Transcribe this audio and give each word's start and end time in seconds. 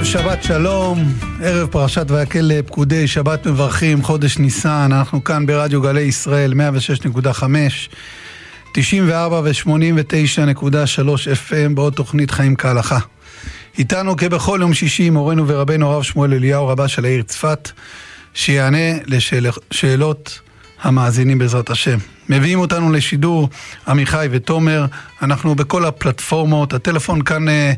ערב 0.00 0.08
שבת 0.08 0.42
שלום, 0.42 1.04
ערב 1.42 1.68
פרשת 1.68 2.10
ויקל 2.10 2.62
פקודי, 2.66 3.08
שבת 3.08 3.46
מברכים, 3.46 4.02
חודש 4.02 4.38
ניסן, 4.38 4.90
אנחנו 4.92 5.24
כאן 5.24 5.46
ברדיו 5.46 5.82
גלי 5.82 6.00
ישראל, 6.00 6.54
106.5, 7.22 7.42
94 8.72 9.40
ו-89.3 9.44 11.08
FM, 11.48 11.74
בעוד 11.74 11.92
תוכנית 11.92 12.30
חיים 12.30 12.56
כהלכה. 12.56 12.98
איתנו 13.78 14.16
כבכל 14.16 14.58
יום 14.62 14.74
שישי, 14.74 15.10
מורנו 15.10 15.48
ורבנו 15.48 15.90
הרב 15.90 16.02
שמואל 16.02 16.34
אליהו, 16.34 16.68
רבה 16.68 16.88
של 16.88 17.04
העיר 17.04 17.22
צפת, 17.22 17.70
שיענה 18.34 18.98
לשאלות 19.06 20.40
המאזינים 20.82 21.38
בעזרת 21.38 21.70
השם. 21.70 21.98
מביאים 22.28 22.58
אותנו 22.58 22.92
לשידור 22.92 23.48
עמיחי 23.88 24.28
ותומר, 24.30 24.86
אנחנו 25.22 25.54
בכל 25.54 25.84
הפלטפורמות, 25.84 26.72
הטלפון 26.72 27.22
כאן... 27.22 27.48
אה, 27.48 27.72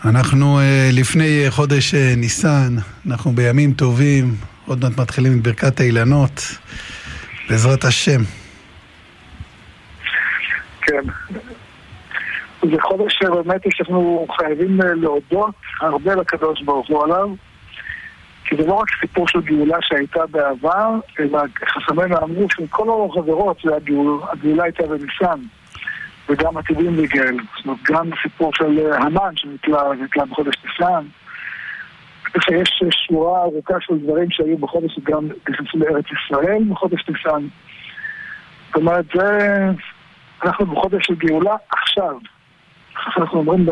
אנחנו 0.05 0.59
אה, 0.59 0.89
לפני 0.91 1.45
אה, 1.45 1.51
חודש 1.51 1.93
אה, 1.93 2.13
ניסן, 2.17 2.75
אנחנו 3.07 3.31
בימים 3.31 3.73
טובים, 3.73 4.35
עוד 4.65 4.83
מעט 4.83 4.99
מתחילים 4.99 5.37
את 5.37 5.43
ברכת 5.43 5.79
האילנות, 5.79 6.57
בעזרת 7.49 7.83
השם. 7.83 8.21
כן, 10.81 11.03
זה 12.71 12.81
חודש 12.81 13.13
שבאמת 13.19 13.61
אנחנו 13.79 14.27
חייבים 14.37 14.81
אה, 14.81 14.93
להודות 14.93 15.55
הרבה 15.81 16.15
לקדוש 16.15 16.61
ברוך 16.61 16.89
הוא 16.89 17.03
עליו, 17.03 17.29
כי 18.45 18.55
זה 18.55 18.67
לא 18.67 18.73
רק 18.73 18.87
סיפור 19.01 19.27
של 19.27 19.41
גאולה 19.41 19.77
שהייתה 19.81 20.25
בעבר, 20.25 20.89
אלא 21.19 21.39
חכמינו 21.65 22.17
אמרו 22.17 22.47
שמכל 22.49 22.89
אורח 22.89 23.17
עבירות 23.17 23.57
הגאולה 23.65 24.63
הייתה 24.63 24.83
בניסן, 24.87 25.39
וגם 26.29 26.57
עתידים 26.57 26.95
להיגאל. 26.95 27.37
זאת 27.57 27.65
אומרת, 27.65 27.79
גם 27.83 28.09
סיפור 28.23 28.51
של 28.55 28.79
אה, 28.79 28.97
המן 28.97 29.35
שנתלה 29.35 30.25
בחודש 30.29 30.55
ניסן, 30.65 31.05
יש 32.35 32.81
אה, 32.83 32.91
שורה 32.91 33.41
ארוכה 33.41 33.73
של 33.79 33.97
דברים 33.97 34.31
שהיו 34.31 34.57
בחודש 34.57 34.99
גם 35.03 35.27
נכנסו 35.49 35.77
לארץ 35.77 36.05
ישראל 36.05 36.63
בחודש 36.69 37.09
ניסן. 37.09 37.47
זאת 38.67 38.75
אומרת, 38.75 39.05
זה... 39.15 39.39
אנחנו 40.45 40.65
בחודש 40.65 41.05
של 41.05 41.15
גאולה 41.15 41.55
עכשיו. 41.69 42.15
כך 42.95 43.17
אנחנו 43.17 43.39
אומרים 43.39 43.65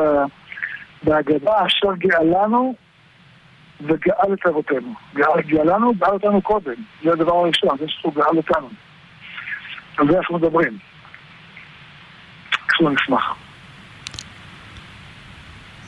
בהגדה, 1.04 1.52
אשר 1.66 1.94
גאלנו 1.98 2.76
וגאל 3.82 4.34
את 4.34 4.46
אבותינו. 4.48 4.94
גאלנו, 5.48 5.94
גאל 5.94 6.10
אותנו 6.10 6.42
קודם. 6.42 6.74
זה 7.04 7.12
הדבר 7.12 7.34
הראשון, 7.34 7.78
זה 7.80 7.86
שהוא 7.88 8.14
גאל 8.14 8.38
אותנו. 8.38 8.70
על 9.98 10.08
זה 10.12 10.18
אנחנו 10.18 10.36
מדברים. 10.36 10.78
אנחנו 12.70 12.90
נשמח. 12.90 13.36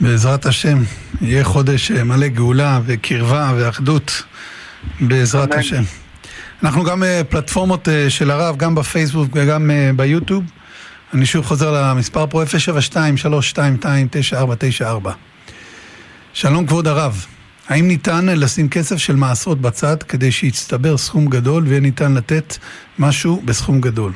בעזרת 0.02 0.46
השם, 0.46 0.78
יהיה 1.22 1.44
חודש 1.44 1.92
אה, 1.92 2.04
מלא 2.04 2.28
גאולה 2.28 2.80
וקרבה 2.86 3.52
ואחדות, 3.58 4.24
בעזרת 5.00 5.54
Amen. 5.54 5.58
השם. 5.58 5.82
אנחנו 6.64 6.84
גם 6.84 7.04
אה, 7.04 7.22
פלטפורמות 7.30 7.90
אה, 7.90 8.10
של 8.10 8.32
הרב, 8.32 8.58
גם 8.58 8.76
בפייסבוק 8.76 9.28
וגם 9.34 9.72
ביוטיוב. 9.96 10.44
אני 11.14 11.26
שוב 11.26 11.46
חוזר 11.46 11.72
למספר 11.72 12.28
פה 12.28 12.44
072-322-9494. 12.44 15.10
שלום 16.34 16.68
כבוד 16.68 16.88
הרב, 16.88 17.14
האם 17.70 17.88
ניתן 17.88 18.26
לשים 18.42 18.70
כסף 18.70 18.98
של 18.98 19.16
מעשרות 19.16 19.62
בצד 19.62 20.04
כדי 20.04 20.32
שיצטבר 20.32 20.98
סכום 20.98 21.26
גדול 21.26 21.64
ויהיה 21.64 21.82
ניתן 21.82 22.14
לתת 22.14 22.54
משהו 23.00 23.42
בסכום 23.46 23.82
גדול? 23.82 24.12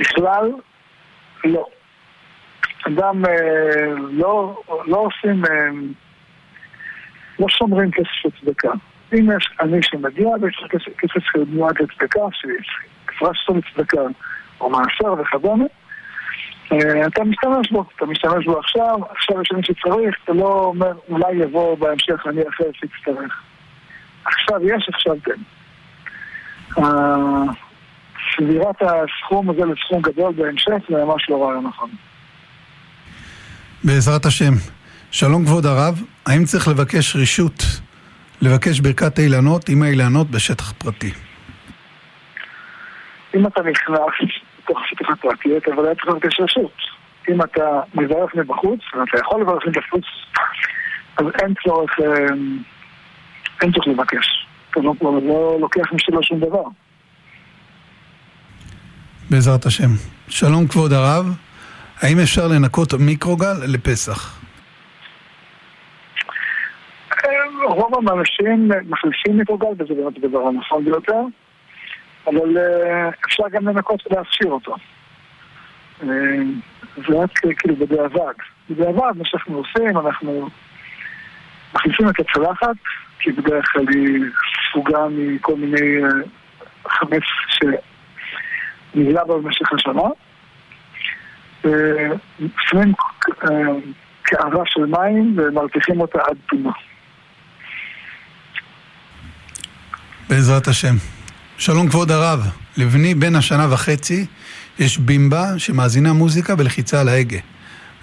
ככלל, 0.00 0.50
לא. 1.44 1.66
אדם 2.86 3.24
אה, 3.24 3.30
לא, 4.10 4.62
לא 4.86 4.96
עושים, 4.96 5.44
אה, 5.44 5.50
לא 7.38 7.48
שומרים 7.48 7.90
כסף 7.90 8.24
לצדקה. 8.24 8.70
אם 9.12 9.28
יש 9.36 9.48
עני 9.60 9.78
שמגיע 9.82 10.28
ויש 10.42 10.64
כסף 10.98 11.36
מיועד 11.48 11.82
לצדקה, 11.82 12.20
שיפרש 12.32 13.46
אותו 13.48 13.58
לצדקה. 13.58 14.00
או 14.60 14.70
מאסר 14.70 15.12
וכדומה, 15.20 15.64
אה, 16.72 17.06
אתה 17.06 17.24
משתמש 17.24 17.70
בו, 17.70 17.84
אתה 17.96 18.06
משתמש 18.06 18.46
בו 18.46 18.58
עכשיו, 18.58 18.98
עכשיו 19.10 19.42
יש 19.42 19.52
מי 19.52 19.62
שצריך, 19.62 20.16
אתה 20.24 20.32
לא 20.32 20.64
אומר, 20.64 20.92
אולי 21.08 21.32
יבוא 21.32 21.78
בהמשך 21.78 22.26
אני 22.26 22.42
אחר 22.48 22.64
שיצטרך. 22.72 23.42
עכשיו 24.24 24.60
יש, 24.66 24.88
עכשיו 24.94 25.14
כן. 25.24 25.40
אה, 26.78 27.52
סבירת 28.36 28.76
הסכום 28.82 29.50
הזה 29.50 29.60
לסכום 29.64 30.02
גדול 30.02 30.32
בהמשך 30.36 30.72
זה 30.90 31.04
ממש 31.04 31.30
לא 31.30 31.48
רעיון 31.48 31.66
נכון. 31.66 31.90
בעזרת 33.84 34.26
השם. 34.26 34.52
שלום 35.10 35.44
כבוד 35.44 35.66
הרב, 35.66 36.02
האם 36.26 36.44
צריך 36.44 36.68
לבקש 36.68 37.16
רשות 37.16 37.62
לבקש 38.42 38.80
ברכת 38.80 39.18
אילנות 39.18 39.68
עם 39.68 39.82
האילנות 39.82 40.30
בשטח 40.30 40.72
פרטי? 40.72 41.10
אם 43.34 43.46
אתה 43.46 43.62
נכנס 43.62 43.98
בתוך 44.64 44.78
השטח 44.84 45.10
הפרטי, 45.10 45.56
אתה 45.56 45.70
ודאי 45.70 45.94
צריך 45.94 46.16
לתת 46.16 46.40
רשות. 46.40 46.72
אם 47.28 47.42
אתה 47.42 47.80
מברך 47.94 48.34
מבחוץ, 48.34 48.80
ואתה 48.94 49.18
יכול 49.18 49.40
לברך 49.40 49.66
מבחוץ, 49.66 50.04
אז 51.16 51.24
אין 51.42 51.54
צורך, 51.64 51.90
אה, 52.00 52.34
אין 53.62 53.72
צורך 53.72 53.86
לבקש. 53.86 54.46
אתה 54.70 54.80
לא, 54.80 54.94
לא 55.02 55.56
לוקח 55.60 55.92
משלו 55.92 56.22
שום 56.22 56.40
דבר. 56.40 56.64
בעזרת 59.30 59.66
השם. 59.66 59.88
שלום 60.28 60.66
כבוד 60.68 60.92
הרב, 60.92 61.26
האם 62.00 62.18
אפשר 62.22 62.48
לנקות 62.48 62.94
מיקרוגל 62.94 63.54
לפסח? 63.68 64.40
אה, 67.12 67.30
רוב 67.68 68.08
האנשים 68.08 68.70
מחליפים 68.88 69.36
מיקרוגל, 69.36 69.66
וזה 69.78 69.94
באמת 69.94 70.16
הדבר 70.16 70.38
הנכון 70.48 70.84
ביותר. 70.84 71.20
אבל 72.26 72.58
אה, 72.58 73.08
אפשר 73.26 73.42
גם 73.52 73.68
לנקות 73.68 74.02
ולהפשיר 74.06 74.48
אותו. 74.50 74.76
אה, 76.02 76.08
זה 76.96 77.18
רק 77.22 77.44
אה, 77.46 77.54
כאילו 77.54 77.76
בדיעבד. 77.76 78.34
בדיעבד, 78.70 79.12
מה 79.16 79.24
שאנחנו 79.24 79.56
עושים, 79.56 79.98
אנחנו 79.98 80.48
מכניסים 81.74 82.08
את 82.08 82.14
הצלחת, 82.20 82.76
כי 83.18 83.32
בדרך 83.32 83.64
כלל 83.72 83.84
היא 83.88 84.24
ספוגה 84.70 85.06
מכל 85.10 85.54
מיני 85.56 86.00
חמץ 86.88 87.22
שנגלה 88.94 89.24
בה 89.24 89.34
במשך 89.34 89.72
השנה. 89.72 90.08
שמים 92.68 92.92
קערה 94.22 94.62
של 94.66 94.86
מים 94.86 95.34
ומרתיחים 95.36 96.00
אותה 96.00 96.18
עד 96.18 96.36
תומה. 96.48 96.72
בעזרת 100.28 100.68
השם. 100.68 100.94
שלום 101.66 101.88
כבוד 101.88 102.10
הרב, 102.10 102.40
לבני 102.78 103.14
בן 103.14 103.34
השנה 103.36 103.72
וחצי 103.72 104.26
יש 104.78 104.98
בימבה 104.98 105.44
שמאזינה 105.58 106.12
מוזיקה 106.12 106.56
בלחיצה 106.56 107.00
על 107.00 107.08
ההגה. 107.08 107.38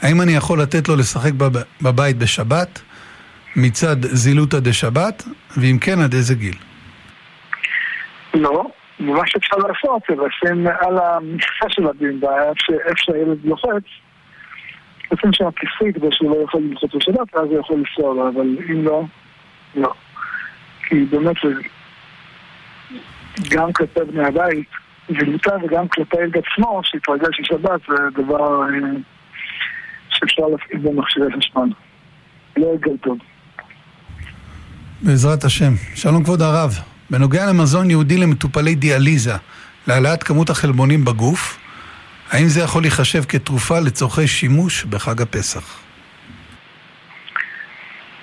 האם 0.02 0.22
אני 0.22 0.32
יכול 0.32 0.62
לתת 0.62 0.90
לו 0.90 0.96
לשחק 0.96 1.34
בב... 1.34 1.52
בבית 1.82 2.18
בשבת 2.18 2.82
מצד 3.56 3.96
זילותא 4.02 4.60
דשבת, 4.60 5.24
ואם 5.58 5.78
כן 5.82 6.00
עד 6.00 6.14
איזה 6.14 6.36
גיל? 6.36 6.56
לא, 8.34 8.64
ומה 9.00 9.22
שאפשר 9.26 9.58
לעשות 9.58 10.02
זה 10.10 10.16
לשים 10.16 10.68
על 10.68 10.98
המכסה 10.98 11.66
של 11.70 11.88
הבימבה, 11.88 12.44
איפה 12.70 12.96
שהילד 12.96 13.38
לוחץ, 13.44 13.86
לשים 15.12 15.34
שם 15.34 15.50
כיסוי 15.56 15.94
כדי 15.94 16.08
שהוא 16.12 16.32
לא 16.32 16.44
יכול 16.44 16.62
ללחוץ 16.62 16.96
בשבת, 16.96 17.36
ואז 17.36 17.46
הוא 17.46 17.60
יכול 17.60 17.76
לנסוע 17.78 18.14
לו, 18.16 18.30
אבל 18.30 18.48
אם 18.70 18.86
לא, 18.86 19.04
לא. 19.76 19.94
כי 20.84 21.06
באמת 21.06 21.36
זה 21.44 21.50
גם 23.50 23.74
כלפי 23.74 24.00
בני 24.12 24.26
הבית 24.26 24.68
ולמיטה 25.10 25.52
וגם 25.64 25.88
כלפי 25.88 26.18
הילד 26.18 26.34
עצמו, 26.38 26.82
שהתרגש 26.84 27.38
ששבת 27.38 27.82
זה 27.90 28.24
דבר 28.24 28.64
אה, 28.64 28.68
שאפשר 30.10 30.44
להפעיל 30.52 30.80
במכשירי 30.80 31.28
חשמל. 31.38 31.70
לא 32.58 32.68
הרגל 32.68 32.98
טוב. 33.02 33.18
בעזרת 35.02 35.44
השם. 35.44 35.74
שלום 35.96 36.24
כבוד 36.24 36.42
הרב, 36.42 36.72
בנוגע 37.10 37.46
למזון 37.46 37.90
יהודי 37.90 38.18
למטופלי 38.18 38.76
דיאליזה, 38.76 39.34
להעלאת 39.88 40.24
כמות 40.24 40.50
החלבונים 40.50 41.06
בגוף, 41.06 41.58
האם 42.32 42.48
זה 42.48 42.62
יכול 42.62 42.82
להיחשב 42.82 43.24
כתרופה 43.24 43.80
לצורכי 43.80 44.28
שימוש 44.28 44.84
בחג 44.84 45.22
הפסח? 45.22 45.80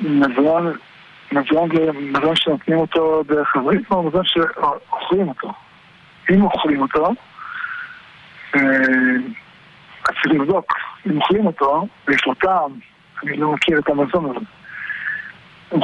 מזון 0.01 0.73
מזון 1.33 1.69
זה 1.77 1.93
מזון 1.93 2.37
שנותנים 2.37 2.79
אותו 2.79 3.23
דרך 3.29 3.57
הברית, 3.57 3.91
או 3.91 4.03
מזון 4.03 4.23
שאוכלים 4.25 5.29
אותו. 5.29 5.53
אם 6.31 6.43
אוכלים 6.43 6.83
אותו, 6.83 7.13
אה, 8.55 8.61
אז 10.09 10.15
צריך 10.23 10.35
לבדוק. 10.35 10.73
אם 11.07 11.17
אוכלים 11.17 11.47
אותו, 11.47 11.87
ויש 12.09 12.27
לו 12.27 12.35
טעם, 12.35 12.73
אני 13.23 13.37
לא 13.37 13.53
מכיר 13.53 13.79
את 13.79 13.89
המזון 13.89 14.31
הזה. 14.31 14.47
הוא 15.69 15.83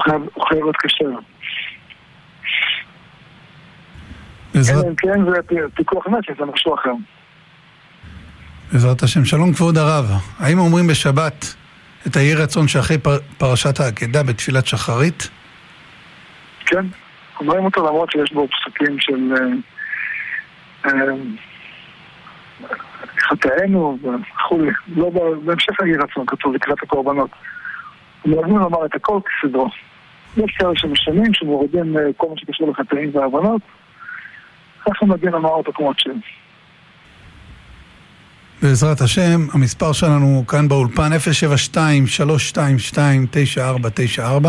חייב 0.49 0.63
להיות 0.63 0.77
קשה. 0.77 1.05
אם 4.55 4.95
כן 4.97 5.25
זה 5.25 5.69
פיקוח 5.75 6.07
נפש, 6.07 6.39
זה 6.39 6.45
משהו 6.45 6.75
אחר. 6.75 6.93
בעזרת 8.73 9.03
השם. 9.03 9.25
שלום 9.25 9.53
כבוד 9.53 9.79
הרב, 9.79 10.05
האם 10.39 10.59
אומרים 10.59 10.87
בשבת 10.87 11.55
את 12.07 12.17
היהי 12.17 12.35
רצון 12.35 12.69
שאחרי 12.69 12.99
פר... 12.99 13.19
פרשת 13.39 13.81
העקדה 13.81 14.23
בתפילת 14.23 14.67
שחרית? 14.67 15.31
כן, 16.67 16.87
אומרים 17.41 17.65
אותו 17.65 17.87
למרות 17.87 18.11
שיש 18.11 18.33
בו 18.33 18.49
פסוקים 18.49 18.97
של 19.01 19.33
אה, 19.35 20.91
אה, 20.91 21.15
חטאינו 23.19 23.99
וכולי. 24.03 24.71
לא 24.97 25.11
בהמשך 25.45 25.81
היהי 25.81 25.97
רצון 25.97 26.27
כתוב 26.27 26.55
לקראת 26.55 26.83
הקורבנות. 26.83 27.31
נוהגים 28.25 28.59
לומר 28.59 28.87
את 28.87 28.95
הכל 28.95 29.21
כסדרו. 29.25 29.69
יש 30.37 30.57
כאלה 30.59 30.71
שמשנים, 30.75 31.35
שמורידים 31.35 31.97
אה, 31.97 32.03
כל 32.17 32.27
מה 32.31 32.35
שקשור 32.37 32.71
לחטאים 32.71 33.11
והבנות. 33.15 33.63
ככה 34.81 35.07
מגיע 35.07 35.31
לומר 35.31 35.51
אותו 35.51 35.73
כמות 35.73 35.99
שהם. 35.99 36.19
בעזרת 38.65 39.01
השם, 39.01 39.47
המספר 39.53 39.93
שלנו 39.93 40.45
כאן 40.49 40.69
באולפן 40.69 41.11
072-322-9494 44.23 44.47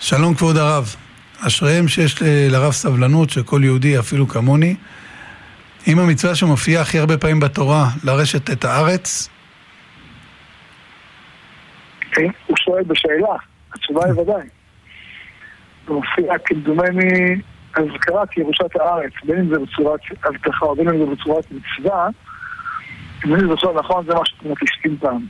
שלום 0.00 0.34
כבוד 0.34 0.56
הרב, 0.56 0.96
אשריהם 1.46 1.88
שיש 1.88 2.22
לרב 2.50 2.72
סבלנות 2.72 3.30
של 3.30 3.42
כל 3.42 3.60
יהודי 3.64 3.98
אפילו 3.98 4.28
כמוני 4.28 4.76
אם 5.86 5.98
המצווה 5.98 6.34
שמופיעה 6.34 6.82
הכי 6.82 6.98
הרבה 6.98 7.18
פעמים 7.18 7.40
בתורה, 7.40 7.86
לרשת 8.04 8.50
את 8.50 8.64
הארץ? 8.64 9.28
כן, 12.12 12.30
הוא 12.46 12.56
שואל 12.56 12.82
בשאלה, 12.82 13.36
התשובה 13.74 14.04
היא 14.04 14.12
ודאי. 14.12 14.46
זה 15.86 15.92
מופיע 15.92 16.38
כמדומני 16.44 17.40
אזכרה 17.74 18.26
כירושת 18.26 18.76
הארץ, 18.80 19.12
בין 19.24 19.38
אם 19.38 19.48
זה 19.48 19.54
בצורת 19.58 20.00
הבטחה 20.24 20.66
או 20.66 20.76
בין 20.76 20.88
אם 20.88 20.98
זה 20.98 21.04
בצורת 21.14 21.44
מצווה, 21.50 22.08
אם 23.26 23.34
אני 23.34 23.48
זוכר 23.48 23.72
נכון, 23.72 24.04
זה 24.06 24.14
מה 24.14 24.20
שאתם 24.24 24.52
מקשקים 24.52 24.96
פעם. 24.96 25.26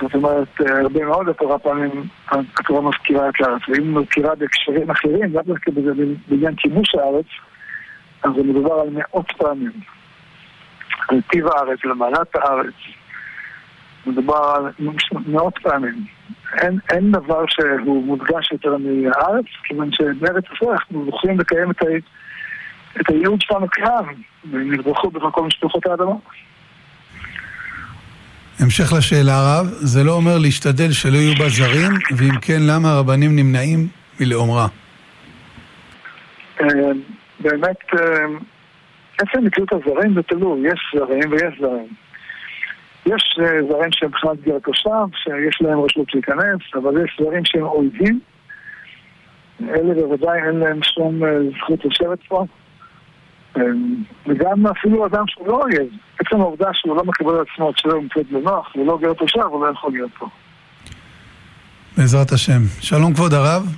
זאת 0.00 0.14
אומרת, 0.14 0.48
הרבה 0.60 1.04
מאוד 1.04 1.28
התורה 1.28 1.58
פעמים, 1.58 1.90
התורה 2.30 2.80
מזכירה 2.80 3.28
את 3.28 3.34
הארץ, 3.40 3.62
ואם 3.68 3.98
מזכירה 3.98 4.34
בהקשרים 4.34 4.90
אחרים, 4.90 5.32
לאו 5.32 5.42
דווקא 5.42 5.70
בעניין 6.28 6.54
כיבוש 6.56 6.94
הארץ, 6.94 7.26
אז 8.22 8.30
זה 8.36 8.42
מדובר 8.42 8.72
על 8.72 8.88
מאות 8.90 9.32
פעמים. 9.38 9.72
על 11.08 11.20
טיב 11.30 11.46
הארץ, 11.46 11.78
למעלת 11.84 12.36
הארץ. 12.36 12.74
מדובר 14.06 14.54
על 14.56 14.70
מאות 15.26 15.58
פעמים. 15.62 16.04
אין, 16.58 16.78
אין 16.90 17.12
דבר 17.12 17.44
שהוא 17.48 18.04
מודגש 18.04 18.52
יותר 18.52 18.76
מהארץ, 18.78 19.44
כיוון 19.64 19.92
שבארץ 19.92 20.44
ישראל 20.54 20.70
אנחנו 20.70 21.04
זוכרים 21.04 21.40
לקיים 21.40 21.70
את, 21.70 21.82
ה, 21.82 21.86
את 23.00 23.10
הייעוד 23.10 23.40
שלנו 23.40 23.66
כעם, 23.70 24.14
ונברחו 24.50 25.10
בכל 25.10 25.42
משפחות 25.42 25.86
האדמה. 25.86 26.14
המשך 28.60 28.92
לשאלה 28.98 29.32
הרב, 29.32 29.66
זה 29.66 30.04
לא 30.04 30.12
אומר 30.12 30.38
להשתדל 30.38 30.92
שלא 30.92 31.16
יהיו 31.16 31.34
בה 31.38 31.48
זרים, 31.48 31.92
ואם 32.16 32.40
כן, 32.40 32.60
למה 32.60 32.92
הרבנים 32.92 33.36
נמנעים 33.36 33.88
מלאומרה? 34.20 34.66
אה, 36.60 36.66
באמת, 37.40 37.76
אה, 37.94 38.24
עצם 39.18 39.44
מציאות 39.44 39.72
הזרים 39.72 40.14
זה 40.14 40.22
תלוי, 40.22 40.68
יש 40.68 40.94
זרים 40.96 41.30
ויש 41.30 41.60
זרים. 41.60 41.88
יש 43.06 43.38
אה, 43.40 43.62
זרים 43.68 43.92
שהם 43.92 44.08
מבחינת 44.08 44.40
גיל 44.44 44.56
התושב, 44.56 45.06
שיש 45.14 45.62
להם 45.62 45.80
רשות 45.80 46.14
להיכנס, 46.14 46.60
אבל 46.74 47.04
יש 47.04 47.20
זרים 47.20 47.44
שהם 47.44 47.62
אויבים. 47.62 48.20
אלה 49.68 49.94
בוודאי 49.94 50.38
אין 50.46 50.56
להם 50.56 50.82
שום 50.82 51.20
זכות 51.58 51.84
לשבת 51.84 52.18
פה. 52.28 52.44
וגם 54.26 54.66
אפילו 54.66 55.06
אדם 55.06 55.24
שהוא 55.26 55.48
לא 55.48 55.60
אויב, 55.62 55.88
עצם 56.20 56.40
העובדה 56.40 56.68
שהוא 56.72 56.96
לא 56.96 57.04
מקבל 57.04 57.34
על 57.34 57.44
עצמו 57.52 57.70
את 57.70 57.78
שלו 57.78 58.00
נמצאת 58.00 58.26
בנוח, 58.32 58.70
הוא 58.74 58.86
לא 58.86 58.98
גר 59.02 59.12
תושב, 59.12 59.40
הוא 59.40 59.66
לא 59.66 59.70
יכול 59.70 59.92
להיות 59.92 60.10
פה. 60.18 60.28
בעזרת 61.96 62.32
השם. 62.32 62.60
שלום 62.80 63.14
כבוד 63.14 63.34
הרב, 63.34 63.76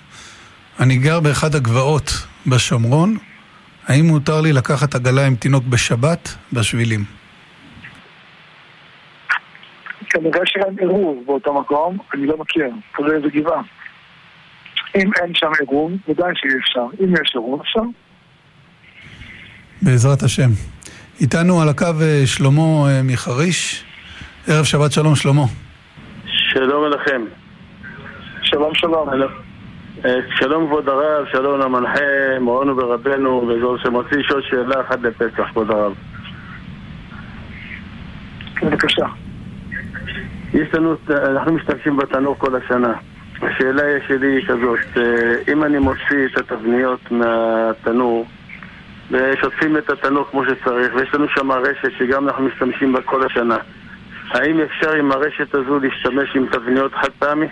אני 0.80 0.96
גר 0.96 1.20
באחד 1.20 1.54
הגבעות 1.54 2.10
בשומרון. 2.46 3.16
האם 3.88 4.04
מותר 4.04 4.40
לי 4.40 4.52
לקחת 4.52 4.94
עגלה 4.94 5.26
עם 5.26 5.34
תינוק 5.36 5.64
בשבת 5.64 6.34
בשבילים? 6.52 7.04
כנראה 10.10 10.40
שאין 10.44 10.78
עירוב 10.78 11.22
באותו 11.26 11.60
מקום, 11.60 11.98
אני 12.14 12.26
לא 12.26 12.36
מכיר, 12.38 12.70
תלוי 12.96 13.16
איזה 13.16 13.28
גבעה. 13.28 13.62
אם 14.96 15.10
אין 15.22 15.34
שם 15.34 15.50
עירוב, 15.60 15.92
ודאי 16.08 16.32
שאי 16.34 16.50
אפשר. 16.60 17.04
אם 17.04 17.14
יש 17.22 17.34
עירוב, 17.34 17.60
אפשר. 17.60 17.80
בעזרת 19.84 20.22
השם. 20.22 20.50
איתנו 21.20 21.62
על 21.62 21.68
הקו 21.68 21.86
אה, 22.02 22.22
שלמה 22.26 22.88
אה, 22.88 23.00
מחריש. 23.04 23.84
ערב 24.48 24.64
שבת 24.64 24.92
שלום, 24.92 25.16
שלמה. 25.16 25.44
שלום 26.26 26.84
עליכם. 26.84 27.22
שלום, 28.42 28.74
שלום. 28.74 29.08
אה, 30.04 30.14
שלום 30.38 30.66
כבוד 30.66 30.88
הרב, 30.88 31.24
שלום 31.32 31.60
למנחה, 31.60 32.00
מורנו 32.40 32.76
ורבנו, 32.76 33.46
באזור 33.46 33.78
שמוציא 33.78 34.16
לשאול 34.16 34.42
שאלה 34.50 34.80
אחת 34.80 34.98
לפסח, 35.02 35.44
כבוד 35.50 35.70
הרב. 35.70 35.92
בבקשה. 38.62 39.06
יש 40.54 40.74
לנו, 40.74 40.96
אנחנו 41.10 41.52
משתמשים 41.52 41.96
בתנור 41.96 42.38
כל 42.38 42.56
השנה. 42.56 42.92
השאלה 43.42 43.82
שלי 44.08 44.36
היא 44.36 44.46
כזאת, 44.46 45.04
אם 45.52 45.64
אני 45.64 45.78
מוציא 45.78 46.26
את 46.26 46.38
התבניות 46.38 47.00
מהתנור, 47.10 48.26
ושוטפים 49.10 49.76
את 49.76 49.90
התנור 49.90 50.26
כמו 50.30 50.44
שצריך, 50.44 50.94
ויש 50.94 51.14
לנו 51.14 51.28
שם 51.28 51.52
רשת 51.52 51.98
שגם 51.98 52.28
אנחנו 52.28 52.44
משתמשים 52.44 52.92
בה 52.92 53.02
כל 53.02 53.26
השנה. 53.26 53.56
האם 54.30 54.60
אפשר 54.60 54.92
עם 54.92 55.12
הרשת 55.12 55.54
הזו 55.54 55.78
להשתמש 55.78 56.36
עם 56.36 56.46
תבניות 56.46 56.94
חד 56.94 57.10
פעמי? 57.18 57.46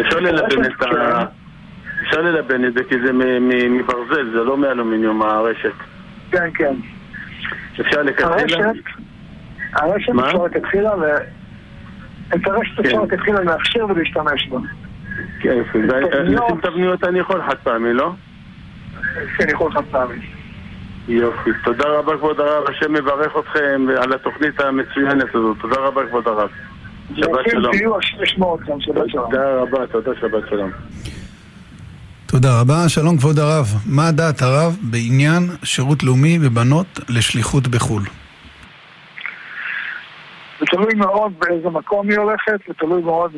אפשר 0.00 0.20
ללבן 0.20 0.64
את 0.64 0.82
ה... 0.82 1.24
אפשר 2.02 2.20
ללבן 2.20 2.64
את 2.64 2.74
זה 2.74 2.84
כי 2.84 2.94
זה 3.06 3.12
מברזל, 3.70 4.30
זה 4.30 4.44
לא 4.44 4.56
מאלומיניום 4.56 5.22
הרשת. 5.22 5.72
כן, 6.30 6.50
כן. 6.54 6.74
אפשר 7.80 8.02
לקצר? 8.02 8.32
הרשת, 8.32 8.58
הרשת 9.72 10.12
אפשר 10.24 10.44
לכתחילה 10.44 10.96
ו... 10.96 11.02
את 12.34 12.46
הרשת 12.46 12.80
אפשר 12.80 12.96
כן. 12.96 13.14
לכתחילה 13.14 13.40
להכשיר 13.40 13.86
ולהשתמש 13.86 14.48
בה. 14.48 14.58
כן, 15.40 15.62
תבניות 16.62 17.04
אני 17.04 17.18
יכול 17.18 17.42
חד 17.42 17.56
פעמי, 17.62 17.92
לא? 17.92 18.12
כן, 19.36 19.46
יכול 19.52 19.72
חד 19.72 19.84
פעמי. 19.90 20.16
יופי. 21.08 21.50
תודה 21.64 21.88
רבה 21.88 22.16
כבוד 22.16 22.40
הרב, 22.40 22.64
השם 22.68 22.92
מברך 22.92 23.32
אתכם 23.38 23.86
על 24.02 24.12
התוכנית 24.12 24.60
המצוינת 24.60 25.34
הזאת. 25.34 25.56
תודה 25.60 25.76
רבה 25.76 26.06
כבוד 26.06 26.28
הרב. 26.28 26.48
שבת 27.16 27.50
שלום. 27.50 27.72
תודה 28.84 29.54
רבה, 29.54 29.86
תודה, 29.86 30.10
שבת 30.20 30.48
שלום. 30.50 30.70
תודה 32.26 32.60
רבה. 32.60 32.88
שלום 32.88 33.18
כבוד 33.18 33.38
הרב. 33.38 33.66
מה 33.86 34.12
דעת 34.12 34.42
הרב 34.42 34.76
בעניין 34.82 35.42
שירות 35.64 36.02
לאומי 36.02 36.38
ובנות 36.42 37.00
לשליחות 37.08 37.68
בחו"ל? 37.68 38.02
זה 40.60 40.66
תלוי 40.66 40.94
מאוד 40.94 41.32
באיזה 41.38 41.70
מקום 41.70 42.10
היא 42.10 42.18
הולכת, 42.18 42.60
זה 42.68 42.74
תלוי 42.74 43.02
מאוד 43.02 43.32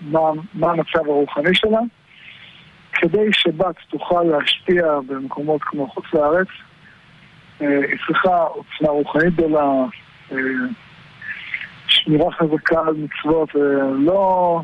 במה 0.00 0.70
המצב 0.70 0.98
הרוחני 1.06 1.54
שלה. 1.54 1.78
כדי 3.04 3.32
שבת 3.32 3.74
תוכל 3.90 4.22
להשפיע 4.22 4.84
במקומות 5.06 5.62
כמו 5.62 5.88
חוץ 5.88 6.04
לארץ, 6.14 6.46
אה, 7.60 7.66
היא 7.68 7.98
צריכה 8.06 8.36
עוצמה 8.42 8.88
רוחנית 8.88 9.34
גדולה, 9.34 9.72
אה, 10.32 10.36
שמירה 11.86 12.32
חזקה 12.32 12.80
על 12.80 12.94
מצוות, 12.94 13.48
לא, 13.98 14.60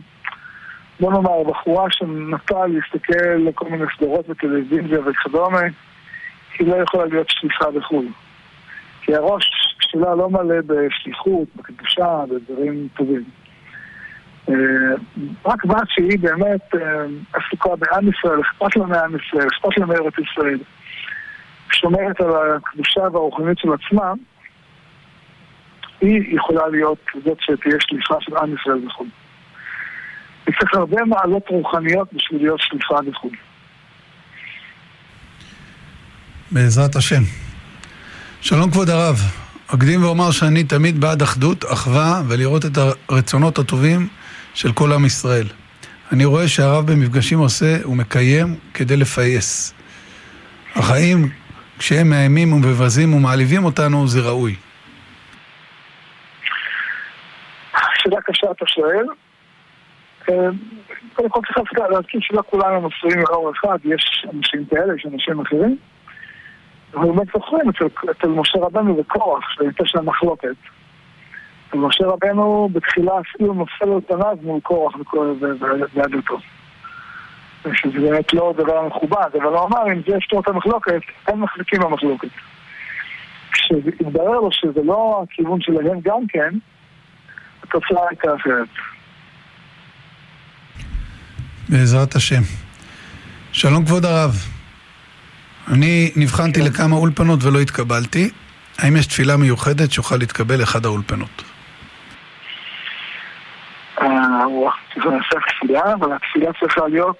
בוא 1.00 1.12
נאמר, 1.12 1.42
בחורה 1.42 1.90
שנטה 1.90 2.66
להסתכל 2.66 3.36
לכל 3.36 3.68
מיני 3.70 3.84
סדרות 3.96 4.28
בטלוויזיה 4.28 4.98
וכדומה, 5.00 5.60
היא 6.58 6.68
לא 6.68 6.76
יכולה 6.76 7.04
להיות 7.04 7.30
שליחה 7.30 7.70
בחו"ל. 7.70 8.06
כי 9.02 9.14
הראש 9.14 9.44
שלה 9.80 10.14
לא 10.14 10.30
מלא 10.30 10.60
בשליחות, 10.66 11.48
בקדושה, 11.56 12.24
בדברים 12.28 12.88
טובים. 12.96 13.24
אה, 14.48 14.54
רק 15.44 15.64
בת 15.64 15.88
שהיא 15.88 16.18
באמת 16.20 16.74
אה, 16.74 17.04
עסוקה 17.32 17.76
בעם 17.76 18.08
ישראל, 18.08 18.40
אכפת 18.40 18.76
לה 18.76 18.86
מעם 18.86 19.16
ישראל, 19.16 19.48
אכפת 19.48 19.78
לה 19.78 19.86
מארץ 19.86 20.14
ישראל, 20.18 20.58
שומרת 21.72 22.20
על 22.20 22.30
הקדושה 22.56 23.00
והרוחנית 23.00 23.58
של 23.58 23.68
עצמה, 23.72 24.12
היא 26.00 26.36
יכולה 26.36 26.68
להיות 26.68 26.98
זאת 27.24 27.38
שתהיה 27.40 27.76
שליחה 27.80 28.14
של 28.20 28.36
עם 28.36 28.54
ישראל. 28.54 28.78
היא 30.46 30.54
צריך 30.58 30.74
הרבה 30.74 31.04
מעלות 31.04 31.42
רוחניות 31.48 32.08
בשביל 32.12 32.40
להיות 32.42 32.60
שליחה 32.60 32.94
וכו'. 33.06 33.30
בעזרת 36.50 36.96
השם. 36.96 37.22
שלום 38.40 38.70
כבוד 38.70 38.90
הרב, 38.90 39.16
אקדים 39.66 40.04
ואומר 40.04 40.30
שאני 40.30 40.64
תמיד 40.64 41.00
בעד 41.00 41.22
אחדות, 41.22 41.64
אחווה 41.72 42.22
ולראות 42.28 42.64
את 42.64 42.78
הרצונות 43.08 43.58
הטובים 43.58 44.08
של 44.54 44.72
כל 44.72 44.92
עם 44.92 45.04
ישראל. 45.04 45.46
אני 46.12 46.24
רואה 46.24 46.48
שהרב 46.48 46.92
במפגשים 46.92 47.38
עושה 47.38 47.88
ומקיים 47.88 48.56
כדי 48.74 48.96
לפייס. 48.96 49.74
החיים, 50.74 51.28
כשהם 51.78 52.10
מאיימים 52.10 52.52
ומבזים 52.52 53.14
ומעליבים 53.14 53.64
אותנו, 53.64 54.08
זה 54.08 54.20
ראוי. 54.20 54.54
שאלה 57.94 58.20
קשה 58.20 58.50
אתה 58.50 58.64
שואל. 58.66 59.06
אה, 60.28 60.34
קודם 61.14 61.28
כל 61.28 61.40
צריך 61.54 61.72
להזכיר 61.90 62.20
שלא 62.22 62.42
כולנו 62.46 62.80
נושאים 62.80 63.18
לאור 63.18 63.52
אחד, 63.52 63.78
יש 63.84 64.26
אנשים 64.34 64.64
כאלה, 64.70 64.94
יש 64.94 65.06
אנשים 65.12 65.40
אחרים. 65.40 65.76
אנחנו 66.94 67.14
באמת 67.14 67.28
זוכרים 67.34 67.70
אצל 68.10 68.28
משה 68.28 68.58
רבנו 68.58 68.98
וקורח, 68.98 69.44
שהייתה 69.50 69.84
שם 69.86 70.06
מחלוקת. 70.06 70.56
ומשה 71.72 72.04
רבנו 72.06 72.68
בתחילה 72.72 73.12
אפילו 73.20 73.54
נופל 73.54 73.84
לו 73.84 74.00
פניו 74.06 74.36
מול 74.42 74.60
קורח 74.60 74.94
ויהדותו. 75.94 76.38
שזה 77.74 78.00
באמת 78.00 78.32
לא 78.32 78.54
דבר 78.56 78.86
מכובד, 78.86 79.28
אבל 79.34 79.44
הוא 79.44 79.66
אמר, 79.66 79.92
אם 79.92 80.00
זה 80.08 80.16
יפתור 80.16 80.40
את 80.40 80.48
המחלוקת, 80.48 81.00
הם 81.26 81.42
מחזיקים 81.42 81.80
במחלוקת. 81.80 82.28
כשהתברר 83.52 84.40
לו 84.40 84.48
שזה 84.52 84.80
לא 84.84 85.24
הכיוון 85.24 85.60
שלהם 85.60 86.00
גם 86.04 86.26
כן, 86.28 86.54
התוצאה 87.62 88.08
הייתה 88.10 88.28
אחרת. 88.36 88.68
בעזרת 91.68 92.14
השם. 92.14 92.42
שלום 93.52 93.84
כבוד 93.84 94.04
הרב. 94.04 94.34
אני 95.68 96.12
נבחנתי 96.16 96.60
לכמה 96.60 96.96
אולפנות 96.96 97.44
ולא 97.44 97.60
התקבלתי. 97.60 98.30
האם 98.78 98.96
יש 98.96 99.06
תפילה 99.06 99.36
מיוחדת 99.36 99.92
שאוכל 99.92 100.16
להתקבל 100.16 100.60
לאחד 100.60 100.84
האולפנות? 100.84 101.49
זה 104.96 105.10
נעשה 105.10 105.36
תפילה, 105.48 105.92
אבל 105.94 106.12
התפילה 106.12 106.50
צריכה 106.60 106.88
להיות 106.88 107.16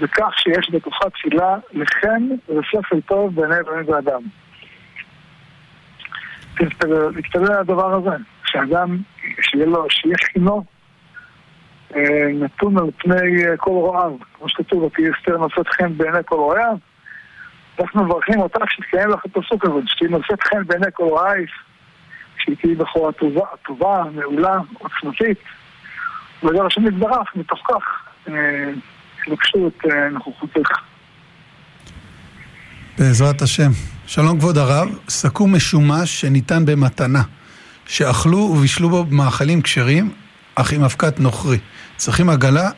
בכך 0.00 0.38
שיש 0.38 0.70
בתוכה 0.72 1.10
תפילה 1.10 1.56
לחן 1.72 2.28
ושכל 2.48 3.00
טוב 3.00 3.34
בעיני 3.34 3.62
בני 3.66 3.92
ואדם. 3.92 4.22
להסתכל 6.60 7.52
על 7.52 7.58
הדבר 7.60 7.94
הזה, 7.94 8.16
שאדם, 8.44 8.96
שיהיה 9.40 9.66
לו, 9.66 9.86
שיהיה 9.90 10.16
חינו 10.32 10.64
אה, 11.96 12.28
נתון 12.34 12.78
על 12.78 12.90
פני 12.96 13.46
אה, 13.46 13.56
כל 13.56 13.70
רועיו, 13.70 14.12
כמו 14.34 14.48
שכתוב, 14.48 14.82
ותהי 14.82 15.04
אסתר 15.10 15.36
נושאת 15.36 15.68
חן 15.68 15.96
בעיני 15.96 16.18
כל 16.24 16.34
רועיו, 16.34 16.76
אנחנו 17.80 18.04
מברכים 18.04 18.40
אותך 18.40 18.70
שתקיים 18.70 19.08
לך 19.08 19.26
את 19.26 19.36
הפסוק 19.36 19.64
הזה, 19.64 19.74
שתהי 19.86 20.08
נושאת 20.08 20.42
חן 20.42 20.64
בעיני 20.66 20.86
כל 20.92 21.04
רועייך, 21.04 21.50
שהיא 22.38 22.56
תהיי 22.56 22.74
בכורה 22.74 23.12
טובה, 23.62 24.02
מעולה, 24.14 24.56
עוצמתית. 24.78 25.38
ודבר 26.46 26.66
השם 26.66 26.86
יתברך, 26.86 27.36
מתוך 27.36 27.58
כך 27.64 28.08
אה, 28.28 28.72
את 29.66 29.84
נוכחותך. 30.12 30.70
בעזרת 32.98 33.42
השם. 33.42 33.70
שלום 34.06 34.38
כבוד 34.38 34.58
הרב, 34.58 34.88
סכו"ם 35.08 35.54
משומש 35.54 36.20
שניתן 36.20 36.66
במתנה, 36.66 37.22
שאכלו 37.86 38.38
ובישלו 38.38 38.88
בו 38.88 39.04
מאכלים 39.10 39.62
כשרים, 39.62 40.10
אך 40.54 40.72
עם 40.72 40.82
אבקת 40.82 41.20
נוכרי. 41.20 41.58
צריכים 41.96 42.30
עגלה 42.30 42.70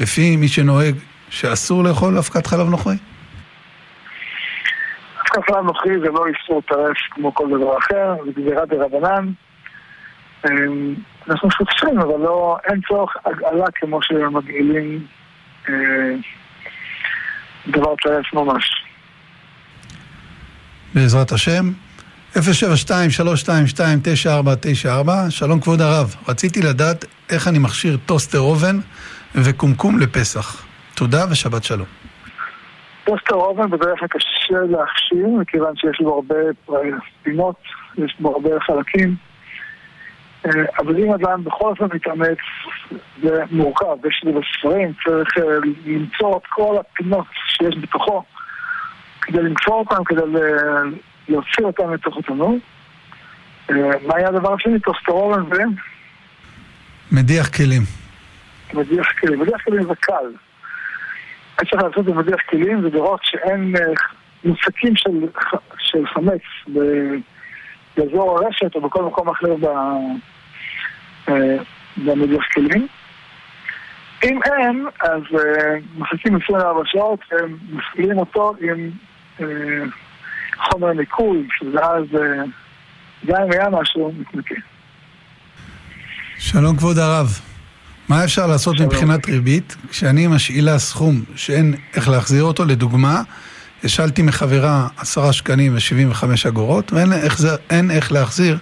לפי 0.00 0.36
מי 0.36 0.48
שנוהג 0.48 0.94
שאסור 1.30 1.84
לאכול 1.84 2.18
אבקת 2.18 2.46
חלב 2.46 2.68
נוכרי? 2.68 2.96
אבקת 5.22 5.50
חלב 5.50 5.64
נוכרי 5.64 6.00
זה 6.00 6.08
לא 6.08 6.24
איסור 6.26 6.62
טרף 6.62 6.96
כמו 7.10 7.34
כל 7.34 7.48
דבר 7.48 7.78
אחר, 7.78 8.14
זה 8.26 8.32
גזירה 8.40 8.66
דרבנן. 8.66 9.32
אמ, 10.46 10.94
אנחנו 11.30 11.50
שותפים, 11.50 12.00
אבל 12.00 12.20
לא, 12.20 12.56
אין 12.70 12.80
צורך 12.88 13.16
עגלה 13.24 13.66
כמו 13.74 14.02
שמגעילים 14.02 15.06
אה, 15.68 15.74
דבר 17.66 17.94
טרף 18.02 18.34
ממש. 18.34 18.84
בעזרת 20.94 21.32
השם. 21.32 21.72
072-322-9494, 22.36 22.40
שלום 25.30 25.60
כבוד 25.60 25.80
הרב, 25.80 26.14
רציתי 26.28 26.62
לדעת 26.62 27.04
איך 27.30 27.48
אני 27.48 27.58
מכשיר 27.58 27.96
טוסטר 28.06 28.38
אובן 28.38 28.76
וקומקום 29.34 29.98
לפסח. 29.98 30.66
תודה 30.94 31.24
ושבת 31.30 31.64
שלום. 31.64 31.86
טוסטר 33.04 33.34
אובן 33.34 33.70
בדרך 33.70 33.98
כלל 33.98 34.08
קשה 34.08 34.60
להכשיר, 34.70 35.26
מכיוון 35.40 35.76
שיש 35.76 36.00
לו 36.00 36.14
הרבה 36.14 36.34
פינות, 37.22 37.56
יש 37.98 38.16
בו 38.20 38.32
הרבה 38.32 38.50
חלקים. 38.66 39.27
אה, 40.46 40.50
אבל 40.78 41.04
אם 41.04 41.12
אדם 41.12 41.44
בכל 41.44 41.74
זאת 41.80 41.94
מתאמץ, 41.94 42.38
זה 43.22 43.44
מורכב, 43.50 44.06
יש 44.06 44.22
לי 44.24 44.32
בספרים, 44.32 44.92
צריך 45.04 45.38
אה, 45.38 45.42
למצוא 45.86 46.36
את 46.36 46.46
כל 46.48 46.76
הפינות 46.80 47.26
שיש 47.46 47.76
בתוכו, 47.80 48.22
כדי 49.20 49.42
למצוא 49.42 49.74
אותם, 49.74 50.04
כדי 50.04 50.20
להוציא 51.28 51.64
אותם 51.64 51.92
מתוך 51.92 52.16
התנור. 52.18 52.58
אה, 53.70 53.76
מה 54.06 54.16
היה 54.16 54.28
הדבר 54.28 54.54
השני? 54.54 54.80
טוסטרורן 54.80 55.42
ו... 55.42 55.54
מדיח 57.12 57.48
כלים. 57.48 57.82
מדיח 58.74 59.06
כלים. 59.20 59.40
מדיח 59.40 59.62
כלים 59.64 59.82
זה 59.82 59.94
קל. 60.00 60.32
מה 61.58 61.64
שצריך 61.64 61.82
לעשות 61.82 62.04
במדיח 62.04 62.40
כלים 62.50 62.82
זה 62.82 62.88
לראות 62.88 63.20
שאין 63.22 63.74
מוצקים 64.44 64.96
של, 64.96 65.10
של 65.78 66.06
חמץ 66.06 66.40
באזור 67.98 68.38
הרשת 68.38 68.74
או 68.74 68.80
בכל 68.80 69.04
מקום 69.04 69.28
אחר 69.28 69.54
ב... 69.60 69.66
במדיח 72.04 72.42
כלים. 72.54 72.86
אם 74.24 74.38
אין, 74.44 74.86
אז 75.00 75.22
uh, 75.32 75.38
מחכים 75.96 76.36
24 76.44 76.80
שעות 76.84 77.20
ומפעילים 77.32 78.18
אותו 78.18 78.54
עם 78.60 78.90
uh, 79.38 79.42
חומר 80.56 80.92
ניקוי, 80.92 81.48
שזה 81.58 81.78
אז 81.80 82.04
גם 83.26 83.42
אם 83.42 83.52
היה 83.52 83.68
משהו, 83.70 84.12
מתנקה. 84.18 84.54
שלום 86.38 86.76
כבוד 86.76 86.98
הרב. 86.98 87.40
מה 88.08 88.24
אפשר 88.24 88.46
לעשות 88.46 88.76
שלום. 88.76 88.88
מבחינת 88.88 89.26
ריבית 89.26 89.76
כשאני 89.90 90.26
משאילה 90.26 90.78
סכום 90.78 91.22
שאין 91.36 91.74
איך 91.94 92.08
להחזיר 92.08 92.44
אותו? 92.44 92.64
לדוגמה, 92.64 93.22
השאלתי 93.84 94.22
מחברה 94.22 94.88
עשרה 94.96 95.32
שקלים 95.32 95.76
ושבעים 95.76 96.10
וחמש 96.10 96.46
אגורות, 96.46 96.92
ואין 96.92 97.12
איך, 97.12 97.36
איך 97.90 98.12
להחזיר 98.12 98.58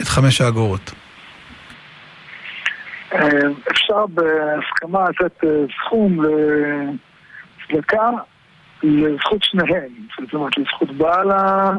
את 0.00 0.06
חמש 0.06 0.40
האגורות. 0.40 0.92
אה, 3.12 3.28
אפשר 3.70 4.06
בהסכמה 4.06 5.04
לתת 5.10 5.44
אה, 5.44 5.50
סכום 5.78 6.18
לצדקה 7.70 8.10
לזכות 8.82 9.42
שניהם, 9.42 9.88
זאת 10.20 10.34
אומרת 10.34 10.58
לזכות 10.58 10.90
בעל. 10.90 11.30
אה, 11.32 11.70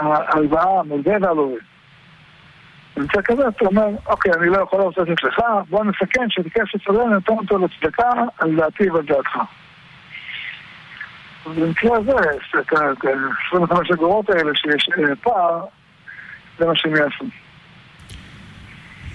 ההלוואה, 0.00 0.82
מלווה 0.82 1.16
והלווה. 1.20 1.58
במצב 2.96 3.20
כזה 3.20 3.48
אתה 3.48 3.64
אומר, 3.64 3.86
אוקיי, 4.06 4.32
אני 4.32 4.46
לא 4.48 4.58
יכול 4.58 4.80
את 5.12 5.22
לך, 5.24 5.38
בוא 5.68 5.84
נסכן 5.84 6.26
שאת 6.28 6.46
הכסף 6.46 6.88
הזה 6.88 7.04
נתן 7.04 7.32
אותו 7.32 7.58
לצדקה 7.58 8.10
על 8.38 8.56
דעתי 8.56 8.90
ועל 8.90 9.04
דעתך. 9.04 9.38
במקרה 11.54 11.96
הזה, 11.98 12.12
את 12.60 12.72
ה-25 12.72 13.94
אגורות 13.94 14.30
האלה 14.30 14.50
שיש 14.54 14.88
פער, 15.22 15.64
זה 16.58 16.66
מה 16.66 16.72
שהם 16.74 16.96
יעשו. 16.96 17.24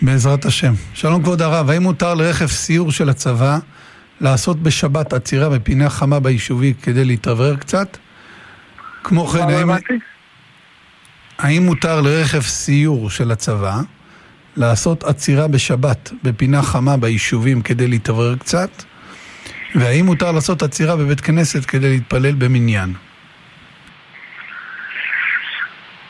בעזרת 0.01 0.45
השם. 0.45 0.73
שלום 0.93 1.23
כבוד 1.23 1.41
הרב, 1.41 1.69
האם 1.69 1.83
מותר 1.83 2.13
לרכב 2.13 2.47
סיור 2.47 2.91
של 2.91 3.09
הצבא 3.09 3.57
לעשות 4.21 4.57
בשבת 4.63 5.13
עצירה 5.13 5.50
בפינה 5.50 5.89
חמה 5.89 6.19
ביישובי 6.19 6.73
כדי 6.81 7.05
להתאוורר 7.05 7.55
קצת? 7.55 7.97
כמו 9.03 9.27
כן, 9.27 9.39
האם... 9.39 9.69
האם 11.38 11.65
מותר 11.65 12.01
לרכב 12.01 12.41
סיור 12.41 13.09
של 13.09 13.31
הצבא 13.31 13.81
לעשות 14.57 15.03
עצירה 15.03 15.47
בשבת 15.47 16.11
בפינה 16.23 16.61
חמה 16.61 16.97
ביישובים 16.97 17.61
כדי 17.61 17.88
להתאוורר 17.88 18.35
קצת? 18.35 18.69
והאם 19.75 20.05
מותר 20.05 20.31
לעשות 20.31 20.61
עצירה 20.61 20.95
בבית 20.95 21.21
כנסת 21.21 21.65
כדי 21.65 21.89
להתפלל 21.89 22.35
במניין? 22.35 22.93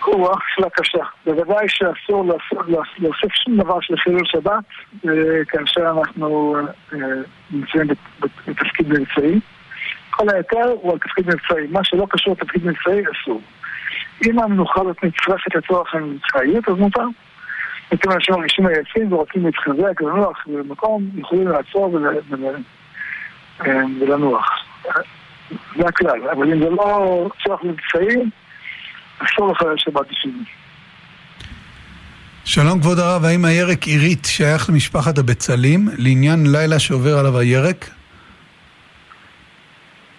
הוא 0.05 0.29
שאלה 0.55 0.69
קשה. 0.69 1.03
בוודאי 1.25 1.65
שאסור 1.67 2.25
להוסיף 2.97 3.31
שום 3.33 3.57
דבר 3.57 3.79
של 3.81 3.97
חילול 3.97 4.25
שבת 4.25 4.63
אה, 5.05 5.45
כאשר 5.47 5.89
אנחנו 5.89 6.55
אה, 6.93 6.97
נמצאים 7.51 7.87
בתפקיד 8.47 8.89
מבצעי. 8.89 9.39
כל 10.09 10.25
היתר 10.35 10.67
הוא 10.81 10.91
על 10.91 10.99
תפקיד 10.99 11.27
מבצעי. 11.27 11.67
מה 11.69 11.83
שלא 11.83 12.07
קשור 12.09 12.35
לתפקיד 12.39 12.65
מבצעי 12.65 13.03
אסור. 13.11 13.41
אם 14.25 14.39
המנוחה 14.39 14.81
הזאת 14.81 15.03
נצרפת 15.03 15.55
לצורך 15.55 15.95
המבצעיות, 15.95 16.69
אז 16.69 16.75
מותר. 16.77 17.05
לפעמים 17.91 18.17
אנשים 18.17 18.35
מרגישים 18.35 18.67
עייפים 18.67 19.13
ורוצים 19.13 19.45
להתחזק 19.45 20.01
ולנוח 20.01 20.47
במקום, 20.47 21.09
יכולים 21.15 21.47
לעצור 21.47 21.97
אה, 21.97 22.51
ולנוח. 24.01 24.45
זה 25.75 25.87
הכלל. 25.87 26.29
אבל 26.29 26.53
אם 26.53 26.59
זה 26.59 26.69
לא 26.69 27.29
צורך 27.43 27.63
מבצעי, 27.63 28.23
אסור 29.19 29.51
לחלל 29.51 29.77
שבת 29.77 30.07
בשבילי. 30.11 30.43
שלום 32.45 32.79
כבוד 32.81 32.99
הרב, 32.99 33.25
האם 33.25 33.45
הירק 33.45 33.83
עירית 33.83 34.25
שייך 34.25 34.69
למשפחת 34.69 35.17
הבצלים 35.17 35.87
לעניין 35.97 36.39
לילה 36.51 36.79
שעובר 36.79 37.17
עליו 37.19 37.37
הירק? 37.37 37.89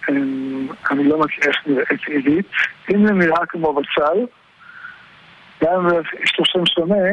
אמ, 0.09 0.69
אני 0.91 1.05
לא 1.05 1.19
מכיר 1.19 1.45
איך 1.45 1.57
נראית 1.67 2.01
עירית. 2.07 2.47
אם 2.95 3.07
זה 3.07 3.13
נראה 3.13 3.47
כמו 3.49 3.73
בצל, 3.75 4.19
גם 5.63 5.73
אם 5.75 6.01
יש 6.23 6.33
לו 6.39 6.45
שם 6.45 6.67
שונה, 6.67 7.05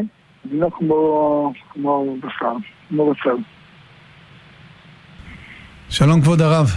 זה 0.44 0.58
לא 0.58 0.70
כמו, 0.74 1.54
כמו 1.74 2.16
בשר, 2.18 2.54
כמו 2.90 3.14
בצל. 3.14 3.38
שלום 5.92 6.22
כבוד 6.22 6.42
הרב, 6.42 6.68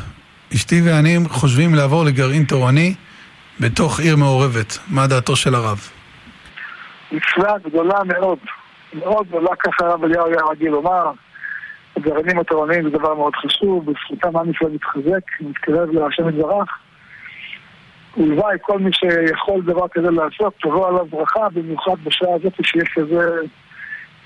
אשתי 0.54 0.80
ואני 0.84 1.18
חושבים 1.28 1.74
לעבור 1.74 2.04
לגרעין 2.04 2.44
תורני 2.44 2.94
בתוך 3.60 4.00
עיר 4.00 4.16
מעורבת. 4.16 4.78
מה 4.88 5.06
דעתו 5.06 5.36
של 5.36 5.54
הרב? 5.54 5.78
מצווה 7.12 7.58
גדולה 7.64 7.98
מאוד, 8.04 8.38
מאוד 8.94 9.26
גדולה, 9.28 9.50
ככה 9.58 9.86
הרב 9.86 10.04
אליהו 10.04 10.26
היה 10.26 10.38
רגיל 10.50 10.70
לומר. 10.70 11.10
הגרעינים 11.96 12.38
התורניים 12.38 12.82
זה 12.82 12.90
דבר 12.90 13.14
מאוד 13.14 13.32
חשוב, 13.36 13.90
בזכותם 13.90 14.36
עם 14.36 14.50
ישראל 14.50 14.70
מתחזק, 14.70 15.40
מתקרב 15.40 15.90
להשם 15.90 16.28
יתברך. 16.28 16.68
ולוואי 18.16 18.56
כל 18.62 18.78
מי 18.78 18.90
שיכול 18.92 19.62
דבר 19.62 19.88
כזה 19.88 20.10
לעשות, 20.10 20.54
תבוא 20.60 20.88
עליו 20.88 21.06
ברכה, 21.06 21.48
במיוחד 21.52 21.96
בשעה 22.04 22.34
הזאת 22.34 22.52
שיש 22.62 22.88
כזה 22.94 23.30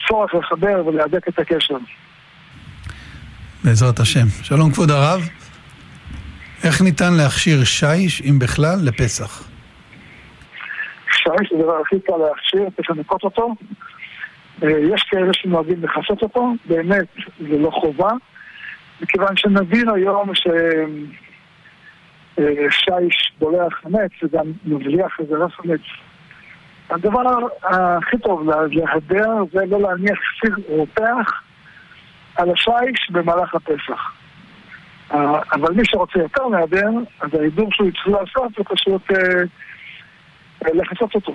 צורך 0.08 0.34
לחבר 0.34 0.86
ולהדק 0.86 1.28
את 1.28 1.38
הקשר. 1.38 1.76
בעזרת 3.66 4.00
השם. 4.00 4.26
שלום 4.42 4.72
כבוד 4.72 4.90
הרב, 4.90 5.20
איך 6.64 6.82
ניתן 6.82 7.12
להכשיר 7.14 7.64
שיש, 7.64 8.22
אם 8.22 8.38
בכלל, 8.38 8.76
לפסח? 8.82 9.48
שיש 11.10 11.52
זה 11.52 11.58
הדבר 11.58 11.80
הכי 11.80 12.00
קל 12.00 12.12
להכשיר, 12.28 12.68
צריך 12.76 12.90
לנקות 12.90 13.24
אותו. 13.24 13.54
אה, 14.62 14.68
יש 14.94 15.02
כאלה 15.10 15.32
שנוהגים 15.32 15.82
לכסות 15.82 16.22
אותו, 16.22 16.52
באמת 16.64 17.06
זה 17.38 17.58
לא 17.58 17.70
חובה, 17.70 18.10
מכיוון 19.00 19.36
שנבין 19.36 19.88
היום 19.88 20.34
ש... 20.34 20.46
אה, 22.38 22.44
בולע 23.38 23.70
חמץ 23.70 24.10
וגם 24.22 24.52
מבליח 24.64 25.16
איזה 25.20 25.34
רף 25.34 25.52
חמץ. 25.52 25.80
הדבר 26.90 27.22
הכי 27.62 28.18
טוב 28.18 28.48
להדר 28.48 29.28
זה 29.52 29.60
לא 29.66 29.80
להניח 29.80 30.18
סיר 30.40 30.56
רותח 30.68 31.45
על 32.36 32.50
השיש 32.50 33.10
במהלך 33.10 33.54
הפסח. 33.54 34.12
אה, 35.12 35.40
אבל 35.52 35.72
מי 35.72 35.82
שרוצה 35.84 36.18
יותר 36.18 36.46
להדר, 36.46 36.90
אז 37.20 37.34
ההידור 37.34 37.68
שהוא 37.72 37.88
יצטרך 37.88 38.06
לעשות 38.06 38.52
זה 38.58 38.64
פשוט 38.64 39.10
אה, 39.10 40.70
לחצות 40.74 41.14
אותו. 41.14 41.32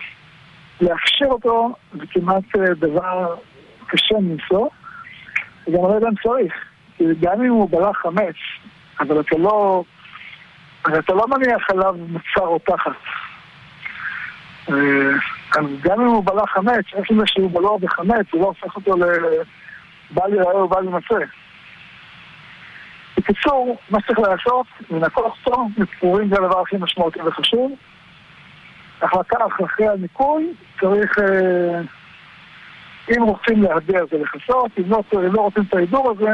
להכשיר 0.81 1.27
אותו 1.27 1.75
זה 1.93 2.05
כמעט 2.11 2.43
דבר 2.79 3.35
קשה 3.87 4.15
מנשוא, 4.19 4.69
וגם 5.67 5.83
לא 5.83 5.95
יודע 5.95 6.07
אם 6.07 6.15
צריך. 6.23 6.53
כי 6.97 7.03
גם 7.21 7.41
אם 7.41 7.49
הוא 7.49 7.69
בלע 7.69 7.93
חמץ, 7.93 8.35
אבל 8.99 9.19
אתה 9.19 9.37
לא... 9.37 9.83
אז 10.85 10.97
אתה 10.97 11.13
לא 11.13 11.27
מניח 11.27 11.69
עליו 11.69 11.95
מצר 12.09 12.47
או 12.47 12.59
תחת. 12.59 12.91
אז 15.57 15.65
גם 15.81 16.01
אם 16.01 16.07
הוא 16.07 16.25
בלע 16.25 16.47
חמץ, 16.47 16.85
איך 16.93 17.07
זה 17.17 17.23
שהוא 17.25 17.51
בלע 17.51 17.77
בחמץ, 17.81 18.25
הוא 18.31 18.41
לא 18.41 18.45
הופך 18.45 18.75
אותו 18.75 18.95
לבל 20.11 20.33
יראה 20.33 20.63
ובל 20.63 20.85
ימצא. 20.85 21.25
בקיצור, 23.17 23.77
מה 23.89 23.99
שצריך 24.01 24.19
לעשות, 24.19 24.67
לנקות 24.91 25.25
אותו, 25.45 25.67
מפורים 25.77 26.29
זה 26.29 26.35
הדבר 26.35 26.61
הכי 26.61 26.77
משמעותי 26.79 27.21
וחשוב. 27.21 27.71
החלטה 29.01 29.37
אחרי 29.65 29.87
הניקוי, 29.87 30.53
צריך, 30.81 31.19
אה, 31.19 31.81
אם 33.09 33.23
רוצים 33.23 33.63
להדר 33.63 34.05
זה 34.11 34.17
לכסות, 34.17 34.71
אם 34.77 34.83
לא, 34.89 35.03
לא 35.13 35.41
רוצים 35.41 35.63
את 35.69 35.73
ההידור 35.73 36.11
הזה, 36.11 36.31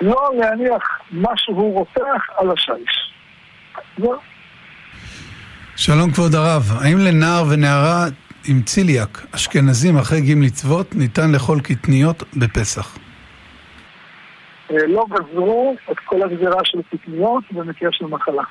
לא 0.00 0.30
להניח 0.38 1.00
משהו 1.12 1.70
רותח 1.70 2.22
על 2.36 2.50
השיש. 2.50 3.12
שלום 5.76 6.10
כבוד 6.12 6.34
הרב, 6.34 6.62
האם 6.80 6.98
לנער 6.98 7.44
ונערה 7.50 8.04
עם 8.48 8.62
ציליאק, 8.62 9.26
אשכנזים 9.32 9.96
אחרי 9.96 10.20
גיל 10.20 10.38
מצוות, 10.38 10.94
ניתן 10.94 11.32
לאכול 11.32 11.60
קטניות 11.60 12.22
בפסח? 12.36 12.98
אה, 14.70 14.76
לא 14.86 15.04
גזרו 15.10 15.76
את 15.90 15.96
כל 16.04 16.22
הגזירה 16.22 16.60
של 16.64 16.78
קטניות 16.90 17.44
במקרה 17.52 17.88
של 17.92 18.04
מחלה. 18.04 18.42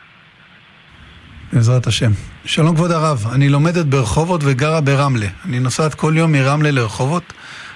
בעזרת 1.54 1.88
השם. 1.88 2.12
שלום 2.46 2.76
כבוד 2.76 2.92
הרב, 2.92 3.18
אני 3.36 3.50
לומדת 3.50 3.86
ברחובות 3.86 4.42
וגרה 4.44 4.82
ברמלה. 4.82 5.28
אני 5.46 5.60
נוסעת 5.60 5.94
כל 5.94 6.14
יום 6.16 6.32
מרמלה 6.32 6.72
לרחובות. 6.72 7.34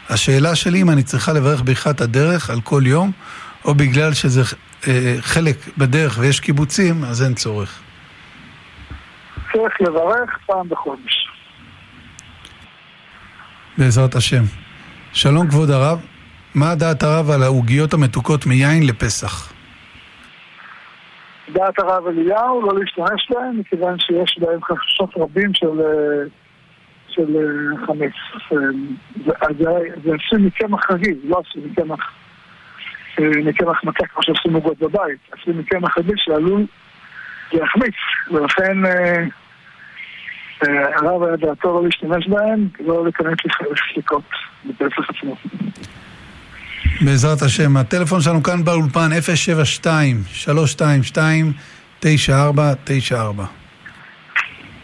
השאלה 0.09 0.55
שלי 0.55 0.81
אם 0.81 0.89
אני 0.89 1.03
צריכה 1.03 1.33
לברך 1.33 1.61
ברכת 1.65 2.01
הדרך 2.01 2.49
על 2.49 2.61
כל 2.61 2.81
יום, 2.85 3.11
או 3.65 3.75
בגלל 3.75 4.13
שזה 4.13 4.41
אה, 4.87 5.15
חלק 5.19 5.55
בדרך 5.77 6.17
ויש 6.19 6.39
קיבוצים, 6.39 7.03
אז 7.03 7.23
אין 7.23 7.33
צורך. 7.33 7.79
צריך 9.53 9.81
לברך 9.81 10.37
פעם 10.45 10.69
בחודש. 10.69 11.30
בעזרת 13.77 14.15
השם. 14.15 14.43
שלום 15.13 15.47
כבוד 15.47 15.69
הרב, 15.69 15.99
מה 16.55 16.75
דעת 16.75 17.03
הרב 17.03 17.29
על 17.31 17.43
העוגיות 17.43 17.93
המתוקות 17.93 18.45
מיין 18.45 18.87
לפסח? 18.87 19.53
דעת 21.53 21.79
הרב 21.79 22.07
אליהו 22.07 22.61
לא 22.61 22.79
להשתמש 22.79 23.27
בהן, 23.29 23.57
מכיוון 23.57 23.99
שיש 23.99 24.37
בהן 24.39 24.59
חששות 24.61 25.09
רבים 25.17 25.53
של, 25.53 25.81
אה, 25.81 26.23
של 27.09 27.35
אה, 27.35 27.85
חמץ. 27.87 28.13
זה 30.03 30.11
עשוי 30.15 30.45
מקמח 30.45 30.91
רגיל, 30.91 31.17
לא 31.23 31.41
עשוי 31.47 31.61
מקמח 31.71 32.11
מקמח 33.19 33.83
מכה 33.83 34.05
כמו 34.07 34.23
שעושים 34.23 34.53
עוגות 34.53 34.79
בבית, 34.79 35.19
עושים 35.37 35.59
מקמח 35.59 35.97
רגיל 35.97 36.15
שעלול 36.17 36.65
להחמיץ, 37.53 37.95
ולכן 38.31 38.85
אה, 38.85 38.91
אה, 38.91 39.23
הרב 40.69 41.23
היה 41.23 41.35
דעתו 41.35 41.73
לא 41.73 41.83
להשתמש 41.83 42.27
בהם, 42.27 42.67
לא 42.79 43.03
להיכנס 43.03 43.37
לחליקות 43.71 44.23
בפסח 44.65 45.09
עצמו. 45.09 45.35
בעזרת 47.01 47.41
השם. 47.41 47.77
הטלפון 47.77 48.21
שלנו 48.21 48.43
כאן 48.43 48.63
באולפן 48.63 49.09
072-322-9494. 52.01 52.05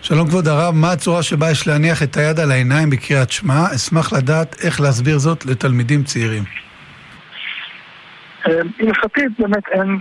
שלום 0.01 0.27
כבוד 0.27 0.47
הרב, 0.47 0.73
מה 0.75 0.91
הצורה 0.91 1.23
שבה 1.23 1.51
יש 1.51 1.67
להניח 1.67 2.03
את 2.03 2.17
היד 2.17 2.39
על 2.39 2.51
העיניים 2.51 2.89
בקריאת 2.89 3.31
שמע? 3.31 3.65
אשמח 3.75 4.13
לדעת 4.13 4.55
איך 4.63 4.81
להסביר 4.81 5.17
זאת 5.17 5.45
לתלמידים 5.45 6.03
צעירים. 6.03 6.43
הלכתית 8.79 9.31
באמת 9.39 9.63
אין 9.71 9.99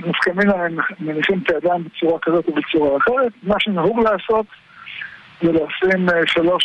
להם, 0.48 0.76
מניחים 1.00 1.42
את 1.44 1.50
הידיים 1.50 1.84
בצורה 1.84 2.18
כזאת 2.22 2.44
או 2.48 2.54
בצורה 2.54 2.96
אחרת. 2.96 3.32
מה 3.42 3.54
שנהוג 3.58 4.00
לעשות 4.00 4.46
זה 5.42 5.52
לשים 5.52 6.08
אה, 6.08 6.14
שלוש 6.26 6.64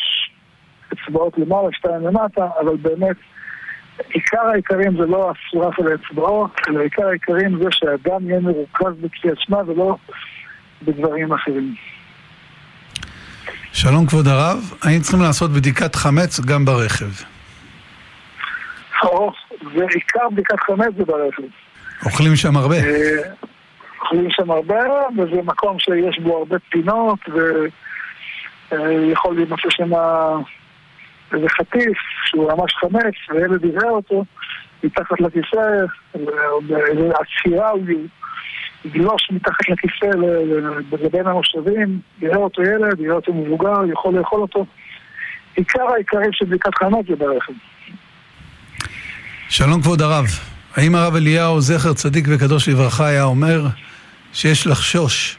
אצבעות 0.93 1.37
למעלה, 1.37 1.67
שתיים 1.71 2.01
למטה, 2.01 2.47
אבל 2.61 2.75
באמת 2.77 3.15
עיקר 4.09 4.41
העיקרים 4.53 4.97
זה 4.97 5.05
לא 5.05 5.31
הצורה 5.31 5.69
של 5.77 5.87
האצבעות, 5.87 6.51
אלא 6.69 6.79
עיקר 6.79 7.07
העיקרים 7.07 7.57
זה 7.63 7.69
שהאדם 7.71 8.29
יהיה 8.29 8.39
מרוכז 8.39 8.93
בקריאת 9.01 9.37
שמע 9.39 9.57
ולא 9.67 9.95
בדברים 10.83 11.33
אחרים. 11.33 11.75
שלום 13.73 14.05
כבוד 14.05 14.27
הרב, 14.27 14.73
האם 14.83 15.01
צריכים 15.01 15.21
לעשות 15.21 15.51
בדיקת 15.51 15.95
חמץ 15.95 16.39
גם 16.39 16.65
ברכב? 16.65 17.11
או, 19.03 19.31
זה 19.75 19.85
עיקר 19.93 20.29
בדיקת 20.31 20.59
חמץ 20.59 20.93
זה 20.97 21.05
ברכב. 21.05 21.43
אוכלים 22.05 22.35
שם 22.35 22.57
הרבה. 22.57 22.75
אה, 22.75 23.17
אוכלים 24.01 24.27
שם 24.29 24.51
הרבה, 24.51 24.79
וזה 25.17 25.41
מקום 25.45 25.79
שיש 25.79 26.19
בו 26.19 26.37
הרבה 26.37 26.55
פינות, 26.69 27.19
ויכול 28.71 29.35
להימצא 29.35 29.69
שם 29.69 29.91
איזה 31.33 31.49
חטיף 31.49 31.97
שהוא 32.25 32.51
ממש 32.51 32.75
חמץ, 32.75 33.13
וילד 33.29 33.65
יראה 33.65 33.89
אותו 33.89 34.25
מתחת 34.83 35.21
לכיסא, 35.21 35.85
ואיזו 36.67 37.11
עצירה 37.11 37.69
הוא 37.69 37.85
יגלוש 38.85 39.27
מתחת 39.31 39.69
לכיסא 39.69 40.17
בין 41.11 41.27
המושבים, 41.27 41.99
יראה 42.21 42.37
אותו 42.37 42.61
ילד, 42.61 42.99
יראה 42.99 43.15
אותו 43.15 43.33
מבוגר, 43.33 43.85
יכול 43.91 44.13
לאכול 44.17 44.41
אותו. 44.41 44.65
עיקר 45.55 45.83
העיקרים 45.93 46.33
של 46.33 46.45
בדיקת 46.45 46.75
חנות 46.75 47.05
זה 47.09 47.15
ברכב. 47.15 47.53
שלום 49.49 49.81
כבוד 49.81 50.01
הרב. 50.01 50.25
האם 50.75 50.95
הרב 50.95 51.15
אליהו, 51.15 51.61
זכר 51.61 51.93
צדיק 51.93 52.25
וקדוש 52.29 52.69
לברכה, 52.69 53.07
היה 53.07 53.23
אומר 53.23 53.61
שיש 54.33 54.67
לחשוש 54.67 55.37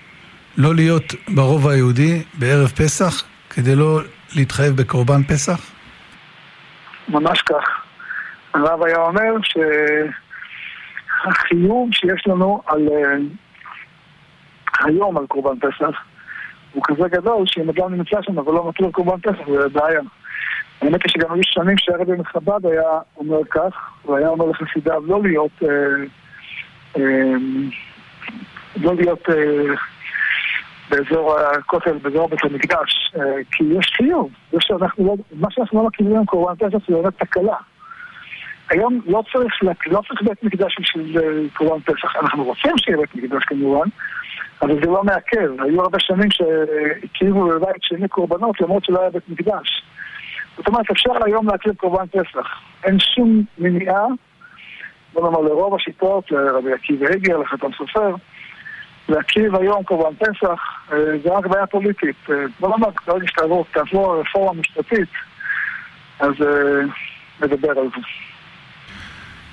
לא 0.57 0.75
להיות 0.75 1.15
ברובע 1.35 1.73
היהודי 1.73 2.23
בערב 2.38 2.69
פסח 2.69 3.25
כדי 3.51 3.75
לא 3.77 4.01
להתחייב 4.37 4.77
בקורבן 4.77 5.23
פסח? 5.23 5.71
ממש 7.09 7.43
כך. 7.43 7.83
הרב 8.55 8.83
היה 8.83 8.97
אומר 8.97 9.33
שהחיוב 11.25 11.88
שיש 11.93 12.27
לנו 12.27 12.62
על 12.67 12.88
uh, 12.88 12.93
היום 14.85 15.19
על 15.19 15.27
קורבן 15.27 15.59
פסח 15.59 16.03
הוא 16.73 16.83
כזה 16.87 17.09
גדול 17.09 17.47
שאם 17.47 17.71
אדם 17.71 17.95
נמצא 17.95 18.17
שם 18.23 18.38
אבל 18.38 18.53
לא 18.53 18.65
מקריב 18.65 18.91
קורבן 18.91 19.21
פסח 19.21 19.47
זה 19.47 19.69
בעיה. 19.69 20.01
האמת 20.81 21.03
היא 21.05 21.11
שגם 21.11 21.33
היו 21.33 21.43
שנים 21.45 21.79
שהרבי 21.79 22.12
מחב"ד 22.12 22.67
היה 22.67 22.99
אומר 23.17 23.45
כך, 23.51 23.91
והיה 24.05 24.29
אומר 24.29 24.47
לחסידיו 24.47 25.03
לא 25.07 25.23
להיות, 25.23 25.62
אה, 25.62 25.69
אה, 26.97 27.35
לא 28.77 28.95
להיות 28.95 29.29
אה, 29.29 29.75
באזור 30.92 31.38
הכותל, 31.38 31.98
באזור 32.02 32.28
בית 32.28 32.44
המקדש, 32.44 33.12
אה, 33.16 33.22
כי 33.52 33.64
יש 33.78 33.92
חיוב, 33.96 34.31
יש 34.52 34.64
שאנחנו 34.68 35.07
לא, 35.07 35.14
מה 35.33 35.48
שאנחנו 35.50 35.83
לא 35.83 35.87
מכירים 35.87 36.26
קורבן 36.26 36.55
פסח 36.55 36.78
זה 36.88 36.96
באמת 36.96 37.18
תקלה. 37.18 37.57
היום 38.70 39.00
לא 39.07 39.22
צריך, 39.33 39.55
לא 39.87 40.02
צריך 40.09 40.22
בית 40.22 40.42
מקדש 40.42 40.76
בשביל 40.81 41.18
אה, 41.18 41.22
קורבן 41.52 41.81
פסח, 41.81 42.16
אנחנו 42.16 42.44
רוצים 42.44 42.78
שיהיה 42.78 42.98
בית 42.98 43.14
מקדש 43.14 43.44
כמובן, 43.44 43.88
אבל 44.62 44.74
זה 44.74 44.90
לא 44.90 45.05
מעכב. 45.05 45.62
היו 45.62 45.81
הרבה 45.81 45.98
שנים 46.00 46.28
שהקימו 46.31 47.48
בבית 47.48 47.83
שני 47.83 48.09
קורבנות 48.09 48.61
למרות 48.61 48.85
שלא 48.85 49.00
היה 49.00 49.11
בית 49.11 49.28
מקדש. 49.28 49.83
זאת 50.57 50.68
אומרת, 50.68 50.90
אפשר 50.90 51.11
היום 51.24 51.48
להקריב 51.48 51.74
קורבן 51.74 52.07
פסח. 52.07 52.46
אין 52.85 52.98
שום 52.98 53.44
מניעה, 53.59 54.07
בוא 55.12 55.22
נאמר 55.22 55.40
לרוב 55.40 55.74
השיטות, 55.74 56.31
לרבי 56.31 56.72
עקיבא 56.72 57.07
הגר, 57.07 57.38
לחתם 57.38 57.72
סופר, 57.78 58.14
להקריב 59.09 59.57
היום 59.57 59.85
קורבן 59.85 60.17
פסח, 60.17 60.61
אה, 60.93 60.97
זה 61.25 61.31
רק 61.31 61.47
בעיה 61.47 61.67
פוליטית. 61.67 62.17
אה, 62.31 62.35
בוא 62.61 62.69
נאמר, 62.69 62.88
ברגע 63.07 63.27
שתעבור 63.27 63.67
הרפורמה 64.15 64.51
המשפטית, 64.51 65.09
אז 66.21 66.35
נדבר 67.41 67.71
על 67.71 67.88
זה. 67.97 68.03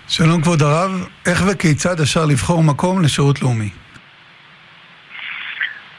שלום 0.07 0.41
כבוד 0.41 0.61
הרב, 0.61 0.91
איך 1.25 1.43
וכיצד 1.51 1.99
אפשר 1.99 2.25
לבחור 2.25 2.63
מקום 2.63 3.01
לשירות 3.01 3.41
לאומי? 3.41 3.69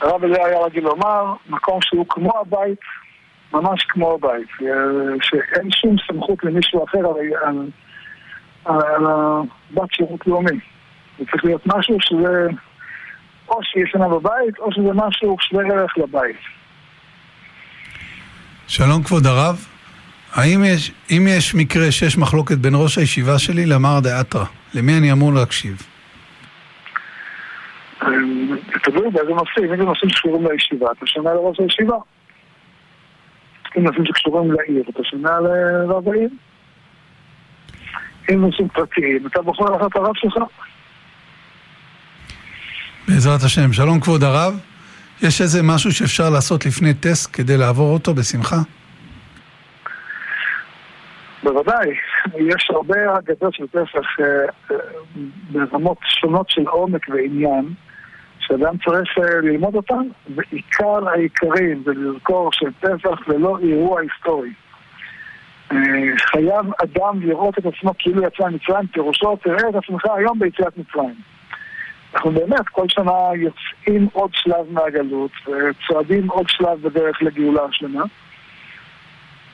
הרב 0.01 0.25
אליהו 0.25 0.47
היה 0.47 0.59
רגיל 0.65 0.85
לומר, 0.85 1.35
מקום 1.49 1.79
שהוא 1.83 2.07
כמו 2.09 2.33
הבית, 2.41 2.81
ממש 3.53 3.85
כמו 3.89 4.15
הבית, 4.15 4.49
שאין 5.23 5.71
שום 5.71 5.97
סמכות 6.07 6.45
למישהו 6.45 6.85
אחר 6.85 6.99
על, 6.99 7.15
על, 7.45 7.69
על 8.65 9.07
הבת 9.07 9.93
שירות 9.93 10.27
לאומי. 10.27 10.59
זה 11.19 11.25
צריך 11.31 11.45
להיות 11.45 11.63
משהו 11.67 11.97
שזה 12.01 12.49
או 13.51 13.61
שישנה 13.63 14.09
בבית, 14.09 14.59
או 14.59 14.73
שזה 14.73 14.91
משהו 14.95 15.37
שווה 15.41 15.65
ערך 15.65 15.99
לבית. 15.99 16.37
שלום 18.69 19.03
כבוד 19.03 19.27
הרב, 19.27 19.67
האם 20.35 20.65
יש, 20.65 20.93
אם 21.11 21.27
יש 21.29 21.55
מקרה 21.55 21.93
שיש 21.93 22.19
מחלוקת 22.19 22.59
בין 22.59 22.73
ראש 22.77 22.99
הישיבה 22.99 23.39
שלי 23.39 23.67
למר 23.67 24.01
דאתרא, 24.01 24.45
למי 24.75 24.99
אני 24.99 25.13
אמור 25.13 25.33
להקשיב? 25.33 25.83
תלוי 28.83 29.11
באיזה 29.13 29.31
נושאים, 29.31 29.73
אם 29.73 29.77
זה 29.77 29.85
נושאים 29.85 30.11
שקשורים 30.11 30.47
לישיבה, 30.47 30.87
אתה 30.99 31.07
שומע 31.07 31.35
לראש 31.35 31.61
הישיבה. 31.61 31.97
אם 33.79 33.83
נושאים 33.83 34.07
שקשורים 34.07 34.53
לעיר, 34.53 34.83
אתה 34.89 35.05
שומע 35.05 35.31
לרב 35.41 36.09
העיר. 36.09 36.29
אם 38.31 38.41
נושאים 38.41 38.69
פרטיים, 38.69 39.27
אתה 39.27 39.43
בוחר 39.43 39.65
לך 39.65 39.87
את 39.87 39.97
הרב 39.97 40.13
שלך. 40.15 40.37
בעזרת 43.15 43.43
השם. 43.43 43.73
שלום 43.73 44.01
כבוד 44.01 44.23
הרב. 44.23 44.61
יש 45.23 45.41
איזה 45.41 45.63
משהו 45.63 45.93
שאפשר 45.93 46.31
לעשות 46.31 46.67
לפני 46.67 46.95
טסט 46.95 47.37
כדי 47.37 47.57
לעבור 47.57 47.93
אותו 47.93 48.15
בשמחה? 48.15 48.57
בוודאי, 51.43 51.89
יש 52.35 52.71
הרבה 52.71 53.19
אגדות 53.19 53.55
של 53.55 53.67
פסח 53.67 54.21
אה, 54.21 54.27
אה, 54.71 54.77
ברמות 55.51 55.99
שונות 56.05 56.51
של 56.51 56.63
עומק 56.67 57.09
ועניין, 57.09 57.69
שאדם 58.39 58.75
צריך 58.85 59.19
אה, 59.19 59.41
ללמוד 59.43 59.75
אותם, 59.75 60.03
ועיקר 60.37 61.09
העיקרים 61.09 61.83
זה 61.85 61.91
לזכור 61.95 62.51
שפסח 62.53 63.19
זה 63.29 63.39
לא 63.39 63.59
אירוע 63.59 64.01
היסטורי. 64.01 64.53
חייב 66.19 66.67
אדם 66.83 67.21
לראות 67.21 67.59
את 67.59 67.67
עצמו 67.67 67.95
כאילו 67.99 68.23
יצא 68.23 68.45
ממצרים, 68.49 68.87
פירושו 68.93 69.37
תראה 69.37 69.69
את 69.69 69.75
עצמך 69.75 70.03
היום 70.17 70.39
ביציאת 70.39 70.79
מצרים. 70.79 71.15
אנחנו 72.15 72.31
באמת 72.31 72.69
כל 72.69 72.89
שנה 72.89 73.13
יוצאים 73.35 74.09
עוד 74.13 74.31
שלב 74.35 74.67
מהגלות 74.71 75.31
וצועדים 75.43 76.31
עוד 76.31 76.49
שלב 76.49 76.83
בדרך 76.83 77.23
לגאולה 77.23 77.63
השלמה. 77.65 78.05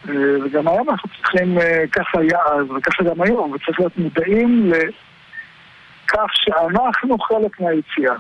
אה, 0.08 0.14
וגם 0.44 0.68
היום 0.68 0.90
אנחנו 0.90 1.08
צריכים, 1.16 1.58
אה, 1.58 1.84
ככה 1.92 2.18
אז 2.52 2.70
וככה 2.70 3.04
גם 3.04 3.22
היום, 3.22 3.52
וצריך 3.52 3.80
להיות 3.80 3.98
מודעים 3.98 4.70
לכך 4.72 6.30
שאנחנו 6.32 7.18
חלק 7.18 7.60
מהיציאה. 7.60 8.14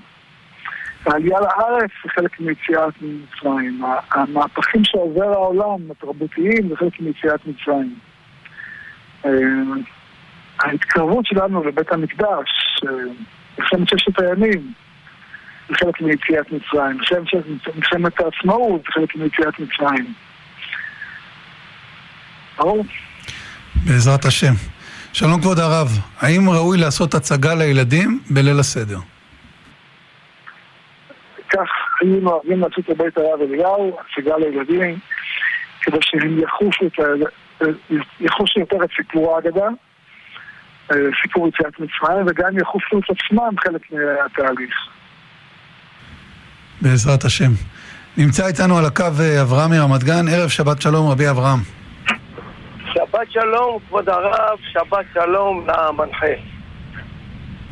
העלייה 1.06 1.40
לארץ 1.40 1.90
זה 2.04 2.10
חלק 2.10 2.40
מיציאת 2.40 2.94
מצרים. 3.02 3.82
המהפכים 4.10 4.84
שעובר 4.84 5.32
העולם, 5.32 5.90
התרבותיים, 5.90 6.68
זה 6.68 6.76
חלק 6.76 7.00
מיציאת 7.00 7.40
מצרים. 7.46 7.94
אה, 9.24 9.30
ההתקרבות 10.60 11.26
שלנו 11.26 11.64
לבית 11.64 11.92
המקדש, 11.92 12.80
מלחמת 13.58 13.88
ששת 13.88 14.20
הימים, 14.20 14.72
זה 15.68 15.74
חלק 15.74 16.00
מיציאת 16.00 16.52
מצרים. 16.52 16.98
מלחמת 17.76 18.20
העצמאות 18.20 18.80
זה 18.80 18.92
חלק 18.92 19.16
מיציאת 19.16 19.60
מצרים. 19.60 20.14
ברור. 22.58 22.84
בעזרת 23.84 24.24
השם. 24.24 24.52
שלום 25.12 25.40
כבוד 25.40 25.58
הרב, 25.58 25.88
האם 26.20 26.50
ראוי 26.50 26.78
לעשות 26.78 27.14
הצגה 27.14 27.54
לילדים 27.54 28.20
בליל 28.30 28.60
הסדר? 28.60 28.98
כך 31.48 31.68
היינו 32.00 32.20
נוהגים 32.20 32.60
לעשות 32.60 32.88
בבית 32.88 33.18
הרב 33.18 33.40
אליהו, 33.40 33.98
הצגה 34.00 34.36
לילדים, 34.36 34.98
כדי 35.82 35.98
שהם 36.00 36.38
יחושו, 38.20 38.60
יותר 38.60 38.84
את 38.84 38.90
סיפור 38.96 39.34
ההגדה, 39.34 39.68
סיפור 41.22 41.48
יציאת 41.48 41.80
מצרים, 41.80 42.26
וגם 42.26 42.58
יחושו 42.58 42.98
את 42.98 43.04
עצמם 43.04 43.54
חלק 43.64 43.82
מהתהליך. 43.92 44.74
בעזרת 46.80 47.24
השם. 47.24 47.50
נמצא 48.16 48.46
איתנו 48.46 48.78
על 48.78 48.84
הקו 48.84 49.04
אה, 49.20 49.42
אברהם 49.42 49.70
מרמת 49.70 50.04
גן, 50.04 50.28
ערב 50.28 50.48
שבת 50.48 50.82
שלום 50.82 51.10
רבי 51.10 51.30
אברהם. 51.30 51.58
שבת 52.94 53.30
שלום, 53.30 53.78
כבוד 53.88 54.08
הרב, 54.08 54.58
שבת 54.72 55.04
שלום 55.14 55.66
למנחה. 55.66 56.26